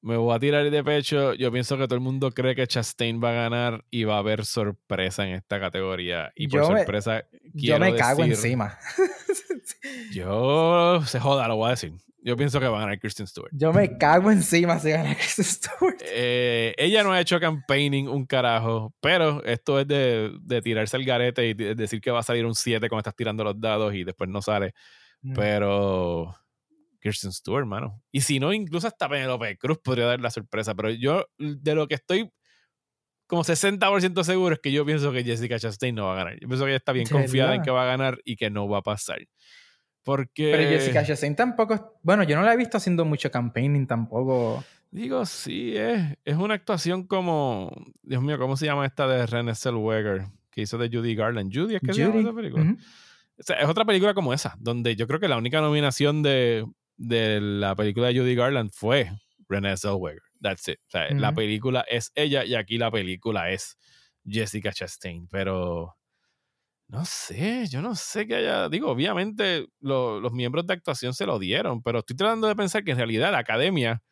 Me 0.01 0.17
voy 0.17 0.35
a 0.35 0.39
tirar 0.39 0.69
de 0.69 0.83
pecho. 0.83 1.33
Yo 1.33 1.51
pienso 1.51 1.77
que 1.77 1.85
todo 1.85 1.95
el 1.95 2.01
mundo 2.01 2.31
cree 2.31 2.55
que 2.55 2.67
Chastain 2.67 3.21
va 3.23 3.29
a 3.29 3.33
ganar 3.33 3.85
y 3.89 4.03
va 4.03 4.15
a 4.15 4.19
haber 4.19 4.45
sorpresa 4.45 5.25
en 5.27 5.35
esta 5.35 5.59
categoría. 5.59 6.31
Y 6.35 6.47
por 6.47 6.65
sorpresa, 6.65 7.23
yo 7.53 7.79
me 7.79 7.95
cago 7.95 8.23
encima. 8.23 8.77
yo 10.13 11.01
se 11.05 11.19
joda, 11.19 11.47
lo 11.47 11.55
voy 11.55 11.67
a 11.67 11.71
decir. 11.71 11.93
Yo 12.21 12.35
pienso 12.35 12.59
que 12.59 12.67
va 12.67 12.77
a 12.79 12.81
ganar 12.81 12.99
Kristen 12.99 13.25
Stewart. 13.25 13.51
Yo 13.53 13.71
me 13.71 13.97
cago 13.97 14.29
encima 14.31 14.79
si 14.79 14.89
gana 14.89 15.15
Kristen 15.15 15.45
Stewart. 15.45 15.97
Eh, 16.01 16.73
ella 16.77 17.01
no 17.03 17.13
ha 17.13 17.21
hecho 17.21 17.39
campaigning 17.39 18.09
un 18.09 18.25
carajo, 18.25 18.93
pero 18.99 19.41
esto 19.45 19.79
es 19.79 19.87
de, 19.87 20.33
de 20.41 20.61
tirarse 20.61 20.97
el 20.97 21.05
garete 21.05 21.47
y 21.47 21.53
decir 21.53 22.01
que 22.01 22.11
va 22.11 22.19
a 22.19 22.23
salir 22.23 22.45
un 22.45 22.55
7 22.55 22.89
cuando 22.89 22.99
estás 22.99 23.15
tirando 23.15 23.45
los 23.45 23.57
dados 23.59 23.93
y 23.93 24.03
después 24.03 24.29
no 24.29 24.41
sale. 24.41 24.73
Mm. 25.21 25.33
Pero 25.35 26.35
Kirsten 26.99 27.31
Stewart, 27.31 27.61
hermano. 27.61 28.01
Y 28.11 28.21
si 28.21 28.39
no, 28.39 28.53
incluso 28.53 28.87
hasta 28.87 29.09
Penelope 29.09 29.57
Cruz 29.57 29.79
podría 29.83 30.05
dar 30.05 30.19
la 30.19 30.31
sorpresa. 30.31 30.75
Pero 30.75 30.89
yo, 30.91 31.25
de 31.37 31.75
lo 31.75 31.87
que 31.87 31.95
estoy 31.95 32.31
como 33.27 33.43
60% 33.43 34.23
seguro 34.23 34.55
es 34.55 34.61
que 34.61 34.71
yo 34.71 34.85
pienso 34.85 35.11
que 35.11 35.23
Jessica 35.23 35.59
Chastain 35.59 35.93
no 35.93 36.05
va 36.05 36.13
a 36.13 36.15
ganar. 36.15 36.39
Yo 36.39 36.47
pienso 36.47 36.63
que 36.63 36.71
ella 36.71 36.77
está 36.77 36.93
bien 36.93 37.07
confiada 37.07 37.55
en 37.55 37.61
que 37.61 37.71
va 37.71 37.83
a 37.83 37.85
ganar 37.85 38.19
y 38.23 38.37
que 38.37 38.49
no 38.49 38.67
va 38.69 38.79
a 38.79 38.81
pasar. 38.81 39.19
Porque... 40.03 40.51
Pero 40.51 40.69
Jessica 40.69 41.05
Chastain 41.05 41.35
tampoco... 41.35 41.99
Bueno, 42.01 42.23
yo 42.23 42.37
no 42.37 42.43
la 42.43 42.53
he 42.53 42.57
visto 42.57 42.77
haciendo 42.77 43.03
mucho 43.03 43.29
campaigning 43.29 43.85
tampoco. 43.85 44.63
Digo, 44.89 45.25
sí, 45.25 45.75
es, 45.75 46.17
es 46.23 46.37
una 46.37 46.53
actuación 46.53 47.05
como... 47.05 47.69
Dios 48.01 48.23
mío, 48.23 48.39
¿cómo 48.39 48.55
se 48.55 48.65
llama 48.65 48.85
esta 48.85 49.05
de 49.07 49.25
Renée 49.25 49.55
Zellweger? 49.55 50.27
Que 50.49 50.61
hizo 50.61 50.77
de 50.77 50.87
Judy 50.87 51.13
Garland. 51.13 51.53
¿Judy 51.53 51.75
es 51.75 51.81
que 51.81 51.93
se 51.93 52.01
llama 52.03 52.21
esa 52.21 52.33
película? 52.33 52.75
es 53.37 53.67
otra 53.67 53.85
película 53.85 54.13
como 54.13 54.33
esa, 54.33 54.55
donde 54.57 54.95
yo 54.95 55.05
creo 55.05 55.19
que 55.19 55.27
la 55.27 55.37
única 55.37 55.61
nominación 55.61 56.23
de, 56.23 56.65
de 56.97 57.39
la 57.39 57.75
película 57.75 58.07
de 58.07 58.19
Judy 58.19 58.35
Garland 58.35 58.71
fue 58.71 59.11
Renée 59.47 59.77
Zellweger. 59.77 60.21
That's 60.41 60.67
it. 60.67 60.79
O 60.87 60.89
sea, 60.89 61.09
la 61.11 61.33
película 61.33 61.85
es 61.87 62.11
ella 62.15 62.43
y 62.43 62.55
aquí 62.55 62.77
la 62.77 62.91
película 62.91 63.51
es 63.51 63.77
Jessica 64.25 64.71
Chastain. 64.71 65.27
Pero 65.27 65.95
no 66.87 67.05
sé, 67.05 67.67
yo 67.67 67.81
no 67.81 67.95
sé 67.95 68.27
que 68.27 68.35
haya. 68.35 68.69
Digo, 68.69 68.91
obviamente 68.91 69.67
los 69.79 70.31
miembros 70.31 70.65
de 70.67 70.73
actuación 70.73 71.13
se 71.13 71.25
lo 71.25 71.39
dieron, 71.39 71.81
pero 71.81 71.99
estoy 71.99 72.15
tratando 72.15 72.47
de 72.47 72.55
pensar 72.55 72.83
que 72.83 72.91
en 72.91 72.97
realidad 72.97 73.31
la 73.31 73.39
academia 73.39 74.03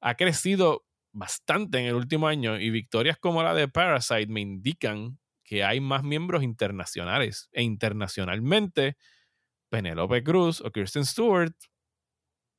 ha 0.00 0.14
crecido 0.14 0.84
bastante 1.12 1.78
en 1.78 1.86
el 1.86 1.94
último 1.94 2.28
año 2.28 2.58
y 2.58 2.70
victorias 2.70 3.18
como 3.18 3.42
la 3.42 3.54
de 3.54 3.68
Parasite 3.68 4.26
me 4.28 4.40
indican 4.40 5.18
que 5.42 5.64
hay 5.64 5.80
más 5.80 6.02
miembros 6.02 6.42
internacionales 6.42 7.48
e 7.52 7.62
internacionalmente 7.62 8.96
Penelope 9.70 10.22
Cruz 10.22 10.60
o 10.60 10.70
Kirsten 10.70 11.04
Stewart 11.04 11.54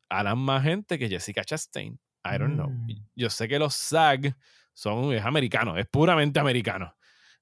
harán 0.10 0.40
más 0.40 0.64
gente 0.64 0.98
que 0.98 1.08
Jessica 1.08 1.44
Chastain. 1.44 2.00
I 2.26 2.38
don't 2.38 2.56
know. 2.56 2.70
Mm. 2.70 3.06
Yo 3.16 3.30
sé 3.30 3.48
que 3.48 3.60
los 3.60 3.76
SAG 3.76 4.36
son, 4.74 5.14
es 5.14 5.24
americano, 5.24 5.78
es 5.78 5.88
puramente 5.88 6.40
americano. 6.40 6.96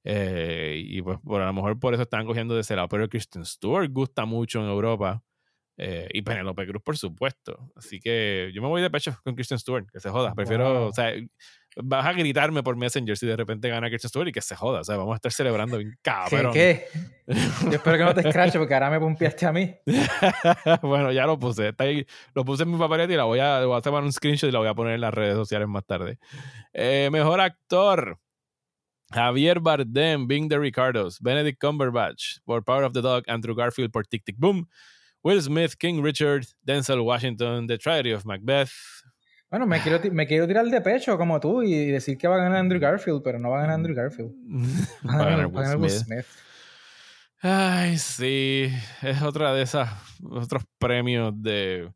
Eh, 0.03 0.81
y 0.85 1.01
pues 1.01 1.19
por, 1.19 1.41
a 1.41 1.47
lo 1.47 1.53
mejor 1.53 1.79
por 1.79 1.93
eso 1.93 2.03
están 2.03 2.25
cogiendo 2.25 2.55
de 2.55 2.61
ese 2.61 2.75
lado. 2.75 2.87
Pero 2.87 3.09
Kristen 3.09 3.45
Stewart 3.45 3.89
gusta 3.91 4.25
mucho 4.25 4.59
en 4.59 4.69
Europa. 4.69 5.23
Eh, 5.79 6.07
y 6.11 6.23
Penelope 6.23 6.65
Cruz, 6.65 6.81
por 6.81 6.97
supuesto. 6.97 7.71
Así 7.75 7.99
que 7.99 8.51
yo 8.53 8.61
me 8.61 8.67
voy 8.67 8.81
de 8.81 8.89
pecho 8.89 9.19
con 9.23 9.35
Kristen 9.35 9.59
Stewart, 9.59 9.85
que 9.91 9.99
se 9.99 10.09
joda. 10.09 10.33
Prefiero, 10.33 10.87
o 10.87 10.93
sea, 10.93 11.13
vas 11.83 12.05
a 12.05 12.13
gritarme 12.13 12.63
por 12.63 12.75
Messenger 12.75 13.17
si 13.17 13.25
de 13.25 13.35
repente 13.35 13.69
gana 13.69 13.89
Kristen 13.89 14.09
Stewart 14.09 14.27
y 14.29 14.31
que 14.31 14.41
se 14.41 14.55
joda. 14.55 14.81
O 14.81 14.83
sea, 14.83 14.97
vamos 14.97 15.13
a 15.13 15.15
estar 15.15 15.31
celebrando 15.31 15.77
bien 15.77 15.97
cabrón. 16.01 16.53
¿Qué? 16.53 16.87
qué? 17.25 17.33
Yo 17.63 17.71
espero 17.71 17.97
que 17.97 18.03
no 18.03 18.13
te 18.13 18.27
escrache 18.27 18.57
porque 18.57 18.73
ahora 18.73 18.89
me 18.89 18.99
pumpiaste 18.99 19.45
a 19.45 19.51
mí. 19.51 19.75
bueno, 20.81 21.11
ya 21.11 21.25
lo 21.25 21.37
puse. 21.37 21.69
Está 21.69 21.85
ahí, 21.85 22.05
lo 22.33 22.45
puse 22.45 22.63
en 22.63 22.71
mi 22.71 22.77
papeleta 22.77 23.13
y 23.13 23.17
la 23.17 23.25
voy 23.25 23.39
a, 23.39 23.65
voy 23.65 23.77
a 23.77 23.81
tomar 23.81 24.03
un 24.03 24.11
screenshot 24.11 24.49
y 24.49 24.51
la 24.51 24.59
voy 24.59 24.67
a 24.67 24.73
poner 24.73 24.95
en 24.95 25.01
las 25.01 25.13
redes 25.13 25.35
sociales 25.35 25.67
más 25.67 25.85
tarde. 25.85 26.19
Eh, 26.73 27.09
mejor 27.11 27.39
actor. 27.41 28.19
Javier 29.13 29.61
Bardem, 29.61 30.27
Being 30.27 30.49
the 30.49 30.59
Ricardos, 30.59 31.21
Benedict 31.21 31.61
Cumberbatch 31.61 32.39
por 32.45 32.61
Power 32.63 32.83
of 32.83 32.91
the 32.91 33.01
Dog, 33.01 33.23
Andrew 33.27 33.55
Garfield 33.55 33.89
por 33.89 34.05
Tic 34.05 34.25
Tic 34.25 34.35
Boom, 34.37 34.67
Will 35.23 35.41
Smith, 35.41 35.77
King 35.77 36.01
Richard, 36.01 36.45
Denzel 36.65 37.03
Washington, 37.05 37.67
The 37.67 37.77
Tragedy 37.77 38.11
of 38.11 38.25
Macbeth, 38.25 38.73
bueno, 39.49 39.65
me 39.65 39.81
quiero, 39.81 39.99
me 40.11 40.27
quiero 40.27 40.47
tirar 40.47 40.65
de 40.65 40.81
pecho 40.81 41.17
como 41.17 41.39
tú 41.39 41.63
y 41.63 41.85
decir 41.87 42.17
que 42.17 42.27
va 42.27 42.35
a 42.35 42.39
ganar 42.39 42.57
Andrew 42.57 42.81
Garfield, 42.81 43.21
pero 43.23 43.39
no 43.39 43.49
va 43.49 43.59
a 43.59 43.61
ganar 43.61 43.75
Andrew 43.75 43.95
Garfield. 43.95 44.31
Va 45.07 45.13
a 45.13 45.29
ganar, 45.29 45.77
Will, 45.77 45.89
Smith. 45.89 46.25
Ay, 47.41 47.97
sí. 47.97 48.69
Es 49.01 49.21
otra 49.21 49.53
de 49.53 49.61
esas, 49.61 49.89
otros 50.23 50.63
premios 50.77 51.33
de 51.41 51.89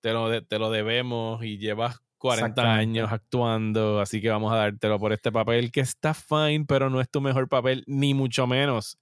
te 0.00 0.12
lo, 0.12 0.42
te 0.44 0.58
lo 0.58 0.70
debemos 0.70 1.44
y 1.44 1.58
llevas 1.58 2.00
40 2.18 2.74
años 2.74 3.12
actuando, 3.12 4.00
así 4.00 4.20
que 4.20 4.28
vamos 4.28 4.52
a 4.52 4.56
dártelo 4.56 4.98
por 4.98 5.12
este 5.12 5.30
papel 5.30 5.70
que 5.70 5.80
está 5.80 6.14
fine, 6.14 6.64
pero 6.66 6.90
no 6.90 7.00
es 7.00 7.08
tu 7.08 7.20
mejor 7.20 7.48
papel, 7.48 7.84
ni 7.86 8.12
mucho 8.12 8.46
menos 8.46 8.98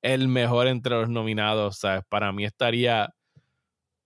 el 0.00 0.28
mejor 0.28 0.68
entre 0.68 0.92
los 0.92 1.08
nominados. 1.08 1.78
¿sabes? 1.78 2.04
Para 2.08 2.32
mí 2.32 2.44
estaría 2.44 3.12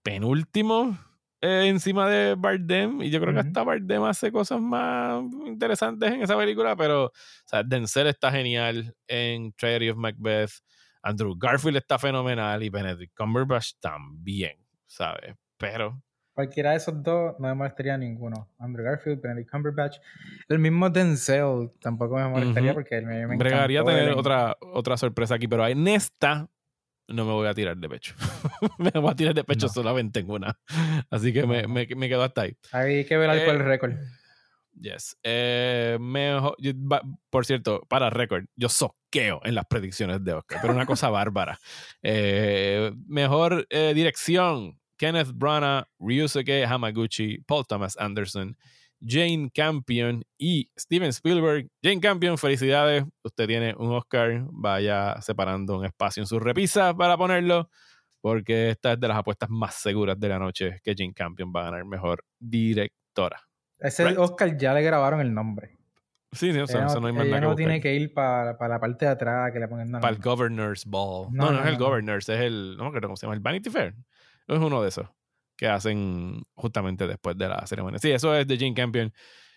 penúltimo 0.02 0.98
eh, 1.46 1.68
encima 1.68 2.08
de 2.08 2.34
Bardem 2.34 3.02
y 3.02 3.10
yo 3.10 3.20
creo 3.20 3.32
que 3.32 3.40
hasta 3.40 3.62
Bardem 3.62 4.02
hace 4.04 4.32
cosas 4.32 4.60
más 4.60 5.22
interesantes 5.46 6.12
en 6.12 6.22
esa 6.22 6.36
película, 6.36 6.74
pero 6.74 7.06
o 7.06 7.12
sea, 7.44 7.62
Denzel 7.62 8.08
está 8.08 8.32
genial 8.32 8.94
en 9.06 9.52
Tragedy 9.52 9.90
of 9.90 9.96
Macbeth, 9.96 10.50
Andrew 11.02 11.36
Garfield 11.38 11.76
está 11.76 11.98
fenomenal 11.98 12.62
y 12.62 12.68
Benedict 12.68 13.14
Cumberbatch 13.16 13.74
también, 13.80 14.56
¿sabes? 14.86 15.34
Pero 15.56 16.02
cualquiera 16.36 16.72
de 16.72 16.76
esos 16.76 17.02
dos 17.02 17.34
no 17.38 17.48
me 17.48 17.54
molestaría 17.54 17.96
ninguno. 17.96 18.50
Andrew 18.58 18.84
Garfield, 18.84 19.22
Benedict 19.22 19.50
Cumberbatch. 19.50 19.98
El 20.48 20.58
mismo 20.58 20.90
Denzel 20.90 21.70
tampoco 21.80 22.16
me 22.16 22.28
molestaría 22.28 22.74
porque 22.74 23.00
me, 23.00 23.26
me 23.26 23.36
Bregaría 23.36 23.82
tener 23.84 24.10
otra, 24.10 24.56
otra 24.60 24.96
sorpresa 24.96 25.36
aquí, 25.36 25.48
pero 25.48 25.66
en 25.66 25.88
esta 25.88 26.48
no 27.08 27.24
me 27.24 27.32
voy 27.32 27.46
a 27.46 27.54
tirar 27.54 27.76
de 27.76 27.88
pecho. 27.88 28.14
me 28.78 28.90
voy 28.90 29.10
a 29.10 29.14
tirar 29.14 29.34
de 29.34 29.44
pecho 29.44 29.68
solamente 29.68 30.20
en 30.20 30.30
una. 30.30 30.58
Así 31.10 31.32
que 31.32 31.46
me, 31.46 31.66
me, 31.66 31.86
me 31.86 32.08
quedo 32.08 32.22
hasta 32.22 32.42
ahí. 32.42 32.56
Hay 32.72 33.04
que 33.04 33.16
ver 33.16 33.44
por 33.44 33.54
el 33.54 33.60
eh, 33.60 33.64
récord. 33.64 33.94
Yes. 34.78 35.16
Eh, 35.22 35.96
mejor, 36.00 36.56
por 37.30 37.46
cierto, 37.46 37.82
para 37.88 38.10
récord, 38.10 38.44
yo 38.56 38.68
soqueo 38.68 39.40
en 39.44 39.54
las 39.54 39.66
predicciones 39.66 40.22
de 40.22 40.34
Oscar, 40.34 40.58
pero 40.60 40.74
una 40.74 40.86
cosa 40.86 41.08
bárbara. 41.10 41.58
Eh, 42.02 42.92
mejor 43.06 43.66
dirección: 43.68 44.78
Kenneth 44.96 45.32
Branagh, 45.32 45.86
Ryusuke 45.98 46.66
Hamaguchi, 46.66 47.38
Paul 47.46 47.66
Thomas 47.66 47.96
Anderson, 47.98 48.56
Jane 49.00 49.50
Campion 49.54 50.22
y 50.38 50.70
Steven 50.76 51.08
Spielberg. 51.08 51.68
Jane 51.82 52.00
Campion, 52.00 52.38
felicidades. 52.38 53.04
Usted 53.22 53.46
tiene 53.46 53.74
un 53.76 53.92
Oscar. 53.92 54.44
Vaya 54.50 55.20
separando 55.20 55.78
un 55.78 55.84
espacio 55.84 56.22
en 56.22 56.26
su 56.26 56.38
repisa 56.38 56.94
para 56.94 57.16
ponerlo, 57.16 57.70
porque 58.20 58.70
esta 58.70 58.92
es 58.92 59.00
de 59.00 59.08
las 59.08 59.18
apuestas 59.18 59.50
más 59.50 59.74
seguras 59.74 60.18
de 60.18 60.28
la 60.28 60.38
noche 60.38 60.80
que 60.82 60.94
Jane 60.96 61.14
Campion 61.14 61.52
va 61.54 61.62
a 61.62 61.64
ganar 61.64 61.84
mejor 61.84 62.24
directora. 62.38 63.40
Ese 63.78 64.04
Oscar 64.16 64.56
ya 64.56 64.72
le 64.72 64.82
grabaron 64.82 65.20
el 65.20 65.32
nombre. 65.32 65.76
Sí, 66.32 66.52
sí, 66.52 66.58
eso, 66.58 67.00
no, 67.00 67.06
hay 67.06 67.12
más 67.14 67.26
nada 67.26 67.40
no 67.40 67.54
tiene 67.54 67.80
que 67.80 67.94
ir 67.94 68.12
para, 68.12 68.56
la 68.68 68.80
parte 68.80 69.06
de 69.06 69.12
atrás 69.12 69.52
que 69.52 69.60
le 69.60 69.68
pongan 69.68 69.90
Para 69.92 70.08
el 70.08 70.20
Governor's 70.20 70.84
Ball. 70.84 71.28
No, 71.32 71.50
no, 71.50 71.60
es 71.60 71.66
el 71.66 71.78
Governor's, 71.78 72.28
es 72.28 72.40
el. 72.40 72.76
No 72.76 72.84
me 72.84 72.88
acuerdo 72.88 73.08
cómo 73.08 73.16
se 73.16 73.26
llama, 73.26 73.34
el 73.34 73.40
Vanity 73.40 73.70
Fair. 73.70 73.94
Es 74.48 74.58
uno 74.58 74.82
de 74.82 74.88
esos 74.88 75.08
que 75.56 75.68
hacen 75.68 76.42
justamente 76.54 77.06
después 77.06 77.36
de 77.36 77.48
la 77.48 77.66
ceremonia. 77.66 77.98
Sí, 77.98 78.10
eso 78.10 78.34
es 78.34 78.46
de 78.46 78.56
Jane 78.56 78.74
Campion. 78.74 79.12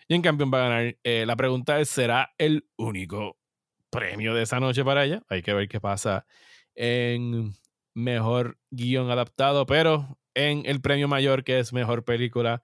Jane 0.08 0.22
Campion 0.22 0.50
va 0.52 0.58
a 0.58 0.68
ganar. 0.68 0.96
Eh, 1.04 1.24
la 1.26 1.36
pregunta 1.36 1.80
es, 1.80 1.88
¿será 1.88 2.32
el 2.38 2.66
único 2.76 3.36
premio 3.90 4.34
de 4.34 4.42
esa 4.42 4.60
noche 4.60 4.84
para 4.84 5.04
ella? 5.04 5.22
Hay 5.28 5.42
que 5.42 5.54
ver 5.54 5.68
qué 5.68 5.80
pasa 5.80 6.26
en 6.74 7.52
mejor 7.94 8.58
guion 8.70 9.10
adaptado, 9.10 9.66
pero 9.66 10.18
en 10.34 10.62
el 10.64 10.80
premio 10.80 11.08
mayor, 11.08 11.44
que 11.44 11.58
es 11.58 11.72
mejor 11.72 12.04
película, 12.04 12.62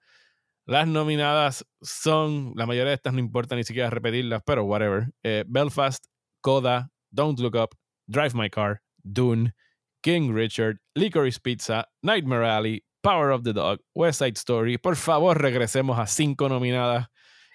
las 0.65 0.87
nominadas 0.87 1.65
son, 1.81 2.53
la 2.55 2.65
mayoría 2.65 2.89
de 2.89 2.95
estas 2.95 3.13
no 3.13 3.19
importa 3.19 3.55
ni 3.55 3.63
siquiera 3.63 3.89
repetirlas, 3.89 4.41
pero 4.45 4.65
whatever. 4.65 5.09
Eh, 5.23 5.45
Belfast, 5.47 6.05
Coda, 6.41 6.91
Don't 7.09 7.39
Look 7.39 7.55
Up, 7.55 7.77
Drive 8.07 8.33
My 8.33 8.49
Car, 8.49 8.81
Dune, 9.03 9.53
King 10.01 10.33
Richard, 10.33 10.79
Licorice 10.93 11.39
Pizza, 11.39 11.87
Nightmare 12.01 12.49
Alley, 12.49 12.83
Power 13.07 13.31
of 13.31 13.43
the 13.43 13.53
Dog, 13.53 13.79
West 13.93 14.19
Side 14.19 14.33
Story. 14.35 14.77
Por 14.77 14.97
favor, 14.97 15.41
regresemos 15.41 15.97
a 15.97 16.07
cinco 16.07 16.49
nominadas. 16.49 17.07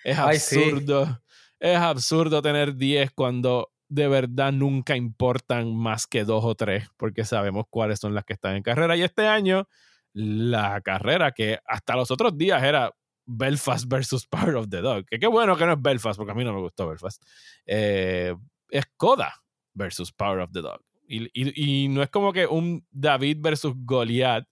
Es 0.03 0.19
absurdo. 0.19 1.21
Es 1.61 1.77
absurdo 1.77 2.41
tener 2.41 2.75
10 2.75 3.11
cuando 3.11 3.71
de 3.87 4.09
verdad 4.09 4.51
nunca 4.51 4.97
importan 4.97 5.77
más 5.77 6.07
que 6.07 6.25
dos 6.25 6.43
o 6.47 6.55
tres, 6.55 6.89
porque 6.97 7.27
sabemos 7.27 7.67
cuáles 7.69 7.99
son 7.99 8.15
las 8.15 8.25
que 8.25 8.33
están 8.33 8.57
en 8.57 8.63
carrera. 8.63 8.97
Y 8.97 9.03
este 9.03 9.29
año, 9.29 9.69
la 10.15 10.81
carrera 10.81 11.33
que 11.33 11.59
hasta 11.67 11.97
los 11.97 12.11
otros 12.11 12.39
días 12.39 12.63
era 12.63 12.91
Belfast 13.27 13.87
versus 13.87 14.27
Power 14.27 14.57
of 14.57 14.71
the 14.71 14.81
Dog. 14.81 15.05
Que 15.05 15.19
qué 15.19 15.27
bueno 15.27 15.55
que 15.59 15.67
no 15.67 15.75
es 15.75 15.83
Belfast, 15.83 16.17
porque 16.17 16.33
a 16.33 16.35
mí 16.35 16.45
no 16.45 16.55
me 16.55 16.61
gustó 16.61 16.89
Belfast. 16.89 17.23
Eh, 17.67 18.35
es 18.71 18.85
Coda 18.97 19.35
versus 19.75 20.13
Power 20.13 20.39
of 20.39 20.51
the 20.51 20.63
Dog. 20.63 20.81
Y, 21.07 21.29
y, 21.35 21.89
no 21.89 22.03
es 22.03 22.09
como 22.09 22.33
que 22.33 22.47
un 22.47 22.87
David 22.91 23.37
versus 23.41 23.75
Goliath 23.77 24.47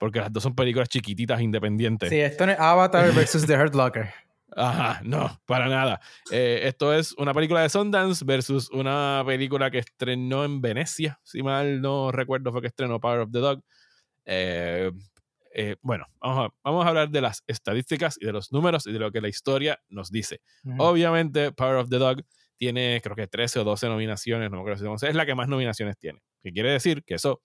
porque 0.00 0.18
las 0.18 0.32
dos 0.32 0.42
son 0.42 0.54
películas 0.54 0.88
chiquititas 0.88 1.42
independientes. 1.42 2.08
Sí, 2.08 2.18
esto 2.18 2.46
no 2.46 2.52
es 2.52 2.58
Avatar 2.58 3.12
versus 3.12 3.46
The 3.46 3.54
Hurt 3.54 3.74
Locker. 3.74 4.08
Ajá, 4.56 5.02
no, 5.04 5.38
para 5.44 5.68
nada. 5.68 6.00
Eh, 6.32 6.62
esto 6.64 6.94
es 6.94 7.12
una 7.18 7.34
película 7.34 7.60
de 7.60 7.68
Sundance 7.68 8.24
versus 8.24 8.70
una 8.70 9.22
película 9.26 9.70
que 9.70 9.78
estrenó 9.78 10.44
en 10.46 10.62
Venecia, 10.62 11.20
si 11.22 11.42
mal 11.42 11.82
no 11.82 12.10
recuerdo, 12.12 12.50
fue 12.50 12.62
que 12.62 12.68
estrenó 12.68 12.98
Power 12.98 13.20
of 13.20 13.30
the 13.30 13.38
Dog. 13.40 13.62
Eh, 14.24 14.90
eh, 15.54 15.76
bueno, 15.82 16.06
vamos 16.18 16.46
a, 16.46 16.54
vamos 16.64 16.86
a, 16.86 16.88
hablar 16.88 17.10
de 17.10 17.20
las 17.20 17.44
estadísticas 17.46 18.16
y 18.18 18.24
de 18.24 18.32
los 18.32 18.50
números 18.52 18.86
y 18.86 18.92
de 18.92 18.98
lo 18.98 19.12
que 19.12 19.20
la 19.20 19.28
historia 19.28 19.78
nos 19.90 20.10
dice. 20.10 20.40
Obviamente, 20.78 21.52
Power 21.52 21.76
of 21.76 21.90
the 21.90 21.98
Dog 21.98 22.22
tiene 22.56 23.00
creo 23.02 23.14
que 23.14 23.26
13 23.26 23.60
o 23.60 23.64
12 23.64 23.88
nominaciones, 23.88 24.50
no 24.50 24.56
me 24.56 24.62
acuerdo 24.62 24.96
si 24.96 25.06
es 25.06 25.14
la 25.14 25.26
que 25.26 25.34
más 25.34 25.48
nominaciones 25.48 25.98
tiene. 25.98 26.22
Que 26.42 26.52
quiere 26.52 26.72
decir 26.72 27.04
que 27.04 27.16
eso 27.16 27.42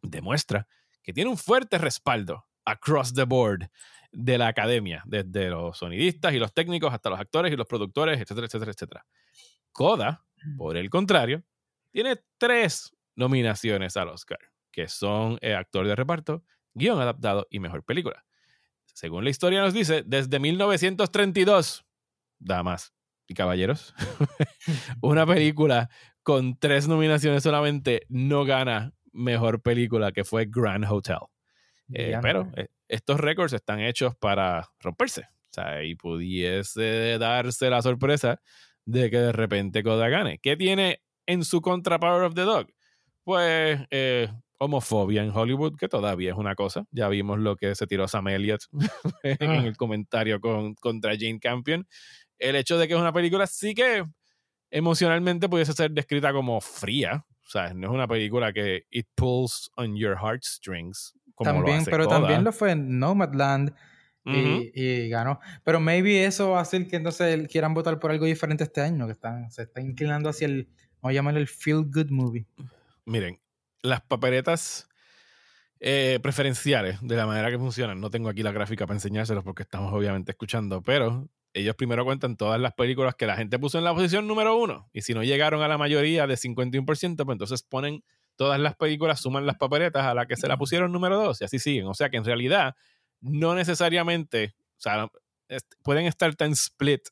demuestra 0.00 0.68
que 1.02 1.12
tiene 1.12 1.30
un 1.30 1.36
fuerte 1.36 1.78
respaldo 1.78 2.44
across 2.64 3.12
the 3.12 3.24
board 3.24 3.68
de 4.12 4.38
la 4.38 4.48
academia, 4.48 5.02
desde 5.06 5.48
los 5.48 5.78
sonidistas 5.78 6.34
y 6.34 6.38
los 6.38 6.52
técnicos 6.52 6.92
hasta 6.92 7.10
los 7.10 7.18
actores 7.18 7.52
y 7.52 7.56
los 7.56 7.66
productores, 7.66 8.20
etcétera, 8.20 8.46
etcétera, 8.46 8.72
etcétera. 8.72 9.06
Coda, 9.72 10.24
por 10.56 10.76
el 10.76 10.90
contrario, 10.90 11.42
tiene 11.90 12.16
tres 12.38 12.94
nominaciones 13.16 13.96
al 13.96 14.08
Oscar, 14.08 14.38
que 14.70 14.88
son 14.88 15.38
eh, 15.40 15.54
actor 15.54 15.86
de 15.86 15.96
reparto, 15.96 16.44
guion 16.74 17.00
adaptado 17.00 17.46
y 17.50 17.58
mejor 17.58 17.84
película. 17.84 18.24
Según 18.84 19.24
la 19.24 19.30
historia 19.30 19.60
nos 19.60 19.72
dice, 19.72 20.02
desde 20.04 20.38
1932, 20.38 21.84
damas 22.38 22.92
y 23.26 23.34
caballeros, 23.34 23.94
una 25.00 25.26
película 25.26 25.88
con 26.22 26.58
tres 26.58 26.86
nominaciones 26.86 27.42
solamente 27.42 28.06
no 28.08 28.44
gana 28.44 28.92
mejor 29.12 29.62
película, 29.62 30.12
que 30.12 30.24
fue 30.24 30.46
Grand 30.48 30.84
Hotel. 30.88 31.18
Eh, 31.92 32.18
pero 32.22 32.50
eh, 32.56 32.68
estos 32.88 33.20
récords 33.20 33.52
están 33.52 33.80
hechos 33.80 34.14
para 34.16 34.70
romperse. 34.80 35.22
O 35.22 35.54
sea, 35.54 35.84
y 35.84 35.94
pudiese 35.94 37.18
darse 37.18 37.68
la 37.68 37.82
sorpresa 37.82 38.40
de 38.84 39.10
que 39.10 39.18
de 39.18 39.32
repente 39.32 39.82
Coda 39.82 40.08
gane. 40.08 40.38
¿Qué 40.38 40.56
tiene 40.56 41.02
en 41.26 41.44
su 41.44 41.60
contra 41.60 42.00
Power 42.00 42.22
of 42.22 42.34
the 42.34 42.42
Dog? 42.42 42.68
Pues 43.24 43.80
eh, 43.90 44.28
homofobia 44.58 45.22
en 45.22 45.30
Hollywood, 45.30 45.76
que 45.76 45.88
todavía 45.88 46.30
es 46.30 46.36
una 46.36 46.54
cosa. 46.54 46.86
Ya 46.90 47.08
vimos 47.08 47.38
lo 47.38 47.56
que 47.56 47.74
se 47.74 47.86
tiró 47.86 48.08
Sam 48.08 48.28
Elliott 48.28 48.62
en 49.22 49.50
ah. 49.50 49.66
el 49.66 49.76
comentario 49.76 50.40
con, 50.40 50.74
contra 50.74 51.12
Jane 51.12 51.40
Campion. 51.40 51.86
El 52.38 52.56
hecho 52.56 52.78
de 52.78 52.88
que 52.88 52.94
es 52.94 53.00
una 53.00 53.12
película 53.12 53.46
sí 53.46 53.74
que 53.74 54.04
emocionalmente 54.70 55.48
pudiese 55.48 55.72
ser 55.72 55.90
descrita 55.90 56.32
como 56.32 56.60
fría. 56.60 57.24
O 57.52 57.58
sea, 57.58 57.74
no 57.74 57.88
es 57.88 57.92
una 57.92 58.08
película 58.08 58.50
que 58.50 58.86
it 58.90 59.06
pulls 59.14 59.70
on 59.76 59.94
your 59.94 60.16
heartstrings 60.16 61.14
también, 61.36 61.84
pero 61.84 62.08
también 62.08 62.44
lo 62.44 62.50
fue 62.50 62.70
en 62.70 62.98
Nomadland 62.98 63.74
y, 64.24 65.10
ganó. 65.10 65.38
Pero 65.62 65.78
maybe 65.78 66.24
eso 66.24 66.52
va 66.52 66.60
a 66.60 66.62
hacer 66.62 66.88
que 66.88 66.96
entonces 66.96 67.46
quieran 67.48 67.74
votar 67.74 67.98
por 67.98 68.10
algo 68.10 68.24
diferente 68.24 68.64
este 68.64 68.80
año, 68.80 69.04
que 69.04 69.12
están, 69.12 69.50
se 69.50 69.64
está 69.64 69.82
inclinando 69.82 70.30
hacia 70.30 70.46
el, 70.46 70.66
vamos 71.02 71.10
a 71.10 71.12
llamarle 71.12 71.40
el 71.40 71.46
feel 71.46 71.84
good 71.92 72.08
movie. 72.08 72.46
Miren, 73.04 73.38
las 73.82 74.00
papeletas 74.00 74.88
eh, 75.78 76.20
preferenciales 76.22 76.96
de 77.02 77.16
la 77.16 77.26
manera 77.26 77.50
que 77.50 77.58
funcionan, 77.58 78.00
no 78.00 78.08
tengo 78.08 78.30
aquí 78.30 78.42
la 78.42 78.52
gráfica 78.52 78.86
para 78.86 78.96
enseñárselos 78.96 79.44
porque 79.44 79.64
estamos 79.64 79.92
obviamente 79.92 80.30
escuchando, 80.30 80.80
pero 80.80 81.28
ellos 81.54 81.76
primero 81.76 82.04
cuentan 82.04 82.36
todas 82.36 82.60
las 82.60 82.72
películas 82.74 83.14
que 83.14 83.26
la 83.26 83.36
gente 83.36 83.58
puso 83.58 83.78
en 83.78 83.84
la 83.84 83.94
posición 83.94 84.26
número 84.26 84.56
uno. 84.56 84.88
Y 84.92 85.02
si 85.02 85.14
no 85.14 85.22
llegaron 85.22 85.62
a 85.62 85.68
la 85.68 85.78
mayoría 85.78 86.26
de 86.26 86.34
51%, 86.34 86.84
pues 86.86 87.02
entonces 87.02 87.62
ponen 87.62 88.02
todas 88.36 88.58
las 88.58 88.76
películas 88.76 89.20
suman 89.20 89.46
las 89.46 89.56
papeletas 89.56 90.04
a 90.04 90.14
la 90.14 90.26
que 90.26 90.36
se 90.36 90.48
la 90.48 90.56
pusieron 90.56 90.90
número 90.92 91.18
dos 91.18 91.40
y 91.40 91.44
así 91.44 91.58
siguen. 91.58 91.86
O 91.86 91.94
sea 91.94 92.10
que 92.10 92.16
en 92.16 92.24
realidad 92.24 92.74
no 93.20 93.54
necesariamente, 93.54 94.54
o 94.78 94.80
sea, 94.80 95.08
pueden 95.82 96.06
estar 96.06 96.34
tan 96.34 96.52
split 96.52 97.02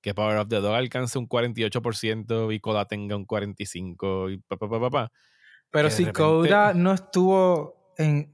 que 0.00 0.14
Power 0.14 0.38
of 0.38 0.48
the 0.48 0.60
Dog 0.60 0.74
alcance 0.74 1.18
un 1.18 1.28
48% 1.28 2.54
y 2.54 2.60
Coda 2.60 2.86
tenga 2.86 3.16
un 3.16 3.26
45% 3.26 4.32
y 4.32 4.38
pa, 4.38 4.56
pa, 4.56 4.68
pa, 4.68 4.90
pa, 4.90 5.12
Pero 5.70 5.90
si 5.90 6.06
Coda 6.06 6.72
no 6.72 6.94
estuvo 6.94 7.92
en, 7.98 8.32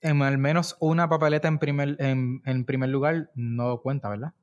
en, 0.00 0.22
al 0.22 0.36
menos 0.36 0.76
una 0.80 1.08
papeleta 1.08 1.48
en 1.48 1.58
primer, 1.58 1.96
en, 2.00 2.42
en 2.44 2.64
primer 2.64 2.90
lugar, 2.90 3.30
no 3.34 3.80
cuenta, 3.80 4.10
¿verdad? 4.10 4.34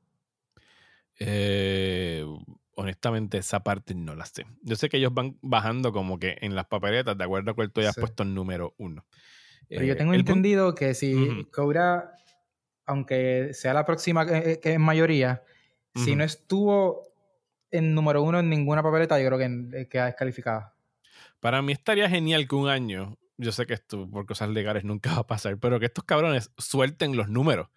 Eh, 1.26 2.26
honestamente 2.76 3.38
esa 3.38 3.64
parte 3.64 3.96
no 3.96 4.16
la 4.16 4.26
sé. 4.26 4.46
Yo 4.62 4.76
sé 4.76 4.90
que 4.90 4.98
ellos 4.98 5.14
van 5.14 5.38
bajando 5.42 5.92
como 5.92 6.20
que 6.20 6.38
en 6.42 6.56
las 6.56 6.66
papeletas 6.66 7.18
de 7.18 7.24
acuerdo 7.24 7.52
a 7.52 7.54
cuál 7.54 7.72
tú 7.72 7.82
hayas 7.82 7.96
puesto 7.96 8.24
el 8.24 8.34
número 8.34 8.74
uno. 8.78 9.06
Pero 9.70 9.84
yo 9.84 9.94
eh, 9.94 9.96
tengo 9.96 10.14
entendido 10.14 10.76
que 10.76 10.94
si 10.94 11.48
Cobra, 11.52 12.12
aunque 12.86 13.50
sea 13.54 13.74
la 13.74 13.86
próxima 13.86 14.26
que, 14.26 14.60
es 14.62 14.80
mayoría, 14.80 15.44
si 15.96 16.16
no 16.16 16.24
estuvo 16.24 17.04
en 17.72 17.94
número 17.94 18.22
uno 18.22 18.40
en 18.40 18.50
ninguna 18.50 18.84
papeleta, 18.84 19.20
yo 19.20 19.28
creo 19.28 19.40
que 19.40 19.80
eh, 19.80 19.88
queda 19.88 20.06
descalificada. 20.06 20.76
Para 21.40 21.62
mí 21.62 21.74
estaría 21.74 22.10
genial 22.10 22.48
que 22.48 22.56
un 22.56 22.70
año, 22.70 23.18
yo 23.38 23.52
sé 23.52 23.66
que 23.66 23.74
esto 23.74 24.10
por 24.10 24.26
cosas 24.26 24.50
legales 24.50 24.84
nunca 24.84 25.14
va 25.14 25.20
a 25.20 25.28
pasar, 25.28 25.58
pero 25.58 25.80
que 25.80 25.88
estos 25.88 26.04
cabrones 26.04 26.52
suelten 26.58 27.16
los 27.16 27.30
números. 27.30 27.70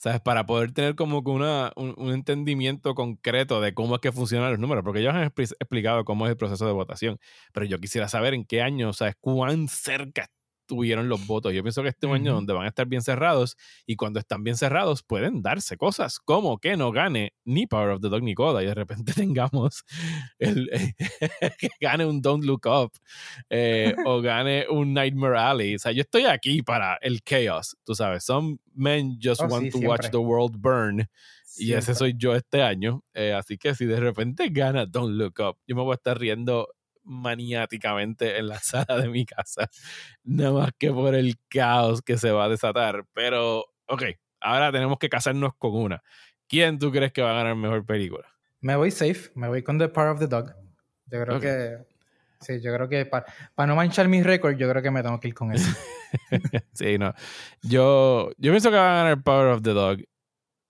¿Sabes? 0.00 0.20
Para 0.20 0.46
poder 0.46 0.72
tener 0.72 0.94
como 0.94 1.22
que 1.22 1.30
una, 1.30 1.72
un, 1.76 2.12
entendimiento 2.12 2.94
concreto 2.94 3.60
de 3.60 3.74
cómo 3.74 3.96
es 3.96 4.00
que 4.00 4.12
funcionan 4.12 4.50
los 4.50 4.58
números, 4.58 4.82
porque 4.82 5.00
ellos 5.00 5.14
han 5.14 5.24
explicado 5.24 6.04
cómo 6.06 6.26
es 6.26 6.30
el 6.30 6.38
proceso 6.38 6.66
de 6.66 6.72
votación, 6.72 7.18
pero 7.52 7.66
yo 7.66 7.78
quisiera 7.78 8.08
saber 8.08 8.32
en 8.34 8.44
qué 8.44 8.62
año, 8.62 8.94
¿sabes? 8.94 9.14
Cuán 9.20 9.68
cerca 9.68 10.30
tuvieron 10.70 11.08
los 11.08 11.26
votos. 11.26 11.52
Yo 11.52 11.64
pienso 11.64 11.82
que 11.82 11.88
este 11.88 12.08
año 12.08 12.32
donde 12.32 12.52
van 12.52 12.64
a 12.64 12.68
estar 12.68 12.86
bien 12.86 13.02
cerrados 13.02 13.56
y 13.86 13.96
cuando 13.96 14.20
están 14.20 14.44
bien 14.44 14.56
cerrados 14.56 15.02
pueden 15.02 15.42
darse 15.42 15.76
cosas 15.76 16.20
como 16.20 16.58
que 16.58 16.76
no 16.76 16.92
gane 16.92 17.32
ni 17.44 17.66
Power 17.66 17.88
of 17.88 18.00
the 18.00 18.08
Dog 18.08 18.22
ni 18.22 18.36
Coda 18.36 18.62
y 18.62 18.66
de 18.66 18.74
repente 18.74 19.12
tengamos 19.12 19.82
el, 20.38 20.70
que 21.58 21.70
gane 21.80 22.06
un 22.06 22.22
Don't 22.22 22.44
Look 22.44 22.66
Up 22.66 22.92
eh, 23.48 23.96
o 24.06 24.20
gane 24.22 24.66
un 24.70 24.94
Nightmare 24.94 25.38
Alley. 25.38 25.74
O 25.74 25.78
sea, 25.80 25.90
yo 25.90 26.02
estoy 26.02 26.26
aquí 26.26 26.62
para 26.62 26.98
el 27.00 27.20
chaos, 27.24 27.76
tú 27.82 27.96
sabes. 27.96 28.22
Some 28.22 28.58
men 28.72 29.18
just 29.20 29.42
oh, 29.42 29.46
want 29.46 29.72
to 29.72 29.78
watch 29.78 30.08
the 30.12 30.18
world 30.18 30.56
burn. 30.56 31.08
Y 31.58 31.72
ese 31.72 31.96
soy 31.96 32.14
yo 32.16 32.36
este 32.36 32.62
año. 32.62 33.02
Eh, 33.12 33.32
así 33.32 33.58
que 33.58 33.74
si 33.74 33.86
de 33.86 33.98
repente 33.98 34.48
gana 34.50 34.86
Don't 34.86 35.16
Look 35.16 35.40
Up, 35.40 35.58
yo 35.66 35.74
me 35.74 35.82
voy 35.82 35.94
a 35.94 35.96
estar 35.96 36.16
riendo 36.16 36.68
maniáticamente 37.02 38.38
en 38.38 38.48
la 38.48 38.58
sala 38.60 38.96
de 39.00 39.08
mi 39.08 39.26
casa, 39.26 39.68
nada 40.24 40.52
más 40.52 40.70
que 40.78 40.90
por 40.92 41.14
el 41.14 41.36
caos 41.48 42.02
que 42.02 42.18
se 42.18 42.30
va 42.30 42.44
a 42.44 42.48
desatar. 42.48 43.04
Pero, 43.12 43.64
ok, 43.86 44.04
ahora 44.40 44.72
tenemos 44.72 44.98
que 44.98 45.08
casarnos 45.08 45.52
con 45.58 45.74
una. 45.74 46.02
¿Quién 46.48 46.78
tú 46.78 46.90
crees 46.90 47.12
que 47.12 47.22
va 47.22 47.30
a 47.30 47.34
ganar 47.34 47.56
mejor 47.56 47.84
película? 47.86 48.26
Me 48.60 48.76
voy 48.76 48.90
safe, 48.90 49.30
me 49.34 49.48
voy 49.48 49.62
con 49.62 49.78
The 49.78 49.88
Power 49.88 50.10
of 50.10 50.18
the 50.18 50.26
Dog. 50.26 50.54
Yo 51.06 51.22
creo 51.22 51.40
que. 51.40 51.78
Sí, 52.40 52.60
yo 52.62 52.72
creo 52.74 52.88
que 52.88 53.04
para 53.04 53.26
no 53.66 53.76
manchar 53.76 54.08
mis 54.08 54.24
récords, 54.24 54.58
yo 54.58 54.68
creo 54.68 54.82
que 54.82 54.90
me 54.90 55.02
tengo 55.02 55.20
que 55.20 55.28
ir 55.28 55.34
con 55.34 55.52
eso. 55.52 55.70
sí, 56.72 56.96
no. 56.98 57.12
Yo, 57.62 58.30
yo 58.38 58.50
pienso 58.50 58.70
que 58.70 58.76
va 58.76 58.92
a 58.92 59.02
ganar 59.02 59.22
Power 59.22 59.48
of 59.48 59.62
the 59.62 59.70
Dog. 59.70 59.98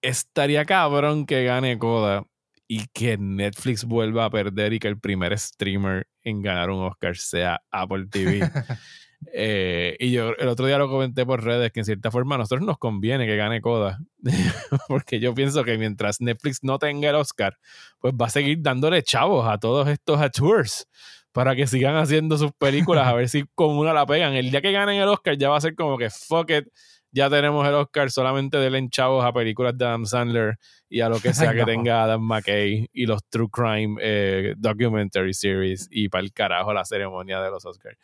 Estaría 0.03 0.65
cabrón 0.65 1.27
que 1.27 1.45
gane 1.45 1.79
Coda 1.79 2.25
y 2.73 2.87
que 2.93 3.19
Netflix 3.19 3.85
vuelva 3.85 4.27
a 4.27 4.31
perder 4.31 4.73
y 4.73 4.79
que 4.79 4.87
el 4.87 4.97
primer 4.97 5.37
streamer 5.37 6.07
en 6.23 6.41
ganar 6.41 6.71
un 6.71 6.85
Oscar 6.85 7.17
sea 7.17 7.61
Apple 7.71 8.07
TV. 8.09 8.41
Eh, 9.35 9.99
y 10.01 10.13
yo 10.13 10.31
el 10.39 10.49
otro 10.49 10.65
día 10.65 10.79
lo 10.79 10.89
comenté 10.89 11.27
por 11.27 11.45
redes 11.45 11.71
que 11.73 11.81
en 11.81 11.85
cierta 11.85 12.11
forma 12.11 12.37
a 12.37 12.39
nosotros 12.39 12.67
nos 12.67 12.79
conviene 12.79 13.27
que 13.27 13.37
gane 13.37 13.61
Coda, 13.61 13.99
porque 14.89 15.21
yo 15.21 15.35
pienso 15.35 15.63
que 15.63 15.77
mientras 15.77 16.23
Netflix 16.23 16.61
no 16.63 16.79
tenga 16.79 17.11
el 17.11 17.17
Oscar, 17.17 17.59
pues 17.99 18.15
va 18.15 18.29
a 18.29 18.31
seguir 18.31 18.63
dándole 18.63 19.03
chavos 19.03 19.47
a 19.47 19.59
todos 19.59 19.89
estos 19.89 20.19
tours 20.31 20.89
para 21.33 21.55
que 21.55 21.67
sigan 21.67 21.97
haciendo 21.97 22.39
sus 22.39 22.53
películas 22.53 23.07
a 23.09 23.13
ver 23.13 23.29
si 23.29 23.45
con 23.55 23.77
una 23.77 23.93
la 23.93 24.07
pegan. 24.07 24.33
El 24.33 24.51
día 24.51 24.63
que 24.63 24.73
ganen 24.73 24.99
el 25.03 25.09
Oscar 25.09 25.37
ya 25.37 25.51
va 25.51 25.59
a 25.59 25.61
ser 25.61 25.75
como 25.75 25.99
que 25.99 26.09
fuck 26.09 26.51
it, 26.51 26.69
ya 27.13 27.29
tenemos 27.29 27.67
el 27.67 27.75
Oscar 27.75 28.11
solamente 28.11 28.57
de 28.59 28.89
chavos 28.91 29.25
a 29.25 29.33
películas 29.33 29.77
de 29.77 29.85
Adam 29.85 30.07
Sandler 30.07 30.59
y 30.89 31.01
a 31.01 31.09
lo 31.09 31.21
que 31.21 31.33
sea 31.35 31.53
que 31.53 31.65
tenga 31.65 32.05
Adam 32.05 32.23
McKay 32.23 32.89
y 32.93 33.07
los 33.07 33.25
True 33.29 33.49
Crime 33.51 33.97
eh, 34.01 34.55
Documentary 34.57 35.35
Series 35.35 35.89
y 35.91 36.09
para 36.09 36.23
el 36.23 36.33
carajo 36.33 36.73
la 36.73 36.85
ceremonia 36.85 37.41
de 37.41 37.51
los 37.51 37.65
Oscars. 37.65 37.99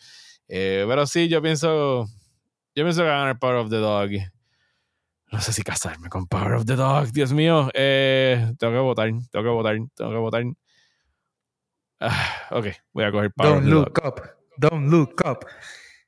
Eh, 0.48 0.84
pero 0.88 1.06
sí, 1.06 1.28
yo 1.28 1.42
pienso, 1.42 2.06
yo 2.74 2.84
pienso 2.84 3.02
que 3.02 3.08
ganar 3.08 3.38
Power 3.38 3.56
of 3.56 3.70
the 3.70 3.76
Dog. 3.76 4.10
No 5.32 5.40
sé 5.40 5.52
si 5.52 5.62
casarme 5.62 6.08
con 6.08 6.26
Power 6.26 6.54
of 6.54 6.66
the 6.66 6.76
Dog, 6.76 7.10
Dios 7.12 7.32
mío. 7.32 7.68
Eh, 7.74 8.52
tengo 8.58 8.72
que 8.72 8.78
votar, 8.78 9.10
tengo 9.30 9.44
que 9.44 9.50
votar, 9.50 9.76
tengo 9.94 10.10
que 10.10 10.16
votar. 10.18 10.44
Ah, 11.98 12.48
ok, 12.50 12.66
voy 12.92 13.04
a 13.04 13.10
coger 13.10 13.32
Power 13.32 13.54
Don't 13.54 13.58
of 13.58 13.64
the 13.64 13.70
look 13.70 14.00
up, 14.04 14.20
don't 14.58 14.90
look 14.90 15.22
up 15.24 15.46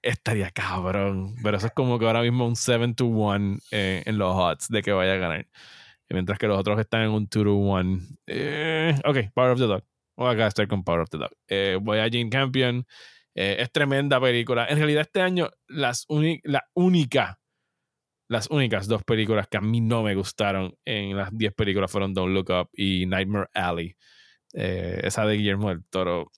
estaría 0.03 0.51
cabrón. 0.51 1.35
Pero 1.43 1.57
eso 1.57 1.67
es 1.67 1.73
como 1.73 1.99
que 1.99 2.07
ahora 2.07 2.23
mismo 2.23 2.47
un 2.47 2.57
7 2.57 2.95
to 2.95 3.07
1 3.07 3.59
eh, 3.71 4.03
en 4.07 4.19
los 4.19 4.35
odds 4.35 4.69
de 4.69 4.83
que 4.83 4.93
vaya 4.93 5.15
a 5.15 5.17
ganar. 5.17 5.47
Mientras 6.11 6.39
que 6.39 6.47
los 6.47 6.59
otros 6.59 6.81
están 6.81 7.03
en 7.03 7.11
un 7.11 7.25
2 7.25 7.31
to 7.31 7.55
1. 7.55 8.01
Eh, 8.27 8.95
ok, 9.05 9.19
Power 9.35 9.51
of 9.53 9.59
the 9.59 9.67
Dog. 9.67 9.85
Voy 10.17 10.31
a 10.31 10.35
gastar 10.35 10.69
con 10.69 10.85
Power 10.85 11.01
of 11.01 11.11
the 11.11 11.19
Dog. 11.19 11.31
Eh, 11.49 11.79
voy 11.81 11.99
a 11.99 12.05
Jane 12.05 12.31
Campion. 12.31 12.87
es 13.35 13.71
tremenda 13.71 14.21
película. 14.21 14.67
En 14.67 14.79
realidad, 14.79 15.03
este 15.03 15.21
año, 15.21 15.51
las 15.69 16.07
la 16.45 16.65
única 16.75 17.39
las 18.29 18.51
únicas 18.51 18.87
dos 18.87 19.03
películas 19.05 19.49
que 19.49 19.57
a 19.57 19.63
mí 19.63 19.81
no 19.81 20.03
me 20.03 20.15
gustaron 20.15 20.75
en 20.85 21.17
las 21.17 21.37
10 21.37 21.55
películas 21.55 21.91
fueron 21.91 22.13
Don't 22.13 22.35
Look 22.35 22.51
Up 22.51 22.69
y 22.75 23.07
Nightmare 23.07 23.49
Alley. 23.55 23.97
Eh, 24.53 25.01
esa 25.03 25.25
de 25.27 25.37
Guillermo 25.37 25.71
del 25.71 25.85
Toro. 25.87 26.31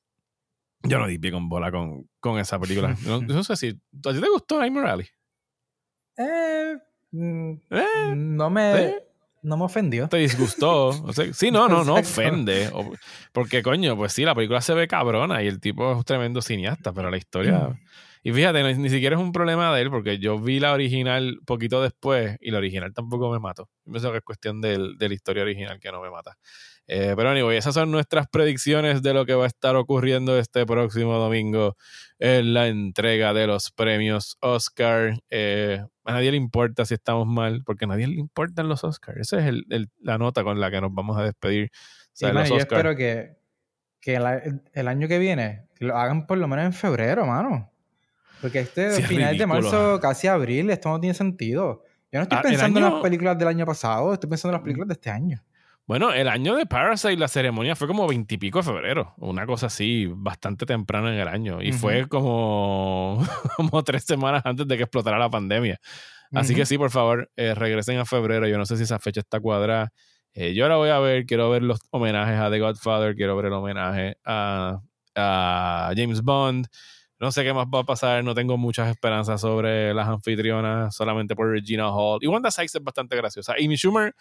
Yo 0.83 0.99
no 0.99 1.07
di 1.07 1.19
pie 1.19 1.31
con 1.31 1.49
bola 1.49 1.71
con, 1.71 2.09
con 2.21 2.39
esa 2.39 2.59
película. 2.59 2.97
No, 3.07 3.45
sé 3.45 3.57
si. 3.57 3.69
¿A 3.69 4.13
ti 4.13 4.21
te 4.21 4.29
gustó 4.29 4.59
Nightmare 4.59 4.91
Alley? 4.91 5.07
Eh, 6.17 6.79
mm, 7.13 7.53
eh 7.71 8.15
no 8.15 8.51
me. 8.51 8.95
No 9.43 9.57
me 9.57 9.65
ofendió. 9.65 10.07
¿Te 10.09 10.19
disgustó? 10.19 10.89
O 10.89 11.13
sea, 11.15 11.33
sí, 11.33 11.51
no, 11.51 11.67
no, 11.67 11.83
no 11.83 11.95
ofende. 12.01 12.71
Porque, 13.33 13.63
coño, 13.63 13.97
pues 13.97 14.13
sí, 14.13 14.25
la 14.25 14.35
película 14.35 14.61
se 14.61 14.75
ve 14.75 14.87
cabrona 14.87 15.43
y 15.43 15.47
el 15.47 15.61
tipo 15.61 15.93
es 15.93 15.97
un 15.97 16.05
tremendo 16.05 16.43
cineasta, 16.43 16.93
pero 16.93 17.11
la 17.11 17.17
historia. 17.17 17.79
Y 18.23 18.33
fíjate, 18.33 18.75
ni 18.75 18.91
siquiera 18.91 19.17
es 19.17 19.23
un 19.23 19.33
problema 19.33 19.75
de 19.75 19.81
él, 19.81 19.91
porque 19.91 20.19
yo 20.19 20.39
vi 20.39 20.61
la 20.61 20.75
original 20.75 21.39
poquito 21.47 21.83
después 21.83 22.37
y 22.41 22.51
la 22.51 22.59
original 22.59 22.93
tampoco 22.93 23.31
me 23.31 23.39
mató. 23.39 23.71
Yo 23.87 23.93
pienso 23.93 24.11
que 24.13 24.19
es 24.19 24.25
cuestión 24.25 24.61
de 24.61 24.77
la 24.79 25.15
historia 25.15 25.43
original 25.43 25.81
que 25.81 25.91
no 25.91 26.03
me 26.03 26.11
mata. 26.11 26.37
Eh, 26.93 27.15
pero 27.17 27.31
anyway, 27.31 27.57
esas 27.57 27.75
son 27.75 27.93
nuestras 27.93 28.27
predicciones 28.27 29.01
de 29.01 29.15
lo 29.15 29.25
que 29.25 29.35
va 29.35 29.45
a 29.45 29.47
estar 29.47 29.77
ocurriendo 29.77 30.37
este 30.37 30.67
próximo 30.67 31.19
domingo 31.19 31.77
en 32.19 32.53
la 32.53 32.67
entrega 32.67 33.33
de 33.33 33.47
los 33.47 33.71
premios 33.71 34.37
Oscar. 34.41 35.15
Eh, 35.31 35.85
a 36.05 36.13
nadie 36.13 36.33
le 36.33 36.37
importa 36.37 36.85
si 36.85 36.95
estamos 36.95 37.29
mal, 37.29 37.63
porque 37.65 37.85
a 37.85 37.89
nadie 37.89 38.09
le 38.09 38.17
importan 38.17 38.69
los 38.69 38.83
Oscars. 38.83 39.21
Esa 39.21 39.39
es 39.39 39.55
la 40.01 40.19
nota 40.19 40.43
con 40.43 40.59
la 40.59 40.69
que 40.73 40.81
nos 40.81 40.93
vamos 40.93 41.17
a 41.17 41.23
despedir. 41.23 41.71
yo 42.19 42.57
espero 42.57 42.97
que, 42.97 43.37
el, 44.03 44.89
año 44.89 45.07
que 45.07 45.21
viene 45.21 45.69
lo 45.79 45.97
hagan 45.97 46.27
por 46.27 46.39
lo 46.39 46.49
menos 46.49 46.65
en 46.65 46.73
febrero, 46.73 47.25
mano. 47.25 47.71
Porque 48.41 48.59
este 48.59 48.91
final 49.03 49.39
de 49.39 49.47
marzo, 49.47 50.01
casi 50.01 50.27
abril, 50.27 50.71
esto 50.71 50.89
no 50.89 50.99
tiene 50.99 51.15
sentido. 51.15 51.85
Yo 52.11 52.19
no 52.19 52.23
estoy 52.25 52.39
ah, 52.39 52.43
pensando 52.43 52.81
en 52.81 52.87
las 52.87 53.01
películas 53.01 53.39
del 53.39 53.47
año 53.47 53.65
pasado, 53.65 54.13
estoy 54.13 54.29
pensando 54.29 54.57
en 54.57 54.61
las 54.61 54.65
películas 54.65 54.89
de 54.89 54.95
este 54.95 55.11
año. 55.11 55.41
Bueno, 55.91 56.13
el 56.13 56.29
año 56.29 56.55
de 56.55 56.67
Parasite, 56.67 57.17
la 57.17 57.27
ceremonia 57.27 57.75
fue 57.75 57.89
como 57.89 58.07
veintipico 58.07 58.61
de 58.61 58.63
febrero. 58.63 59.13
Una 59.17 59.45
cosa 59.45 59.67
así, 59.67 60.07
bastante 60.07 60.65
temprano 60.65 61.09
en 61.09 61.19
el 61.19 61.27
año. 61.27 61.61
Y 61.61 61.73
fue 61.73 62.07
como, 62.07 63.19
como 63.57 63.83
tres 63.83 64.05
semanas 64.05 64.43
antes 64.45 64.69
de 64.69 64.77
que 64.77 64.85
explotara 64.85 65.19
la 65.19 65.29
pandemia. 65.29 65.81
Así 66.33 66.55
que 66.55 66.65
sí, 66.65 66.79
por 66.79 66.93
favor, 66.93 67.29
eh, 67.35 67.57
regresen 67.57 67.99
a 67.99 68.05
febrero. 68.05 68.47
Yo 68.47 68.57
no 68.57 68.67
sé 68.67 68.77
si 68.77 68.85
esa 68.85 69.01
fecha 69.01 69.19
está 69.19 69.41
cuadrada. 69.41 69.93
Eh, 70.33 70.55
yo 70.55 70.69
la 70.69 70.77
voy 70.77 70.91
a 70.91 71.01
ver, 71.01 71.27
quiero 71.27 71.51
ver 71.51 71.65
los 71.65 71.81
homenajes 71.91 72.39
a 72.39 72.53
The 72.53 72.61
Godfather, 72.61 73.17
quiero 73.17 73.35
ver 73.35 73.47
el 73.47 73.55
homenaje 73.55 74.17
a, 74.25 74.79
a 75.17 75.93
James 75.97 76.23
Bond. 76.23 76.69
No 77.19 77.33
sé 77.33 77.43
qué 77.43 77.53
más 77.53 77.67
va 77.67 77.81
a 77.81 77.85
pasar, 77.85 78.23
no 78.23 78.33
tengo 78.33 78.57
muchas 78.57 78.89
esperanzas 78.91 79.41
sobre 79.41 79.93
las 79.93 80.07
anfitrionas, 80.07 80.95
solamente 80.95 81.35
por 81.35 81.51
Regina 81.51 81.89
Hall. 81.89 82.21
Y 82.23 82.29
Wanda 82.29 82.53
Sykes 82.53 82.79
es 82.79 82.85
bastante 82.85 83.17
graciosa. 83.17 83.55
Amy 83.55 83.75
Schumer, 83.75 84.15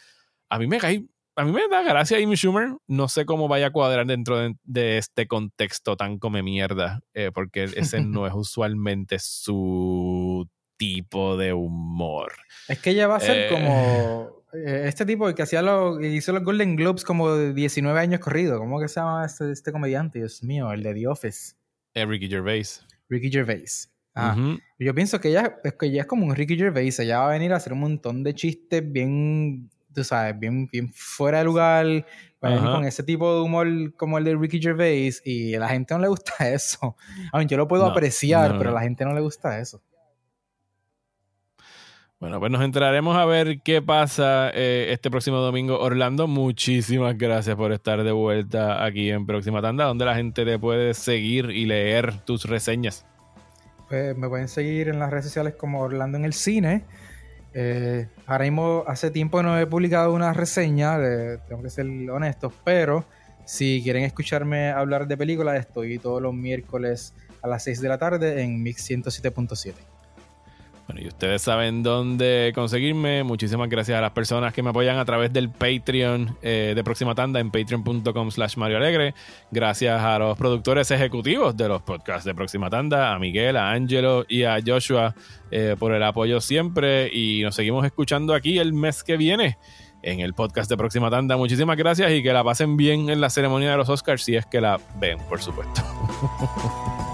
a 0.50 0.58
mí 0.58 0.66
me 0.66 0.80
cae 0.80 1.06
a 1.40 1.46
mí 1.46 1.54
me 1.54 1.70
da 1.70 1.84
gracia 1.84 2.18
Amy 2.18 2.36
Schumer. 2.36 2.76
No 2.88 3.08
sé 3.08 3.26
cómo 3.26 3.48
vaya 3.48 3.68
a 3.68 3.72
cuadrar 3.72 4.06
dentro 4.06 4.38
de, 4.64 4.98
este 4.98 5.26
contexto 5.26 5.96
tan 5.96 6.20
come 6.20 6.44
mierda, 6.44 7.00
eh, 7.14 7.32
porque 7.34 7.64
ese 7.64 8.02
no 8.04 8.28
es 8.28 8.34
usualmente 8.34 9.20
su 9.20 10.50
tipo 10.76 11.38
de 11.38 11.54
humor. 11.54 12.34
Es 12.68 12.80
que 12.80 12.90
ella 12.90 13.08
va 13.08 13.16
a 13.16 13.20
ser 13.22 13.38
eh, 13.38 13.48
como 13.50 14.44
eh, 14.54 14.84
este 14.86 15.06
tipo 15.06 15.34
que 15.34 15.42
hacía 15.42 15.62
lo, 15.62 16.02
hizo 16.02 16.34
los 16.34 16.44
Golden 16.44 16.76
Globes 16.76 17.06
como 17.06 17.34
de 17.34 17.54
19 17.54 17.98
años 17.98 18.20
corrido. 18.20 18.60
¿Cómo 18.60 18.78
que 18.82 18.90
se 18.90 19.00
llama 19.00 19.26
este, 19.26 19.50
este 19.50 19.72
comediante? 19.72 20.20
Dios 20.20 20.44
mío, 20.44 20.74
el 20.74 20.84
de 20.84 20.94
The 20.94 21.08
Office. 21.08 21.56
Ricky 21.96 22.28
Gervais. 22.28 22.86
Ricky 23.08 23.32
Gervais. 23.32 23.90
Ah, 24.14 24.36
Yo 24.78 24.94
pienso 24.94 25.22
que 25.22 25.30
ella, 25.30 25.58
es 25.64 25.74
que 25.76 25.86
ella 25.86 26.02
es 26.02 26.08
como 26.08 26.26
un 26.26 26.36
Ricky 26.36 26.58
Gervais. 26.58 27.00
Ella 27.00 27.20
va 27.20 27.30
a 27.30 27.32
venir 27.32 27.54
a 27.54 27.56
hacer 27.56 27.72
un 27.72 27.80
montón 27.80 28.24
de 28.24 28.36
chistes 28.36 28.84
bien 28.92 29.70
tú 30.00 30.04
sabes, 30.06 30.40
bien, 30.40 30.68
bien 30.68 30.90
fuera 30.94 31.40
de 31.40 31.44
lugar, 31.44 32.06
con 32.40 32.86
ese 32.86 33.04
tipo 33.04 33.34
de 33.36 33.42
humor 33.42 33.68
como 33.96 34.18
el 34.18 34.24
de 34.24 34.36
Ricky 34.36 34.62
Gervais, 34.62 35.22
y 35.26 35.56
a 35.56 35.60
la 35.60 35.70
gente 35.70 35.94
no 35.94 36.00
le 36.00 36.08
gusta 36.08 36.34
eso. 36.50 36.96
A 37.34 37.44
yo 37.44 37.58
lo 37.58 37.68
puedo 37.68 37.86
apreciar, 37.86 38.58
pero 38.58 38.70
a 38.70 38.74
la 38.74 38.82
gente 38.82 39.06
no 39.06 39.14
le 39.14 39.22
gusta 39.22 39.60
eso. 39.60 39.82
Bueno, 42.20 42.38
pues 42.40 42.52
nos 42.52 42.62
entraremos 42.62 43.16
a 43.16 43.24
ver 43.24 43.62
qué 43.62 43.82
pasa 43.82 44.52
eh, 44.54 44.88
este 44.92 45.10
próximo 45.10 45.38
domingo. 45.38 45.80
Orlando, 45.80 46.28
muchísimas 46.28 47.18
gracias 47.18 47.56
por 47.56 47.72
estar 47.72 48.04
de 48.04 48.12
vuelta 48.12 48.84
aquí 48.84 49.10
en 49.10 49.26
Próxima 49.26 49.62
Tanda, 49.62 49.86
donde 49.86 50.04
la 50.04 50.16
gente 50.16 50.44
te 50.44 50.60
puede 50.60 50.94
seguir 50.94 51.50
y 51.50 51.66
leer 51.66 52.20
tus 52.26 52.44
reseñas. 52.44 53.06
Pues 53.88 54.18
me 54.18 54.28
pueden 54.28 54.50
seguir 54.50 54.90
en 54.90 55.00
las 55.00 55.10
redes 55.10 55.26
sociales 55.26 55.56
como 55.56 55.80
Orlando 55.80 56.18
en 56.18 56.26
el 56.26 56.34
cine. 56.34 56.84
Eh, 57.54 58.08
ahora 58.28 58.46
mismo 58.46 58.84
hace 58.88 59.10
tiempo 59.12 59.42
no 59.42 59.58
he 59.58 59.66
publicado 59.66 60.14
una 60.14 60.34
reseña, 60.34 60.98
tengo 61.48 61.64
que 61.64 61.70
ser 61.70 61.86
honesto, 62.10 62.54
pero 62.64 63.06
si 63.46 63.82
quieren 63.84 64.04
escucharme 64.04 64.70
hablar 64.70 65.08
de 65.08 65.18
películas, 65.18 65.60
estoy 65.60 65.98
todos 65.98 66.22
los 66.22 66.34
miércoles 66.34 67.14
a 67.42 67.48
las 67.48 67.64
6 67.64 67.82
de 67.82 67.90
la 67.90 67.98
tarde 67.98 68.44
en 68.44 68.62
Mix 68.62 68.90
107.7. 68.90 69.89
Bueno, 70.90 71.04
y 71.04 71.08
ustedes 71.08 71.44
saben 71.44 71.84
dónde 71.84 72.52
conseguirme. 72.56 73.24
Muchísimas 73.24 73.70
gracias 73.70 73.96
a 73.96 74.02
las 74.02 74.10
personas 74.10 74.56
que 74.56 74.64
me 74.64 74.72
apoyan 74.72 74.98
a 74.98 75.06
través 75.06 75.32
del 75.32 75.52
Patreon 75.52 76.36
eh, 76.42 76.74
de 76.76 76.84
Próxima 76.84 77.14
Tanda 77.14 77.40
en 77.40 77.52
patreon.com 77.52 78.32
slash 78.32 78.58
Mario 78.58 78.78
Alegre. 78.78 79.14
Gracias 79.52 80.02
a 80.02 80.18
los 80.18 80.36
productores 80.36 80.90
ejecutivos 80.90 81.56
de 81.56 81.68
los 81.68 81.84
podcasts 81.84 82.26
de 82.26 82.34
Próxima 82.34 82.72
Tanda, 82.72 83.14
a 83.14 83.20
Miguel, 83.20 83.58
a 83.58 83.70
Angelo 83.70 84.26
y 84.28 84.46
a 84.46 84.58
Joshua 84.66 85.14
eh, 85.52 85.76
por 85.78 85.94
el 85.94 86.02
apoyo 86.02 86.42
siempre. 86.42 87.08
Y 87.14 87.44
nos 87.44 87.54
seguimos 87.54 87.86
escuchando 87.86 88.34
aquí 88.34 88.58
el 88.58 88.74
mes 88.74 89.04
que 89.04 89.16
viene 89.16 89.60
en 90.02 90.22
el 90.22 90.34
podcast 90.34 90.72
de 90.72 90.78
Próxima 90.78 91.12
Tanda. 91.12 91.38
Muchísimas 91.38 91.78
gracias 91.78 92.12
y 92.14 92.24
que 92.24 92.34
la 92.34 92.44
pasen 92.44 92.78
bien 92.78 93.12
en 93.12 93.22
la 93.22 93.30
ceremonia 93.30 93.70
de 93.70 93.78
los 93.78 93.90
Oscars 93.90 94.24
si 94.24 94.36
es 94.36 94.48
que 94.48 94.60
la 94.60 94.80
ven, 95.00 95.20
por 95.30 95.40
supuesto. 95.40 95.84